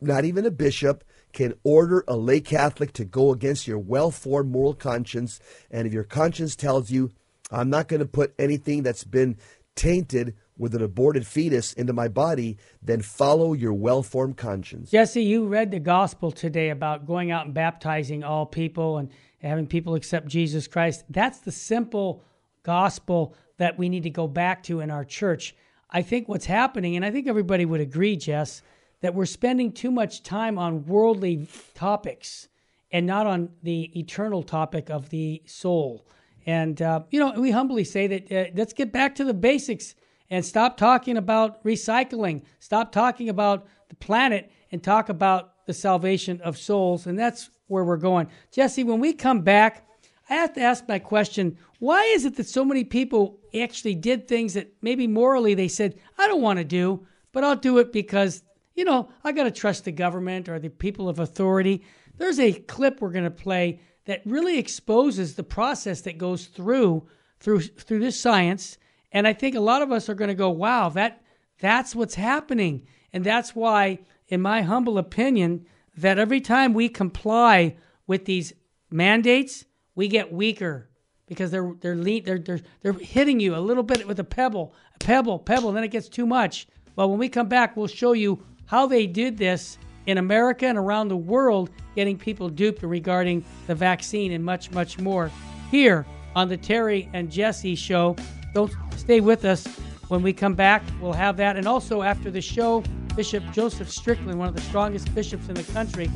not 0.00 0.24
even 0.24 0.46
a 0.46 0.50
bishop, 0.50 1.04
can 1.32 1.54
order 1.62 2.04
a 2.08 2.16
lay 2.16 2.40
Catholic 2.40 2.92
to 2.94 3.04
go 3.04 3.30
against 3.32 3.66
your 3.66 3.78
well 3.78 4.10
formed 4.10 4.50
moral 4.50 4.74
conscience. 4.74 5.40
And 5.70 5.86
if 5.86 5.92
your 5.92 6.04
conscience 6.04 6.56
tells 6.56 6.90
you, 6.90 7.10
I'm 7.50 7.70
not 7.70 7.88
going 7.88 8.00
to 8.00 8.06
put 8.06 8.34
anything 8.38 8.82
that's 8.82 9.04
been 9.04 9.36
tainted 9.76 10.34
with 10.58 10.74
an 10.74 10.82
aborted 10.82 11.26
fetus 11.26 11.72
into 11.72 11.92
my 11.92 12.06
body, 12.06 12.58
then 12.82 13.00
follow 13.00 13.54
your 13.54 13.72
well 13.72 14.02
formed 14.02 14.36
conscience. 14.36 14.90
Jesse, 14.90 15.22
you 15.22 15.46
read 15.46 15.70
the 15.70 15.80
gospel 15.80 16.30
today 16.30 16.68
about 16.68 17.06
going 17.06 17.30
out 17.30 17.46
and 17.46 17.54
baptizing 17.54 18.22
all 18.22 18.44
people 18.44 18.98
and 18.98 19.08
having 19.38 19.66
people 19.66 19.94
accept 19.94 20.26
Jesus 20.26 20.66
Christ. 20.66 21.04
That's 21.08 21.38
the 21.38 21.52
simple 21.52 22.22
gospel 22.62 23.34
that 23.56 23.78
we 23.78 23.88
need 23.88 24.02
to 24.02 24.10
go 24.10 24.28
back 24.28 24.62
to 24.64 24.80
in 24.80 24.90
our 24.90 25.04
church. 25.04 25.54
I 25.92 26.02
think 26.02 26.28
what's 26.28 26.46
happening, 26.46 26.96
and 26.96 27.04
I 27.04 27.10
think 27.10 27.26
everybody 27.26 27.64
would 27.64 27.80
agree, 27.80 28.16
Jess, 28.16 28.62
that 29.00 29.14
we're 29.14 29.26
spending 29.26 29.72
too 29.72 29.90
much 29.90 30.22
time 30.22 30.58
on 30.58 30.86
worldly 30.86 31.48
topics 31.74 32.48
and 32.92 33.06
not 33.06 33.26
on 33.26 33.50
the 33.62 33.98
eternal 33.98 34.42
topic 34.42 34.90
of 34.90 35.10
the 35.10 35.42
soul. 35.46 36.06
And, 36.46 36.80
uh, 36.80 37.02
you 37.10 37.18
know, 37.18 37.32
we 37.40 37.50
humbly 37.50 37.84
say 37.84 38.06
that 38.06 38.32
uh, 38.32 38.50
let's 38.54 38.72
get 38.72 38.92
back 38.92 39.14
to 39.16 39.24
the 39.24 39.34
basics 39.34 39.94
and 40.30 40.44
stop 40.44 40.76
talking 40.76 41.16
about 41.16 41.62
recycling, 41.64 42.42
stop 42.60 42.92
talking 42.92 43.28
about 43.28 43.66
the 43.88 43.96
planet, 43.96 44.50
and 44.72 44.82
talk 44.82 45.08
about 45.08 45.66
the 45.66 45.74
salvation 45.74 46.40
of 46.42 46.56
souls. 46.56 47.06
And 47.06 47.18
that's 47.18 47.50
where 47.66 47.84
we're 47.84 47.96
going. 47.96 48.28
Jesse, 48.52 48.84
when 48.84 49.00
we 49.00 49.12
come 49.12 49.42
back, 49.42 49.86
I 50.30 50.36
have 50.36 50.54
to 50.54 50.60
ask 50.60 50.88
my 50.88 50.98
question 50.98 51.58
why 51.80 52.04
is 52.04 52.24
it 52.24 52.36
that 52.36 52.46
so 52.46 52.64
many 52.64 52.84
people 52.84 53.40
actually 53.58 53.94
did 53.94 54.28
things 54.28 54.54
that 54.54 54.72
maybe 54.80 55.06
morally 55.06 55.54
they 55.54 55.68
said, 55.68 55.98
I 56.18 56.28
don't 56.28 56.42
want 56.42 56.58
to 56.58 56.64
do, 56.64 57.06
but 57.32 57.42
I'll 57.42 57.56
do 57.56 57.78
it 57.78 57.92
because, 57.92 58.42
you 58.74 58.84
know, 58.84 59.10
I 59.24 59.32
got 59.32 59.44
to 59.44 59.50
trust 59.50 59.84
the 59.84 59.92
government 59.92 60.48
or 60.48 60.58
the 60.58 60.68
people 60.68 61.08
of 61.08 61.18
authority? 61.18 61.82
There's 62.16 62.38
a 62.38 62.52
clip 62.52 63.00
we're 63.00 63.10
going 63.10 63.24
to 63.24 63.30
play 63.30 63.80
that 64.04 64.22
really 64.24 64.58
exposes 64.58 65.34
the 65.34 65.42
process 65.42 66.02
that 66.02 66.18
goes 66.18 66.46
through 66.46 67.06
through 67.40 67.60
through 67.60 68.00
this 68.00 68.20
science 68.20 68.76
and 69.12 69.26
I 69.26 69.32
think 69.32 69.56
a 69.56 69.60
lot 69.60 69.82
of 69.82 69.90
us 69.90 70.08
are 70.08 70.14
going 70.14 70.28
to 70.28 70.34
go, 70.34 70.50
"Wow, 70.50 70.88
that 70.90 71.22
that's 71.58 71.94
what's 71.94 72.14
happening." 72.14 72.86
And 73.12 73.24
that's 73.24 73.56
why 73.56 74.00
in 74.28 74.40
my 74.40 74.62
humble 74.62 74.98
opinion 74.98 75.66
that 75.96 76.18
every 76.18 76.40
time 76.40 76.72
we 76.72 76.88
comply 76.88 77.76
with 78.06 78.24
these 78.24 78.52
mandates, 78.90 79.64
we 79.94 80.08
get 80.08 80.32
weaker 80.32 80.88
because 81.26 81.50
they're 81.50 81.74
they're 81.80 81.96
they're 81.96 82.38
they're 82.38 82.60
they're 82.82 82.92
hitting 82.92 83.40
you 83.40 83.54
a 83.54 83.58
little 83.58 83.82
bit 83.82 84.06
with 84.06 84.18
a 84.20 84.24
pebble, 84.24 84.74
a 84.94 84.98
pebble, 84.98 85.38
pebble, 85.38 85.68
and 85.68 85.76
then 85.76 85.84
it 85.84 85.88
gets 85.88 86.08
too 86.08 86.26
much. 86.26 86.66
Well, 86.96 87.08
when 87.08 87.18
we 87.18 87.28
come 87.28 87.48
back, 87.48 87.76
we'll 87.76 87.86
show 87.86 88.12
you 88.12 88.42
how 88.66 88.86
they 88.86 89.06
did 89.06 89.38
this 89.38 89.78
in 90.06 90.18
America 90.18 90.66
and 90.66 90.76
around 90.78 91.08
the 91.08 91.16
world, 91.16 91.70
getting 91.94 92.18
people 92.18 92.48
duped 92.48 92.82
regarding 92.82 93.44
the 93.66 93.74
vaccine 93.74 94.32
and 94.32 94.44
much, 94.44 94.70
much 94.72 94.98
more. 94.98 95.30
Here 95.70 96.04
on 96.34 96.48
the 96.48 96.56
Terry 96.56 97.08
and 97.12 97.30
Jesse 97.30 97.74
show. 97.74 98.16
Don't 98.54 98.72
stay 98.96 99.20
with 99.20 99.44
us. 99.44 99.66
When 100.08 100.22
we 100.22 100.32
come 100.32 100.54
back, 100.54 100.82
we'll 101.00 101.12
have 101.12 101.36
that. 101.36 101.56
And 101.56 101.68
also 101.68 102.02
after 102.02 102.30
the 102.30 102.40
show, 102.40 102.82
Bishop 103.14 103.44
Joseph 103.52 103.90
Strickland, 103.90 104.38
one 104.38 104.48
of 104.48 104.54
the 104.54 104.60
strongest 104.62 105.14
bishops 105.14 105.48
in 105.48 105.54
the 105.54 105.62
country, 105.72 106.10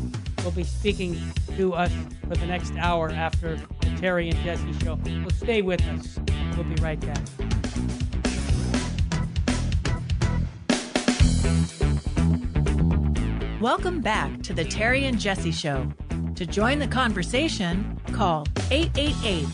will 0.44 0.50
be 0.50 0.64
speaking 0.64 1.18
to 1.56 1.72
us 1.72 1.90
for 2.28 2.36
the 2.36 2.46
next 2.46 2.74
hour 2.76 3.10
after 3.10 3.56
the 3.56 3.96
Terry 3.98 4.28
and 4.28 4.38
Jesse 4.40 4.72
show. 4.84 4.98
So 5.04 5.28
stay 5.30 5.62
with 5.62 5.82
us. 5.88 6.18
We'll 6.54 6.64
be 6.64 6.74
right 6.82 7.00
back. 7.00 7.18
Welcome 13.60 14.02
back 14.02 14.42
to 14.42 14.52
the 14.52 14.64
Terry 14.64 15.06
and 15.06 15.18
Jesse 15.18 15.50
Show. 15.50 15.90
To 16.34 16.44
join 16.44 16.78
the 16.78 16.88
conversation, 16.88 17.98
call 18.12 18.46
888 18.70 19.46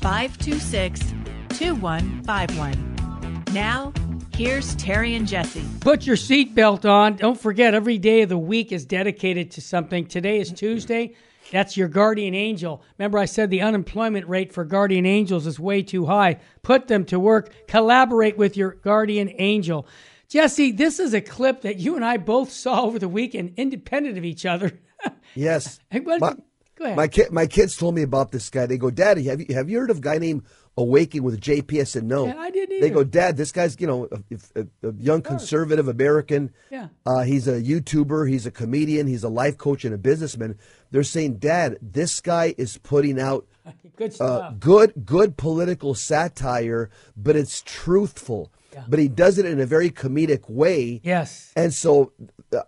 526 0.00 1.14
2151. 1.50 3.44
Now, 3.52 3.92
here's 4.34 4.74
Terry 4.76 5.14
and 5.14 5.26
Jesse. 5.26 5.64
Put 5.80 6.06
your 6.06 6.16
seatbelt 6.16 6.88
on. 6.88 7.16
Don't 7.16 7.40
forget, 7.40 7.74
every 7.74 7.98
day 7.98 8.22
of 8.22 8.28
the 8.28 8.38
week 8.38 8.72
is 8.72 8.84
dedicated 8.84 9.50
to 9.52 9.60
something. 9.60 10.06
Today 10.06 10.38
is 10.40 10.52
Tuesday. 10.52 11.14
That's 11.50 11.76
your 11.76 11.88
guardian 11.88 12.34
angel. 12.34 12.82
Remember, 12.98 13.18
I 13.18 13.26
said 13.26 13.50
the 13.50 13.60
unemployment 13.60 14.26
rate 14.26 14.52
for 14.52 14.64
guardian 14.64 15.04
angels 15.04 15.46
is 15.46 15.60
way 15.60 15.82
too 15.82 16.06
high. 16.06 16.38
Put 16.62 16.88
them 16.88 17.04
to 17.06 17.18
work. 17.20 17.52
Collaborate 17.66 18.38
with 18.38 18.56
your 18.56 18.70
guardian 18.72 19.30
angel. 19.38 19.86
Jesse, 20.28 20.72
this 20.72 20.98
is 20.98 21.12
a 21.12 21.20
clip 21.20 21.60
that 21.60 21.76
you 21.78 21.94
and 21.94 22.04
I 22.04 22.16
both 22.16 22.50
saw 22.50 22.82
over 22.84 22.98
the 22.98 23.08
weekend, 23.08 23.52
independent 23.56 24.16
of 24.18 24.24
each 24.24 24.46
other. 24.46 24.72
Yes. 25.34 25.80
What- 25.90 26.20
my, 26.20 26.34
go 26.76 26.84
ahead. 26.84 26.96
My, 26.96 27.08
ki- 27.08 27.24
my 27.32 27.46
kids 27.46 27.74
told 27.76 27.94
me 27.96 28.02
about 28.02 28.30
this 28.30 28.50
guy. 28.50 28.66
They 28.66 28.76
go, 28.78 28.88
Daddy, 28.90 29.24
have 29.24 29.40
you, 29.40 29.46
have 29.54 29.68
you 29.68 29.78
heard 29.80 29.90
of 29.90 29.98
a 29.98 30.00
guy 30.00 30.18
named 30.18 30.44
Awaken 30.76 31.22
with 31.22 31.38
JPS 31.40 31.96
and 31.96 32.08
No. 32.08 32.26
Yeah, 32.26 32.38
I 32.38 32.50
didn't 32.50 32.80
They 32.80 32.88
go, 32.88 33.04
Dad, 33.04 33.36
this 33.36 33.52
guy's, 33.52 33.78
you 33.78 33.86
know, 33.86 34.08
a, 34.10 34.60
a, 34.60 34.88
a 34.88 34.92
young 34.94 35.20
conservative 35.20 35.86
American. 35.86 36.50
Yeah. 36.70 36.88
Uh, 37.04 37.22
he's 37.24 37.46
a 37.46 37.60
YouTuber. 37.60 38.28
He's 38.28 38.46
a 38.46 38.50
comedian. 38.50 39.06
He's 39.06 39.22
a 39.22 39.28
life 39.28 39.58
coach 39.58 39.84
and 39.84 39.94
a 39.94 39.98
businessman. 39.98 40.58
They're 40.90 41.02
saying, 41.02 41.36
Dad, 41.38 41.76
this 41.82 42.20
guy 42.20 42.54
is 42.56 42.78
putting 42.78 43.20
out 43.20 43.46
Good 43.96 44.18
uh, 44.20 44.52
good 44.58 44.92
good 45.04 45.36
political 45.36 45.94
satire, 45.94 46.90
but 47.16 47.36
it's 47.36 47.62
truthful. 47.64 48.50
Yeah. 48.72 48.84
But 48.88 48.98
he 48.98 49.06
does 49.08 49.38
it 49.38 49.44
in 49.44 49.60
a 49.60 49.66
very 49.66 49.90
comedic 49.90 50.48
way. 50.48 51.00
yes. 51.04 51.52
And 51.54 51.74
so 51.74 52.12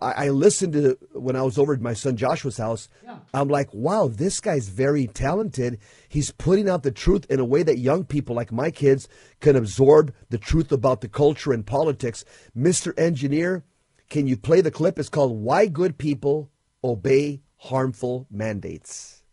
I, 0.01 0.25
I 0.25 0.29
listened 0.29 0.73
to 0.73 0.97
when 1.13 1.35
I 1.35 1.41
was 1.41 1.57
over 1.57 1.73
at 1.73 1.81
my 1.81 1.93
son 1.93 2.17
Joshua's 2.17 2.57
house. 2.57 2.89
I'm 3.33 3.47
like, 3.47 3.73
wow, 3.73 4.07
this 4.07 4.39
guy's 4.39 4.69
very 4.69 5.07
talented. 5.07 5.79
He's 6.09 6.31
putting 6.31 6.69
out 6.69 6.83
the 6.83 6.91
truth 6.91 7.25
in 7.29 7.39
a 7.39 7.45
way 7.45 7.63
that 7.63 7.77
young 7.77 8.05
people 8.05 8.35
like 8.35 8.51
my 8.51 8.71
kids 8.71 9.07
can 9.41 9.55
absorb 9.55 10.13
the 10.29 10.37
truth 10.37 10.71
about 10.71 11.01
the 11.01 11.09
culture 11.09 11.53
and 11.53 11.65
politics. 11.65 12.25
Mr. 12.57 12.97
Engineer, 12.97 13.63
can 14.09 14.27
you 14.27 14.37
play 14.37 14.61
the 14.61 14.71
clip? 14.71 14.99
It's 14.99 15.09
called 15.09 15.37
Why 15.37 15.67
Good 15.67 15.97
People 15.97 16.51
Obey 16.83 17.41
Harmful 17.57 18.27
Mandates. 18.29 19.23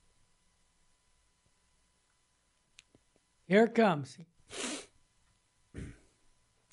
Here 3.46 3.64
it 3.64 3.74
comes. 3.74 4.18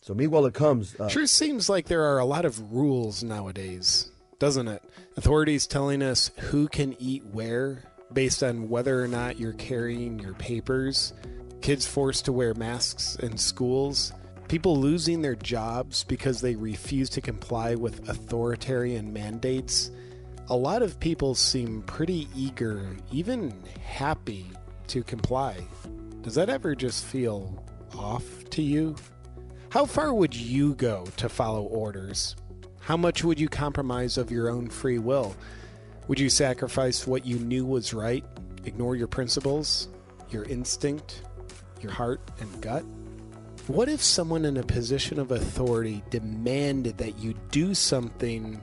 So 0.10 0.16
meanwhile 0.16 0.48
it 0.48 0.56
comes. 0.56 1.00
Uh, 1.00 1.08
Sure 1.08 1.28
seems 1.28 1.70
like 1.70 1.86
there 1.86 2.04
are 2.04 2.18
a 2.18 2.26
lot 2.26 2.44
of 2.44 2.74
rules 2.74 3.24
nowadays, 3.24 4.10
doesn't 4.40 4.68
it? 4.68 4.82
Authorities 5.18 5.68
telling 5.68 6.02
us 6.02 6.32
who 6.36 6.68
can 6.68 6.96
eat 6.98 7.24
where 7.26 7.84
based 8.12 8.42
on 8.42 8.70
whether 8.70 9.04
or 9.04 9.08
not 9.08 9.40
you're 9.40 9.54
carrying 9.54 10.18
your 10.18 10.34
papers, 10.34 11.14
kids 11.62 11.86
forced 11.86 12.26
to 12.26 12.32
wear 12.32 12.56
masks 12.56 13.18
in 13.18 13.38
schools, 13.38 14.12
people 14.48 14.80
losing 14.80 15.22
their 15.22 15.36
jobs 15.36 16.04
because 16.06 16.42
they 16.42 16.56
refuse 16.56 17.12
to 17.12 17.22
comply 17.22 17.76
with 17.76 18.10
authoritarian 18.10 19.14
mandates. 19.14 19.92
A 20.48 20.58
lot 20.58 20.82
of 20.82 21.00
people 21.00 21.36
seem 21.36 21.84
pretty 21.84 22.28
eager, 22.36 22.98
even 23.12 23.54
happy 23.86 24.48
to 24.88 25.04
comply. 25.04 25.58
Does 26.24 26.34
that 26.34 26.50
ever 26.50 26.74
just 26.74 27.06
feel 27.06 27.64
off 27.96 28.26
to 28.50 28.64
you? 28.64 28.96
How 29.72 29.86
far 29.86 30.14
would 30.14 30.36
you 30.36 30.74
go 30.74 31.06
to 31.18 31.30
follow 31.30 31.64
orders? 31.64 32.36
How 32.80 32.98
much 32.98 33.24
would 33.24 33.40
you 33.40 33.48
compromise 33.48 34.18
of 34.18 34.32
your 34.32 34.50
own 34.50 34.68
free 34.68 34.98
will? 34.98 35.36
Would 36.08 36.20
you 36.20 36.30
sacrifice 36.30 37.06
what 37.06 37.24
you 37.24 37.38
knew 37.38 37.66
was 37.66 37.94
right 37.94 38.26
Ignore 38.66 38.96
your 38.96 39.08
principles, 39.08 39.88
your 40.30 40.44
instinct, 40.44 41.22
your 41.82 41.92
heart, 41.92 42.20
and 42.40 42.62
gut? 42.62 42.84
What 43.68 43.90
if 43.90 44.04
someone 44.04 44.46
in 44.46 44.58
a 44.58 44.64
position 44.64 45.20
of 45.20 45.32
authority 45.32 46.04
demanded 46.10 46.98
that 46.98 47.20
you 47.20 47.36
do 47.52 47.74
something 47.74 48.62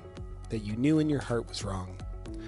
that 0.50 0.64
you 0.64 0.76
knew 0.76 0.98
in 0.98 1.08
your 1.08 1.20
heart 1.20 1.48
was 1.48 1.64
wrong? 1.64 1.96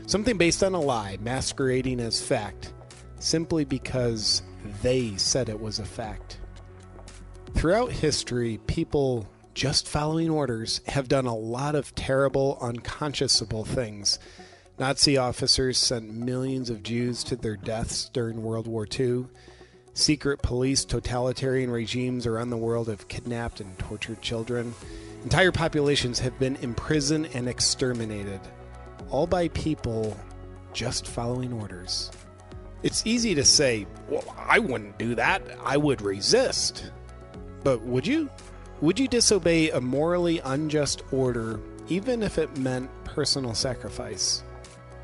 Something 0.06 0.36
based 0.36 0.62
on 0.62 0.74
a 0.74 0.80
lie, 0.80 1.18
masquerading 1.20 2.00
as 2.00 2.20
fact, 2.20 2.72
simply 3.18 3.64
because 3.64 4.42
they 4.82 5.16
said 5.16 5.48
it 5.48 5.60
was 5.60 5.78
a 5.78 5.84
fact. 5.84 6.38
Throughout 7.58 7.90
history, 7.90 8.60
people 8.68 9.26
just 9.52 9.88
following 9.88 10.30
orders 10.30 10.80
have 10.86 11.08
done 11.08 11.26
a 11.26 11.34
lot 11.34 11.74
of 11.74 11.92
terrible, 11.96 12.56
unconscionable 12.62 13.64
things. 13.64 14.20
Nazi 14.78 15.16
officers 15.16 15.76
sent 15.76 16.14
millions 16.14 16.70
of 16.70 16.84
Jews 16.84 17.24
to 17.24 17.34
their 17.34 17.56
deaths 17.56 18.10
during 18.12 18.44
World 18.44 18.68
War 18.68 18.86
II. 18.88 19.26
Secret 19.92 20.40
police 20.40 20.84
totalitarian 20.84 21.68
regimes 21.68 22.28
around 22.28 22.50
the 22.50 22.56
world 22.56 22.86
have 22.86 23.08
kidnapped 23.08 23.60
and 23.60 23.76
tortured 23.76 24.22
children. 24.22 24.72
Entire 25.24 25.50
populations 25.50 26.20
have 26.20 26.38
been 26.38 26.54
imprisoned 26.62 27.28
and 27.34 27.48
exterminated, 27.48 28.38
all 29.10 29.26
by 29.26 29.48
people 29.48 30.16
just 30.72 31.08
following 31.08 31.52
orders. 31.52 32.12
It's 32.84 33.04
easy 33.04 33.34
to 33.34 33.44
say, 33.44 33.88
well, 34.08 34.32
I 34.38 34.60
wouldn't 34.60 34.96
do 34.96 35.16
that. 35.16 35.42
I 35.64 35.76
would 35.76 36.02
resist. 36.02 36.92
But 37.64 37.82
would 37.82 38.06
you? 38.06 38.30
Would 38.80 39.00
you 39.00 39.08
disobey 39.08 39.70
a 39.70 39.80
morally 39.80 40.40
unjust 40.44 41.02
order 41.10 41.60
even 41.88 42.22
if 42.22 42.38
it 42.38 42.56
meant 42.58 42.90
personal 43.04 43.54
sacrifice? 43.54 44.44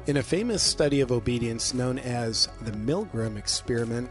In 0.07 0.19
a 0.19 0.23
famous 0.23 0.63
study 0.63 1.01
of 1.01 1.11
obedience 1.11 1.75
known 1.75 1.99
as 1.99 2.49
the 2.61 2.73
Milgram 2.73 3.37
experiment, 3.37 4.11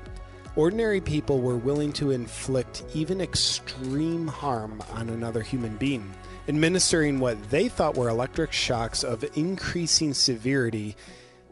ordinary 0.56 1.00
people 1.00 1.40
were 1.40 1.56
willing 1.56 1.94
to 1.94 2.12
inflict 2.12 2.84
even 2.94 3.22
extreme 3.22 4.28
harm 4.28 4.84
on 4.92 5.10
another 5.10 5.42
human 5.42 5.78
being, 5.78 6.12
administering 6.48 7.20
what 7.20 7.42
they 7.50 7.70
thought 7.70 7.96
were 7.96 8.10
electric 8.10 8.52
shocks 8.52 9.04
of 9.04 9.24
increasing 9.38 10.14
severity 10.14 10.96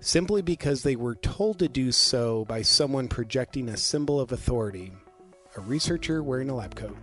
simply 0.02 0.42
because 0.42 0.84
they 0.84 0.96
were 0.96 1.16
told 1.16 1.60
to 1.60 1.70
do 1.70 1.92
so 1.92 2.44
by 2.46 2.62
someone 2.62 3.08
projecting 3.08 3.70
a 3.70 3.78
symbol 3.78 4.20
of 4.20 4.32
authority 4.32 4.92
a 5.56 5.62
researcher 5.62 6.24
wearing 6.24 6.50
a 6.50 6.56
lab 6.56 6.76
coat. 6.76 6.98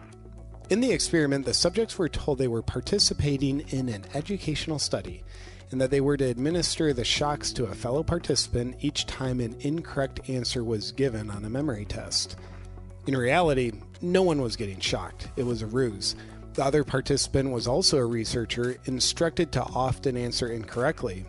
In 0.70 0.80
the 0.80 0.92
experiment, 0.92 1.46
the 1.46 1.54
subjects 1.54 1.98
were 1.98 2.08
told 2.08 2.38
they 2.38 2.48
were 2.48 2.62
participating 2.62 3.60
in 3.70 3.88
an 3.88 4.04
educational 4.14 4.78
study 4.78 5.22
and 5.70 5.80
that 5.80 5.90
they 5.90 6.00
were 6.00 6.16
to 6.16 6.24
administer 6.24 6.92
the 6.92 7.04
shocks 7.04 7.52
to 7.52 7.64
a 7.64 7.74
fellow 7.74 8.02
participant 8.02 8.76
each 8.80 9.06
time 9.06 9.40
an 9.40 9.56
incorrect 9.60 10.28
answer 10.28 10.64
was 10.64 10.92
given 10.92 11.30
on 11.30 11.44
a 11.44 11.50
memory 11.50 11.84
test. 11.84 12.36
In 13.06 13.16
reality, 13.16 13.72
no 14.00 14.22
one 14.22 14.40
was 14.40 14.56
getting 14.56 14.80
shocked, 14.80 15.28
it 15.36 15.42
was 15.42 15.62
a 15.62 15.66
ruse. 15.66 16.16
The 16.54 16.64
other 16.64 16.84
participant 16.84 17.50
was 17.50 17.66
also 17.66 17.98
a 17.98 18.04
researcher, 18.04 18.76
instructed 18.84 19.52
to 19.52 19.62
often 19.62 20.16
answer 20.16 20.48
incorrectly, 20.48 21.24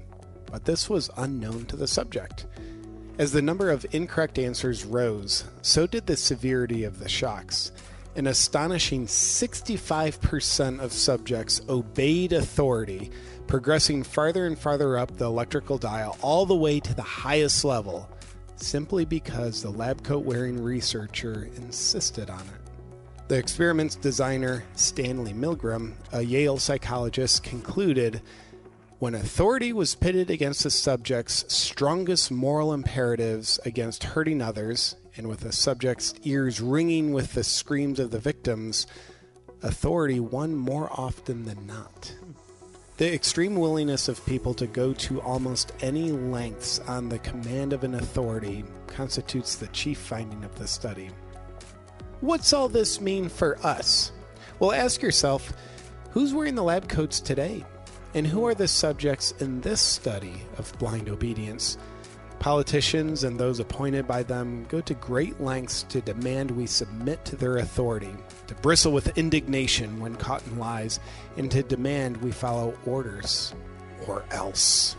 but 0.45 0.65
this 0.65 0.89
was 0.89 1.09
unknown 1.17 1.65
to 1.67 1.75
the 1.75 1.87
subject. 1.87 2.45
As 3.19 3.33
the 3.33 3.41
number 3.41 3.69
of 3.69 3.85
incorrect 3.91 4.39
answers 4.39 4.85
rose, 4.85 5.43
so 5.61 5.85
did 5.85 6.07
the 6.07 6.15
severity 6.15 6.85
of 6.85 6.99
the 6.99 7.09
shocks. 7.09 7.73
An 8.15 8.27
astonishing 8.27 9.07
65% 9.07 10.79
of 10.79 10.93
subjects 10.93 11.59
obeyed 11.67 12.31
authority, 12.31 13.11
progressing 13.45 14.03
farther 14.03 14.47
and 14.47 14.57
farther 14.57 14.97
up 14.97 15.17
the 15.17 15.25
electrical 15.25 15.77
dial 15.77 16.17
all 16.21 16.45
the 16.45 16.55
way 16.55 16.79
to 16.79 16.93
the 16.93 17.01
highest 17.01 17.65
level, 17.65 18.09
simply 18.55 19.03
because 19.03 19.61
the 19.61 19.69
lab 19.69 20.01
coat 20.01 20.23
wearing 20.23 20.63
researcher 20.63 21.49
insisted 21.57 22.29
on 22.29 22.39
it. 22.39 23.27
The 23.27 23.35
experiment's 23.35 23.95
designer, 23.95 24.63
Stanley 24.75 25.33
Milgram, 25.33 25.91
a 26.13 26.21
Yale 26.21 26.57
psychologist, 26.57 27.43
concluded 27.43 28.21
when 28.99 29.15
authority 29.15 29.71
was 29.71 29.95
pitted 29.95 30.29
against 30.29 30.63
the 30.63 30.69
subject's 30.69 31.45
strongest 31.53 32.29
moral 32.31 32.73
imperatives 32.73 33.57
against 33.65 34.03
hurting 34.03 34.41
others, 34.41 34.97
and 35.15 35.27
with 35.27 35.39
the 35.39 35.53
subject's 35.53 36.13
ears 36.23 36.59
ringing 36.59 37.13
with 37.13 37.33
the 37.33 37.43
screams 37.43 37.97
of 37.97 38.11
the 38.11 38.19
victims, 38.19 38.87
authority 39.63 40.19
won 40.19 40.53
more 40.53 40.89
often 40.91 41.45
than 41.45 41.65
not. 41.65 42.13
The 42.97 43.13
extreme 43.13 43.55
willingness 43.55 44.09
of 44.09 44.25
people 44.25 44.53
to 44.55 44.67
go 44.67 44.91
to 44.91 45.21
almost 45.21 45.71
any 45.79 46.11
lengths 46.11 46.79
on 46.79 47.07
the 47.07 47.19
command 47.19 47.71
of 47.71 47.85
an 47.85 47.95
authority 47.95 48.65
constitutes 48.87 49.55
the 49.55 49.67
chief 49.67 49.97
finding 49.97 50.43
of 50.43 50.53
the 50.59 50.67
study. 50.67 51.09
What's 52.19 52.51
all 52.51 52.67
this 52.67 52.99
mean 52.99 53.29
for 53.29 53.57
us? 53.65 54.11
Well, 54.59 54.73
ask 54.73 55.01
yourself 55.01 55.53
who's 56.11 56.33
wearing 56.33 56.55
the 56.55 56.63
lab 56.63 56.89
coats 56.89 57.21
today? 57.21 57.63
And 58.15 58.25
who 58.25 58.47
are 58.47 58.55
the 58.55 58.67
subjects 58.67 59.33
in 59.39 59.61
this 59.61 59.79
study 59.79 60.41
of 60.57 60.77
blind 60.79 61.09
obedience? 61.09 61.77
Politicians 62.39 63.23
and 63.23 63.37
those 63.37 63.59
appointed 63.59 64.07
by 64.07 64.23
them 64.23 64.65
go 64.67 64.81
to 64.81 64.93
great 64.95 65.39
lengths 65.39 65.83
to 65.83 66.01
demand 66.01 66.49
we 66.49 66.65
submit 66.65 67.23
to 67.25 67.35
their 67.35 67.57
authority, 67.57 68.15
to 68.47 68.55
bristle 68.55 68.93
with 68.93 69.15
indignation 69.17 69.99
when 69.99 70.15
caught 70.15 70.45
in 70.47 70.57
lies, 70.57 70.99
and 71.37 71.51
to 71.51 71.61
demand 71.61 72.17
we 72.17 72.31
follow 72.31 72.73
orders, 72.85 73.53
or 74.07 74.23
else. 74.31 74.95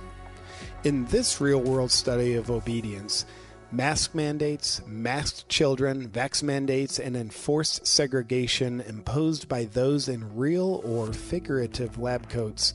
In 0.84 1.04
this 1.06 1.40
real 1.40 1.60
world 1.60 1.90
study 1.90 2.34
of 2.34 2.50
obedience, 2.50 3.24
mask 3.72 4.14
mandates, 4.14 4.82
masked 4.86 5.48
children, 5.48 6.08
vax 6.10 6.42
mandates, 6.44 7.00
and 7.00 7.16
enforced 7.16 7.86
segregation 7.86 8.82
imposed 8.82 9.48
by 9.48 9.64
those 9.64 10.08
in 10.08 10.36
real 10.36 10.80
or 10.84 11.12
figurative 11.12 11.98
lab 11.98 12.28
coats 12.28 12.74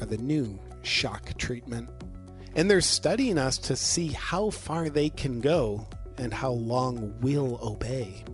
are 0.00 0.06
the 0.06 0.18
new 0.18 0.58
shock 0.82 1.36
treatment. 1.38 1.88
And 2.54 2.70
they're 2.70 2.80
studying 2.80 3.38
us 3.38 3.58
to 3.58 3.76
see 3.76 4.08
how 4.08 4.50
far 4.50 4.88
they 4.88 5.10
can 5.10 5.40
go 5.40 5.86
and 6.18 6.32
how 6.32 6.52
long 6.52 7.14
we'll 7.20 7.58
obey. 7.62 8.24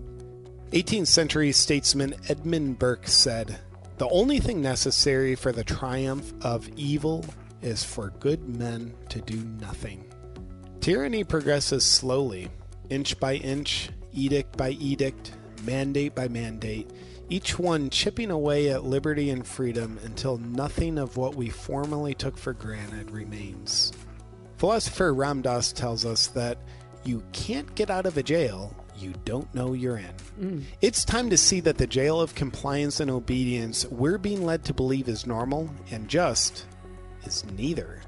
18th 0.70 1.08
century 1.08 1.52
statesman 1.52 2.14
Edmund 2.28 2.78
Burke 2.78 3.06
said, 3.06 3.58
The 3.98 4.08
only 4.08 4.38
thing 4.38 4.62
necessary 4.62 5.34
for 5.34 5.52
the 5.52 5.64
triumph 5.64 6.32
of 6.42 6.68
evil 6.76 7.24
is 7.60 7.84
for 7.84 8.10
good 8.20 8.48
men 8.48 8.94
to 9.08 9.20
do 9.20 9.36
nothing. 9.60 10.04
Tyranny 10.80 11.24
progresses 11.24 11.84
slowly, 11.84 12.48
inch 12.90 13.18
by 13.20 13.34
inch, 13.34 13.90
edict 14.12 14.56
by 14.56 14.70
edict, 14.70 15.32
mandate 15.64 16.14
by 16.14 16.28
mandate, 16.28 16.90
each 17.32 17.58
one 17.58 17.88
chipping 17.88 18.30
away 18.30 18.68
at 18.68 18.84
liberty 18.84 19.30
and 19.30 19.46
freedom 19.46 19.98
until 20.04 20.36
nothing 20.36 20.98
of 20.98 21.16
what 21.16 21.34
we 21.34 21.48
formerly 21.48 22.12
took 22.12 22.36
for 22.36 22.52
granted 22.52 23.10
remains. 23.10 23.90
Philosopher 24.58 25.14
Ram 25.14 25.40
Dass 25.40 25.72
tells 25.72 26.04
us 26.04 26.26
that 26.28 26.58
you 27.04 27.22
can't 27.32 27.74
get 27.74 27.88
out 27.88 28.04
of 28.04 28.18
a 28.18 28.22
jail 28.22 28.76
you 28.98 29.14
don't 29.24 29.52
know 29.54 29.72
you're 29.72 29.96
in. 29.96 30.14
Mm. 30.38 30.62
It's 30.82 31.06
time 31.06 31.30
to 31.30 31.38
see 31.38 31.60
that 31.60 31.78
the 31.78 31.86
jail 31.86 32.20
of 32.20 32.34
compliance 32.34 33.00
and 33.00 33.10
obedience 33.10 33.86
we're 33.86 34.18
being 34.18 34.44
led 34.44 34.62
to 34.66 34.74
believe 34.74 35.08
is 35.08 35.26
normal 35.26 35.70
and 35.90 36.08
just 36.08 36.66
is 37.24 37.44
neither. 37.56 38.02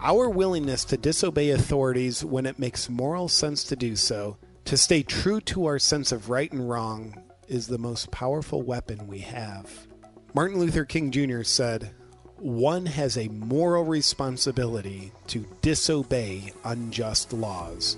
Our 0.00 0.30
willingness 0.30 0.86
to 0.86 0.96
disobey 0.96 1.50
authorities 1.50 2.24
when 2.24 2.46
it 2.46 2.58
makes 2.58 2.88
moral 2.88 3.28
sense 3.28 3.62
to 3.64 3.76
do 3.76 3.94
so, 3.94 4.38
to 4.64 4.78
stay 4.78 5.02
true 5.02 5.42
to 5.42 5.66
our 5.66 5.78
sense 5.78 6.12
of 6.12 6.30
right 6.30 6.50
and 6.50 6.66
wrong, 6.68 7.22
is 7.54 7.68
the 7.68 7.78
most 7.78 8.10
powerful 8.10 8.62
weapon 8.62 9.06
we 9.06 9.20
have. 9.20 9.86
Martin 10.34 10.58
Luther 10.58 10.84
King 10.84 11.12
Jr. 11.12 11.44
said, 11.44 11.92
One 12.38 12.84
has 12.84 13.16
a 13.16 13.28
moral 13.28 13.84
responsibility 13.84 15.12
to 15.28 15.46
disobey 15.62 16.52
unjust 16.64 17.32
laws. 17.32 17.96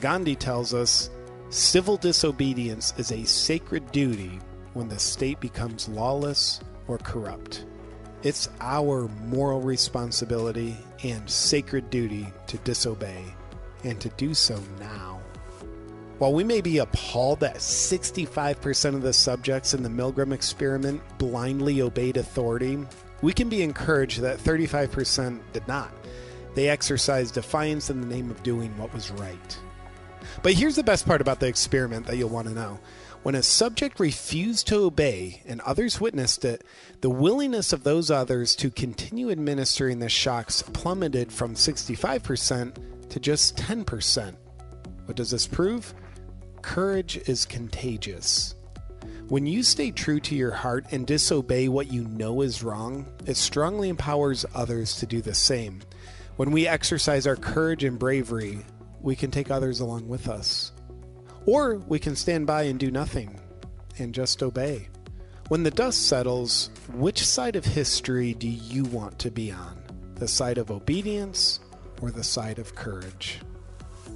Gandhi 0.00 0.36
tells 0.36 0.72
us, 0.72 1.10
Civil 1.50 1.96
disobedience 1.96 2.94
is 2.96 3.10
a 3.10 3.26
sacred 3.26 3.90
duty 3.90 4.38
when 4.74 4.88
the 4.88 4.98
state 4.98 5.40
becomes 5.40 5.88
lawless 5.88 6.60
or 6.86 6.98
corrupt. 6.98 7.64
It's 8.22 8.48
our 8.60 9.08
moral 9.24 9.60
responsibility 9.60 10.76
and 11.02 11.28
sacred 11.28 11.90
duty 11.90 12.28
to 12.46 12.56
disobey, 12.58 13.24
and 13.82 14.00
to 14.00 14.08
do 14.10 14.32
so 14.32 14.60
now. 14.78 15.15
While 16.18 16.32
we 16.32 16.44
may 16.44 16.62
be 16.62 16.78
appalled 16.78 17.40
that 17.40 17.56
65% 17.56 18.94
of 18.94 19.02
the 19.02 19.12
subjects 19.12 19.74
in 19.74 19.82
the 19.82 19.90
Milgram 19.90 20.32
experiment 20.32 21.02
blindly 21.18 21.82
obeyed 21.82 22.16
authority, 22.16 22.78
we 23.20 23.34
can 23.34 23.50
be 23.50 23.62
encouraged 23.62 24.20
that 24.20 24.38
35% 24.38 25.40
did 25.52 25.68
not. 25.68 25.92
They 26.54 26.70
exercised 26.70 27.34
defiance 27.34 27.90
in 27.90 28.00
the 28.00 28.06
name 28.06 28.30
of 28.30 28.42
doing 28.42 28.76
what 28.78 28.94
was 28.94 29.10
right. 29.10 29.58
But 30.42 30.54
here's 30.54 30.76
the 30.76 30.82
best 30.82 31.06
part 31.06 31.20
about 31.20 31.38
the 31.38 31.48
experiment 31.48 32.06
that 32.06 32.16
you'll 32.16 32.30
want 32.30 32.48
to 32.48 32.54
know. 32.54 32.80
When 33.22 33.34
a 33.34 33.42
subject 33.42 34.00
refused 34.00 34.68
to 34.68 34.76
obey 34.76 35.42
and 35.44 35.60
others 35.62 36.00
witnessed 36.00 36.46
it, 36.46 36.64
the 37.02 37.10
willingness 37.10 37.74
of 37.74 37.82
those 37.82 38.10
others 38.10 38.56
to 38.56 38.70
continue 38.70 39.30
administering 39.30 39.98
the 39.98 40.08
shocks 40.08 40.62
plummeted 40.62 41.30
from 41.30 41.54
65% 41.54 43.08
to 43.10 43.20
just 43.20 43.56
10%. 43.58 44.34
What 45.04 45.16
does 45.16 45.30
this 45.30 45.46
prove? 45.46 45.92
Courage 46.66 47.16
is 47.28 47.46
contagious. 47.46 48.56
When 49.28 49.46
you 49.46 49.62
stay 49.62 49.92
true 49.92 50.18
to 50.20 50.34
your 50.34 50.50
heart 50.50 50.84
and 50.90 51.06
disobey 51.06 51.68
what 51.68 51.92
you 51.92 52.02
know 52.08 52.42
is 52.42 52.64
wrong, 52.64 53.06
it 53.24 53.36
strongly 53.36 53.88
empowers 53.88 54.44
others 54.52 54.96
to 54.96 55.06
do 55.06 55.22
the 55.22 55.32
same. 55.32 55.80
When 56.34 56.50
we 56.50 56.66
exercise 56.66 57.24
our 57.26 57.36
courage 57.36 57.84
and 57.84 58.00
bravery, 58.00 58.66
we 59.00 59.14
can 59.14 59.30
take 59.30 59.50
others 59.50 59.78
along 59.78 60.08
with 60.08 60.28
us. 60.28 60.72
Or 61.46 61.76
we 61.76 62.00
can 62.00 62.16
stand 62.16 62.48
by 62.48 62.64
and 62.64 62.80
do 62.80 62.90
nothing 62.90 63.40
and 63.98 64.12
just 64.12 64.42
obey. 64.42 64.88
When 65.48 65.62
the 65.62 65.70
dust 65.70 66.08
settles, 66.08 66.70
which 66.92 67.24
side 67.24 67.54
of 67.54 67.64
history 67.64 68.34
do 68.34 68.48
you 68.48 68.84
want 68.84 69.20
to 69.20 69.30
be 69.30 69.52
on? 69.52 69.80
The 70.16 70.28
side 70.28 70.58
of 70.58 70.72
obedience 70.72 71.60
or 72.02 72.10
the 72.10 72.24
side 72.24 72.58
of 72.58 72.74
courage? 72.74 73.38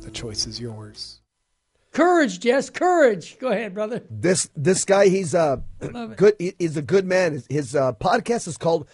The 0.00 0.10
choice 0.10 0.48
is 0.48 0.60
yours. 0.60 1.19
Courage, 1.92 2.38
Jess, 2.40 2.70
courage. 2.70 3.36
Go 3.40 3.48
ahead, 3.48 3.74
brother. 3.74 4.02
This 4.08 4.48
this 4.54 4.84
guy, 4.84 5.08
he's 5.08 5.34
a 5.34 5.62
good. 6.16 6.34
he- 6.38 6.54
He's 6.58 6.76
a 6.76 6.82
good 6.82 7.04
man. 7.04 7.32
His, 7.32 7.46
his 7.50 7.76
uh, 7.76 7.92
podcast 7.94 8.46
is 8.46 8.56
called. 8.56 8.88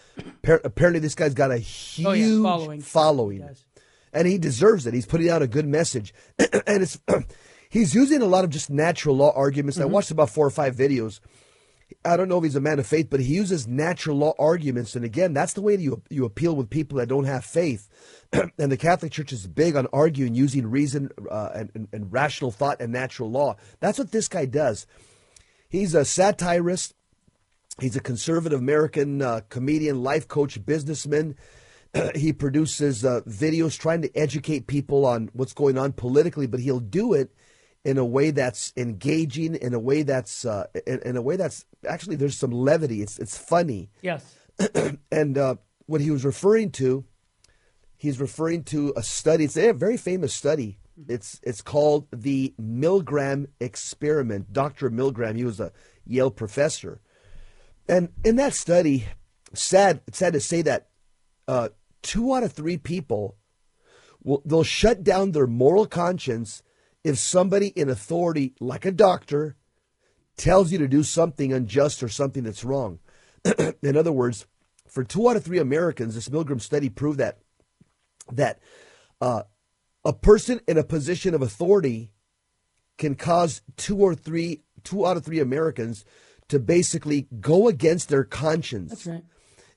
Apparently, 0.44 1.00
this 1.00 1.14
guy's 1.14 1.34
got 1.34 1.50
a 1.50 1.58
huge 1.58 2.06
Oh, 2.06 2.12
yeah, 2.12 2.42
following. 2.42 2.80
following. 2.80 3.42
He 3.42 3.48
and 4.14 4.26
he 4.26 4.38
deserves 4.38 4.86
it. 4.86 4.94
He's 4.94 5.04
putting 5.04 5.28
out 5.28 5.42
a 5.42 5.46
good 5.46 5.66
message, 5.66 6.14
and 6.38 6.82
it's 6.82 6.98
he's 7.68 7.94
using 7.94 8.22
a 8.22 8.26
lot 8.26 8.44
of 8.44 8.50
just 8.50 8.70
natural 8.70 9.14
law 9.16 9.32
arguments. 9.36 9.78
I 9.78 9.82
Mm-hmm. 9.82 9.92
watched 9.92 10.10
about 10.10 10.30
four 10.30 10.46
or 10.46 10.50
five 10.50 10.74
videos. 10.74 11.20
I 12.04 12.16
don't 12.16 12.28
know 12.28 12.38
if 12.38 12.44
he's 12.44 12.56
a 12.56 12.60
man 12.60 12.78
of 12.78 12.86
faith, 12.86 13.08
but 13.10 13.20
he 13.20 13.34
uses 13.34 13.68
natural 13.68 14.16
law 14.16 14.34
arguments, 14.38 14.96
and 14.96 15.04
again, 15.04 15.32
that's 15.32 15.52
the 15.52 15.62
way 15.62 15.76
that 15.76 15.82
you 15.82 16.02
you 16.10 16.24
appeal 16.24 16.56
with 16.56 16.68
people 16.68 16.98
that 16.98 17.08
don't 17.08 17.24
have 17.24 17.44
faith. 17.44 17.88
and 18.58 18.72
the 18.72 18.76
Catholic 18.76 19.12
Church 19.12 19.32
is 19.32 19.46
big 19.46 19.76
on 19.76 19.86
arguing 19.92 20.34
using 20.34 20.68
reason 20.68 21.10
uh, 21.30 21.50
and, 21.54 21.70
and, 21.74 21.88
and 21.92 22.12
rational 22.12 22.50
thought 22.50 22.80
and 22.80 22.92
natural 22.92 23.30
law. 23.30 23.56
That's 23.78 23.98
what 23.98 24.10
this 24.10 24.26
guy 24.26 24.46
does. 24.46 24.86
He's 25.68 25.94
a 25.94 26.04
satirist. 26.04 26.94
He's 27.80 27.96
a 27.96 28.00
conservative 28.00 28.58
American 28.58 29.22
uh, 29.22 29.42
comedian, 29.48 30.02
life 30.02 30.26
coach, 30.26 30.64
businessman. 30.64 31.36
he 32.14 32.32
produces 32.32 33.04
uh, 33.04 33.20
videos 33.28 33.78
trying 33.78 34.02
to 34.02 34.16
educate 34.16 34.66
people 34.66 35.06
on 35.06 35.30
what's 35.34 35.52
going 35.52 35.78
on 35.78 35.92
politically, 35.92 36.46
but 36.46 36.60
he'll 36.60 36.80
do 36.80 37.12
it 37.12 37.32
in 37.86 37.98
a 37.98 38.04
way 38.04 38.32
that's 38.32 38.72
engaging, 38.76 39.54
in 39.54 39.72
a 39.72 39.78
way 39.78 40.02
that's 40.02 40.44
uh, 40.44 40.66
in, 40.88 40.98
in 41.06 41.16
a 41.16 41.22
way 41.22 41.36
that's 41.36 41.64
actually 41.88 42.16
there's 42.16 42.36
some 42.36 42.50
levity. 42.50 43.00
It's 43.00 43.16
it's 43.20 43.38
funny, 43.38 43.90
Yes. 44.02 44.34
and 45.12 45.38
uh, 45.38 45.54
what 45.86 46.00
he 46.00 46.10
was 46.10 46.24
referring 46.24 46.72
to, 46.72 47.04
he's 47.96 48.18
referring 48.18 48.64
to 48.64 48.92
a 48.96 49.04
study. 49.04 49.44
It's 49.44 49.56
a 49.56 49.70
very 49.70 49.96
famous 49.96 50.34
study. 50.34 50.80
It's 51.08 51.38
it's 51.44 51.62
called 51.62 52.08
the 52.10 52.54
Milgram 52.60 53.46
experiment. 53.60 54.52
Dr. 54.52 54.90
Milgram, 54.90 55.36
he 55.36 55.44
was 55.44 55.60
a 55.60 55.70
Yale 56.04 56.32
professor, 56.32 57.00
and 57.88 58.08
in 58.24 58.34
that 58.34 58.54
study, 58.54 59.06
sad 59.54 60.00
it's 60.08 60.18
sad 60.18 60.32
to 60.32 60.40
say 60.40 60.60
that 60.62 60.88
uh, 61.46 61.68
two 62.02 62.34
out 62.34 62.42
of 62.42 62.50
three 62.52 62.78
people 62.78 63.36
will 64.24 64.42
they'll 64.44 64.64
shut 64.64 65.04
down 65.04 65.30
their 65.30 65.46
moral 65.46 65.86
conscience 65.86 66.64
if 67.06 67.18
somebody 67.18 67.68
in 67.68 67.88
authority, 67.88 68.52
like 68.58 68.84
a 68.84 68.90
doctor, 68.90 69.54
tells 70.36 70.72
you 70.72 70.78
to 70.78 70.88
do 70.88 71.04
something 71.04 71.52
unjust 71.52 72.02
or 72.02 72.08
something 72.08 72.42
that's 72.42 72.64
wrong. 72.64 72.98
in 73.82 73.96
other 73.96 74.10
words, 74.10 74.44
for 74.88 75.04
two 75.04 75.28
out 75.30 75.36
of 75.36 75.44
three 75.44 75.60
Americans, 75.60 76.16
this 76.16 76.28
Milgram 76.28 76.60
study 76.60 76.88
proved 76.88 77.20
that 77.20 77.38
that 78.32 78.58
uh, 79.20 79.44
a 80.04 80.12
person 80.12 80.60
in 80.66 80.78
a 80.78 80.82
position 80.82 81.32
of 81.32 81.42
authority 81.42 82.10
can 82.98 83.14
cause 83.14 83.62
two 83.76 83.98
or 83.98 84.16
three, 84.16 84.62
two 84.82 85.06
out 85.06 85.16
of 85.16 85.24
three 85.24 85.38
Americans 85.38 86.04
to 86.48 86.58
basically 86.58 87.28
go 87.40 87.68
against 87.68 88.08
their 88.08 88.24
conscience. 88.24 88.90
That's 88.90 89.06
right. 89.06 89.24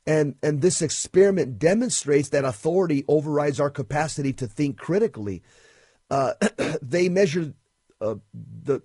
And 0.07 0.33
and 0.41 0.61
this 0.63 0.81
experiment 0.81 1.59
demonstrates 1.59 2.29
that 2.29 2.43
authority 2.43 3.05
overrides 3.07 3.59
our 3.59 3.69
capacity 3.69 4.33
to 4.33 4.47
think 4.47 4.79
critically. 4.79 5.43
Uh, 6.09 6.33
they 6.81 7.09
measured 7.09 7.53
uh, 8.01 8.15
the 8.63 8.81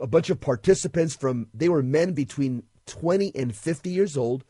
a 0.00 0.06
bunch 0.06 0.30
of 0.30 0.40
participants 0.40 1.16
from 1.16 1.48
they 1.52 1.68
were 1.68 1.82
men 1.82 2.12
between 2.12 2.62
20 2.86 3.32
and 3.34 3.54
50 3.54 3.90
years 3.90 4.16
old 4.16 4.44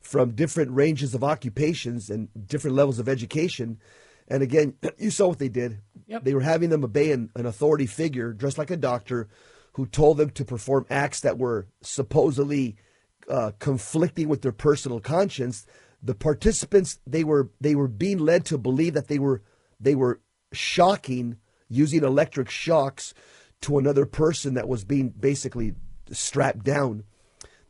from 0.00 0.32
different 0.32 0.72
ranges 0.72 1.14
of 1.14 1.22
occupations 1.22 2.10
and 2.10 2.28
different 2.46 2.76
levels 2.76 2.98
of 2.98 3.08
education. 3.08 3.78
And 4.28 4.42
again, 4.42 4.74
you 4.98 5.10
saw 5.10 5.28
what 5.28 5.38
they 5.38 5.48
did. 5.48 5.78
Yep. 6.06 6.24
They 6.24 6.34
were 6.34 6.40
having 6.40 6.70
them 6.70 6.84
obey 6.84 7.12
an, 7.12 7.30
an 7.36 7.46
authority 7.46 7.86
figure 7.86 8.32
dressed 8.32 8.58
like 8.58 8.70
a 8.70 8.76
doctor 8.76 9.28
who 9.74 9.86
told 9.86 10.18
them 10.18 10.30
to 10.30 10.44
perform 10.44 10.86
acts 10.90 11.20
that 11.20 11.38
were 11.38 11.66
supposedly 11.80 12.76
uh, 13.28 13.52
conflicting 13.58 14.28
with 14.28 14.42
their 14.42 14.52
personal 14.52 15.00
conscience. 15.00 15.66
The 16.02 16.14
participants 16.14 16.98
they 17.06 17.24
were 17.24 17.50
they 17.60 17.74
were 17.74 17.88
being 17.88 18.18
led 18.18 18.44
to 18.46 18.58
believe 18.58 18.94
that 18.94 19.08
they 19.08 19.20
were 19.20 19.42
they 19.78 19.94
were 19.94 20.20
shocking 20.52 21.36
using 21.68 22.04
electric 22.04 22.50
shocks 22.50 23.14
to 23.62 23.78
another 23.78 24.06
person 24.06 24.54
that 24.54 24.68
was 24.68 24.84
being 24.84 25.08
basically 25.10 25.74
strapped 26.10 26.64
down. 26.64 27.04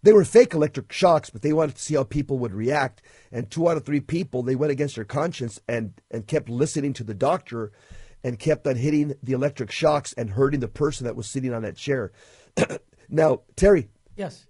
They 0.02 0.12
were 0.12 0.24
fake 0.24 0.54
electric 0.54 0.92
shocks, 0.92 1.30
but 1.30 1.42
they 1.42 1.52
wanted 1.52 1.76
to 1.76 1.82
see 1.82 1.94
how 1.94 2.02
people 2.02 2.38
would 2.38 2.52
react. 2.52 3.02
And 3.30 3.48
two 3.48 3.68
out 3.68 3.76
of 3.76 3.84
three 3.84 4.00
people, 4.00 4.42
they 4.42 4.56
went 4.56 4.72
against 4.72 4.96
their 4.96 5.04
conscience 5.04 5.60
and, 5.68 5.92
and 6.10 6.26
kept 6.26 6.48
listening 6.48 6.92
to 6.94 7.04
the 7.04 7.14
doctor 7.14 7.70
and 8.24 8.38
kept 8.38 8.66
on 8.66 8.76
hitting 8.76 9.14
the 9.22 9.32
electric 9.32 9.70
shocks 9.70 10.12
and 10.14 10.30
hurting 10.30 10.60
the 10.60 10.68
person 10.68 11.06
that 11.06 11.14
was 11.14 11.28
sitting 11.28 11.52
on 11.52 11.62
that 11.62 11.76
chair. 11.76 12.10
now, 13.08 13.42
Terry, 13.54 13.88
Yes. 14.16 14.46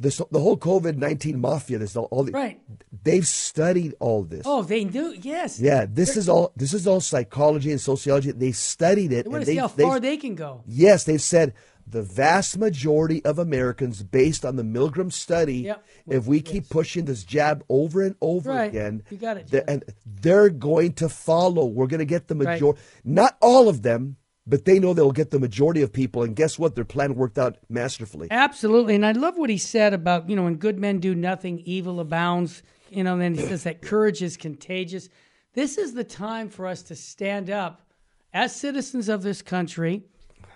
This 0.00 0.20
the 0.30 0.40
whole 0.40 0.56
COVID 0.56 0.96
nineteen 0.96 1.40
mafia, 1.40 1.78
this 1.78 1.94
all, 1.96 2.06
all 2.10 2.24
the, 2.24 2.32
Right. 2.32 2.60
they've 3.04 3.26
studied 3.26 3.94
all 4.00 4.22
this. 4.24 4.42
Oh, 4.46 4.62
they 4.62 4.84
do. 4.84 5.14
Yes. 5.20 5.60
Yeah, 5.60 5.86
this 5.88 6.16
is 6.16 6.28
all 6.28 6.52
this 6.56 6.72
is 6.74 6.86
all 6.86 7.00
psychology 7.00 7.70
and 7.70 7.80
sociology. 7.80 8.32
They 8.32 8.52
studied 8.52 9.12
it 9.12 9.24
They 9.24 9.28
want 9.30 9.36
and 9.36 9.46
to 9.46 9.46
see 9.46 9.54
they 9.54 9.60
how 9.60 9.66
they 9.68 9.82
far 9.84 10.00
they 10.00 10.16
can 10.16 10.34
go. 10.34 10.62
Yes, 10.66 11.04
they've 11.04 11.20
said 11.22 11.52
the 11.86 12.02
vast 12.02 12.56
majority 12.56 13.24
of 13.24 13.38
Americans, 13.40 14.02
based 14.04 14.44
on 14.44 14.54
the 14.54 14.62
Milgram 14.62 15.12
study, 15.12 15.56
Yep. 15.62 15.84
if 16.08 16.26
we 16.26 16.40
keep 16.40 16.68
pushing 16.68 17.04
this 17.04 17.24
jab 17.24 17.64
over 17.68 18.02
and 18.02 18.14
over 18.20 18.50
Right. 18.50 18.70
again, 18.70 19.02
You 19.10 19.16
got 19.16 19.36
it, 19.38 19.48
the- 19.48 19.58
Jeff. 19.58 19.64
and 19.66 19.84
they're 20.06 20.50
going 20.50 20.92
to 20.94 21.08
follow. 21.08 21.66
We're 21.66 21.88
going 21.88 21.98
to 21.98 22.04
get 22.04 22.28
the 22.28 22.36
Right. 22.36 22.54
majority, 22.54 22.80
not 23.04 23.36
all 23.42 23.68
of 23.68 23.82
them, 23.82 24.16
but 24.50 24.64
they 24.64 24.78
know 24.78 24.92
they'll 24.92 25.12
get 25.12 25.30
the 25.30 25.38
majority 25.38 25.80
of 25.80 25.92
people. 25.92 26.22
And 26.22 26.34
guess 26.36 26.58
what? 26.58 26.74
Their 26.74 26.84
plan 26.84 27.14
worked 27.14 27.38
out 27.38 27.56
masterfully. 27.68 28.28
Absolutely. 28.30 28.94
And 28.96 29.06
I 29.06 29.12
love 29.12 29.38
what 29.38 29.48
he 29.48 29.58
said 29.58 29.94
about, 29.94 30.28
you 30.28 30.36
know, 30.36 30.44
when 30.44 30.56
good 30.56 30.78
men 30.78 30.98
do 30.98 31.14
nothing, 31.14 31.60
evil 31.60 32.00
abounds. 32.00 32.62
You 32.90 33.04
know, 33.04 33.12
and 33.12 33.22
then 33.22 33.34
he 33.34 33.42
says 33.42 33.62
that 33.62 33.80
courage 33.80 34.20
is 34.20 34.36
contagious. 34.36 35.08
This 35.54 35.78
is 35.78 35.94
the 35.94 36.04
time 36.04 36.48
for 36.48 36.66
us 36.66 36.82
to 36.82 36.96
stand 36.96 37.48
up 37.48 37.82
as 38.34 38.54
citizens 38.54 39.08
of 39.08 39.22
this 39.22 39.42
country, 39.42 40.02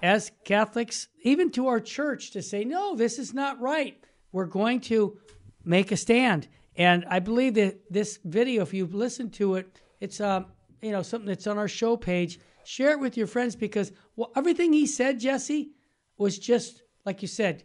as 0.03 0.33
Catholics, 0.45 1.09
even 1.23 1.51
to 1.53 1.69
our 1.69 1.81
church, 1.81 2.33
to 2.33 2.43
say, 2.43 2.65
no, 2.65 2.97
this 2.97 3.19
is 3.19 3.33
not 3.33 3.61
right. 3.61 3.97
We're 4.33 4.47
going 4.47 4.81
to 4.83 5.17
make 5.65 5.93
a 5.93 5.97
stand. 5.97 6.49
And 6.77 7.05
I 7.09 7.21
believe 7.21 7.55
that 7.55 7.81
this 7.91 8.19
video, 8.25 8.63
if 8.63 8.75
you've 8.75 8.95
listened 8.95 9.33
to 9.35 9.55
it, 9.55 9.69
it's 10.01 10.21
um, 10.21 10.47
you 10.83 10.91
know 10.91 11.03
something 11.03 11.29
that's 11.29 11.47
on 11.47 11.59
our 11.59 11.69
show 11.69 11.97
page. 11.97 12.39
Share 12.65 12.93
it 12.93 13.01
with 13.01 13.17
your 13.17 13.27
friends 13.27 13.57
because 13.57 13.93
well, 14.17 14.33
everything 14.37 14.73
he 14.73 14.87
said, 14.87 15.21
Jesse, 15.21 15.71
was 16.19 16.39
just 16.39 16.83
like 17.05 17.23
you 17.23 17.29
said. 17.29 17.65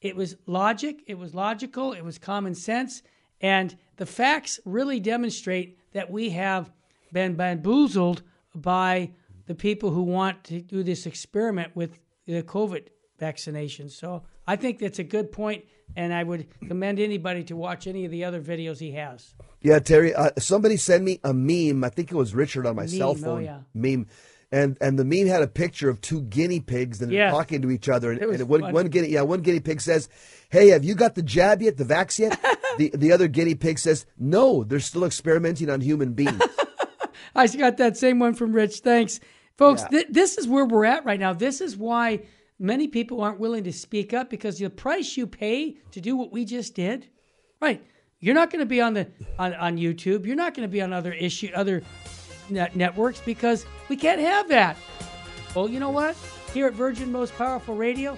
It 0.00 0.14
was 0.14 0.36
logic. 0.46 1.02
It 1.06 1.18
was 1.18 1.34
logical. 1.34 1.92
It 1.92 2.04
was 2.04 2.18
common 2.18 2.54
sense, 2.54 3.02
and 3.40 3.76
the 3.96 4.06
facts 4.06 4.60
really 4.64 5.00
demonstrate 5.00 5.78
that 5.92 6.10
we 6.10 6.30
have 6.30 6.70
been 7.12 7.34
bamboozled 7.34 8.22
by 8.54 9.10
the 9.46 9.54
people 9.54 9.90
who 9.90 10.02
want 10.02 10.44
to 10.44 10.60
do 10.60 10.82
this 10.82 11.06
experiment 11.06 11.74
with 11.74 11.98
the 12.26 12.42
COVID 12.42 12.88
vaccination. 13.18 13.88
So 13.88 14.22
I 14.46 14.56
think 14.56 14.78
that's 14.78 14.98
a 14.98 15.04
good 15.04 15.32
point, 15.32 15.64
and 15.96 16.12
I 16.12 16.22
would 16.22 16.46
commend 16.66 17.00
anybody 17.00 17.44
to 17.44 17.56
watch 17.56 17.86
any 17.86 18.04
of 18.04 18.10
the 18.10 18.24
other 18.24 18.40
videos 18.40 18.78
he 18.78 18.92
has. 18.92 19.34
Yeah, 19.62 19.78
Terry. 19.78 20.14
Uh, 20.14 20.30
somebody 20.38 20.76
sent 20.76 21.04
me 21.04 21.20
a 21.24 21.32
meme. 21.32 21.82
I 21.84 21.88
think 21.88 22.12
it 22.12 22.16
was 22.16 22.34
Richard 22.34 22.66
on 22.66 22.76
my 22.76 22.82
Meme, 22.82 22.88
cell 22.90 23.10
oh, 23.10 23.14
phone. 23.14 23.44
yeah. 23.44 23.60
Meme, 23.74 24.06
and 24.52 24.76
and 24.80 24.98
the 24.98 25.04
meme 25.04 25.26
had 25.26 25.42
a 25.42 25.46
picture 25.48 25.88
of 25.88 26.00
two 26.00 26.22
guinea 26.22 26.60
pigs 26.60 27.02
and 27.02 27.10
Yes. 27.12 27.32
talking 27.32 27.62
to 27.62 27.70
each 27.70 27.88
other. 27.88 28.12
And, 28.12 28.22
It 28.22 28.40
and 28.40 28.48
one, 28.48 28.72
one 28.72 28.86
guinea, 28.88 29.08
yeah, 29.08 29.22
one 29.22 29.40
guinea 29.40 29.60
pig 29.60 29.80
says, 29.80 30.08
"Hey, 30.50 30.68
have 30.68 30.84
you 30.84 30.94
got 30.94 31.14
the 31.14 31.22
jab 31.22 31.62
yet? 31.62 31.76
The 31.76 31.84
vax 31.84 32.18
yet?" 32.18 32.38
the 32.78 32.90
the 32.94 33.12
other 33.12 33.28
guinea 33.28 33.54
pig 33.54 33.78
says, 33.78 34.06
"No, 34.18 34.62
they're 34.64 34.80
still 34.80 35.04
experimenting 35.04 35.68
on 35.70 35.80
human 35.80 36.12
beings." 36.12 36.40
I 37.34 37.46
got 37.48 37.76
that 37.78 37.96
same 37.96 38.18
one 38.18 38.34
from 38.34 38.52
Rich. 38.52 38.80
Thanks. 38.80 39.20
Folks, 39.58 39.82
Yeah. 39.90 40.00
thi- 40.02 40.06
this 40.10 40.38
is 40.38 40.46
where 40.48 40.64
we're 40.64 40.84
at 40.84 41.04
right 41.04 41.20
now. 41.20 41.32
This 41.32 41.60
is 41.60 41.76
why 41.76 42.20
many 42.58 42.88
people 42.88 43.20
aren't 43.20 43.38
willing 43.40 43.64
to 43.64 43.72
speak 43.72 44.14
up 44.14 44.30
because 44.30 44.58
the 44.58 44.70
price 44.70 45.16
you 45.16 45.26
pay 45.26 45.76
to 45.92 46.00
do 46.00 46.16
what 46.16 46.32
we 46.32 46.44
just 46.44 46.74
did, 46.74 47.06
right? 47.60 47.82
You're 48.20 48.34
not 48.34 48.50
going 48.50 48.60
to 48.60 48.66
be 48.66 48.80
on 48.80 48.94
the 48.94 49.08
on, 49.38 49.52
on 49.54 49.76
YouTube. 49.76 50.24
You're 50.26 50.36
not 50.36 50.54
going 50.54 50.66
to 50.66 50.72
be 50.72 50.80
on 50.80 50.92
other 50.92 51.12
issue 51.12 51.50
other 51.54 51.82
net 52.50 52.76
networks 52.76 53.20
because 53.20 53.66
we 53.88 53.96
can't 53.96 54.20
have 54.20 54.48
that. 54.48 54.76
Well, 55.54 55.68
you 55.68 55.80
know 55.80 55.90
what? 55.90 56.16
Here 56.52 56.66
at 56.66 56.74
Virgin 56.74 57.10
Most 57.10 57.34
Powerful 57.36 57.74
Radio, 57.74 58.16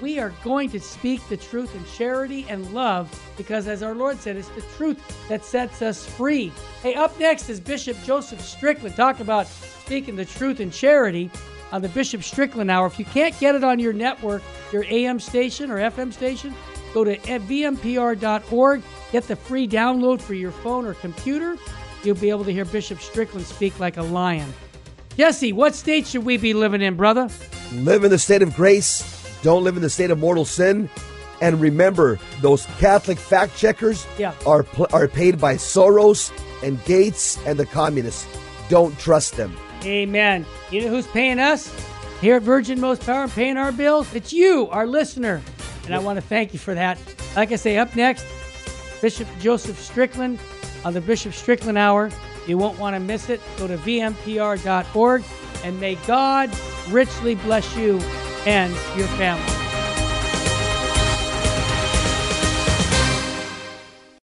we 0.00 0.18
are 0.18 0.32
going 0.42 0.70
to 0.70 0.80
speak 0.80 1.26
the 1.28 1.36
truth 1.36 1.74
in 1.74 1.84
charity 1.84 2.46
and 2.48 2.72
love 2.72 3.10
because, 3.36 3.68
as 3.68 3.82
our 3.82 3.94
Lord 3.94 4.18
said, 4.18 4.36
it's 4.36 4.48
the 4.50 4.62
truth 4.76 4.98
that 5.28 5.44
sets 5.44 5.82
us 5.82 6.06
free. 6.06 6.52
Hey, 6.82 6.94
up 6.94 7.18
next 7.18 7.48
is 7.48 7.60
Bishop 7.60 7.96
Joseph 8.04 8.40
Strickland 8.40 8.96
talking 8.96 9.22
about 9.22 9.46
speaking 9.46 10.16
the 10.16 10.24
truth 10.24 10.60
in 10.60 10.70
charity 10.70 11.30
on 11.72 11.82
the 11.82 11.88
Bishop 11.90 12.22
Strickland 12.22 12.70
Hour. 12.70 12.86
If 12.86 12.98
you 12.98 13.04
can't 13.04 13.38
get 13.38 13.54
it 13.54 13.64
on 13.64 13.78
your 13.78 13.92
network, 13.92 14.42
your 14.72 14.84
AM 14.88 15.20
station 15.20 15.70
or 15.70 15.76
FM 15.76 16.12
station, 16.12 16.54
go 16.94 17.04
to 17.04 17.16
vmpr.org, 17.16 18.82
get 19.12 19.24
the 19.24 19.36
free 19.36 19.68
download 19.68 20.20
for 20.20 20.34
your 20.34 20.50
phone 20.50 20.86
or 20.86 20.94
computer. 20.94 21.56
You'll 22.02 22.16
be 22.16 22.30
able 22.30 22.44
to 22.44 22.52
hear 22.52 22.64
Bishop 22.64 23.00
Strickland 23.00 23.46
speak 23.46 23.78
like 23.78 23.96
a 23.96 24.02
lion. 24.02 24.52
Jesse, 25.16 25.52
what 25.52 25.74
state 25.74 26.06
should 26.06 26.24
we 26.24 26.36
be 26.36 26.54
living 26.54 26.80
in, 26.80 26.96
brother? 26.96 27.28
Live 27.72 28.04
in 28.04 28.10
the 28.10 28.18
state 28.18 28.42
of 28.42 28.54
grace. 28.54 29.38
Don't 29.42 29.64
live 29.64 29.76
in 29.76 29.82
the 29.82 29.90
state 29.90 30.10
of 30.10 30.18
mortal 30.18 30.44
sin. 30.44 30.88
And 31.42 31.60
remember, 31.60 32.18
those 32.42 32.66
Catholic 32.78 33.18
fact 33.18 33.56
checkers 33.56 34.06
Yeah. 34.18 34.32
are 34.46 34.62
pl- 34.62 34.88
are 34.92 35.08
paid 35.08 35.40
by 35.40 35.54
Soros 35.54 36.30
and 36.62 36.82
Gates 36.84 37.38
and 37.46 37.58
the 37.58 37.64
communists. 37.66 38.26
Don't 38.68 38.98
trust 38.98 39.36
them. 39.36 39.56
Amen. 39.84 40.44
You 40.70 40.82
know 40.82 40.88
who's 40.88 41.06
paying 41.06 41.38
us? 41.38 41.70
Here 42.20 42.36
at 42.36 42.42
Virgin 42.42 42.78
Most 42.80 43.04
Power 43.06 43.22
and 43.24 43.32
paying 43.32 43.56
our 43.56 43.72
bills? 43.72 44.12
It's 44.14 44.32
you, 44.32 44.68
our 44.70 44.86
listener. 44.86 45.40
And 45.86 45.94
I 45.94 45.98
want 45.98 46.16
to 46.16 46.22
thank 46.22 46.52
you 46.52 46.58
for 46.58 46.74
that. 46.74 46.98
Like 47.34 47.50
I 47.52 47.56
say, 47.56 47.78
up 47.78 47.96
next, 47.96 48.26
Bishop 49.00 49.28
Joseph 49.38 49.78
Strickland 49.78 50.38
on 50.84 50.94
the 50.94 51.00
Bishop 51.00 51.32
Strickland 51.32 51.78
Hour. 51.78 52.10
You 52.46 52.58
won't 52.58 52.78
want 52.78 52.94
to 52.94 53.00
miss 53.00 53.28
it. 53.28 53.40
Go 53.58 53.66
to 53.66 53.76
vmpr.org 53.76 55.24
and 55.64 55.80
may 55.80 55.94
God 56.06 56.50
richly 56.88 57.34
bless 57.34 57.76
you 57.76 57.98
and 58.46 58.72
your 58.96 59.08
family. 59.08 59.59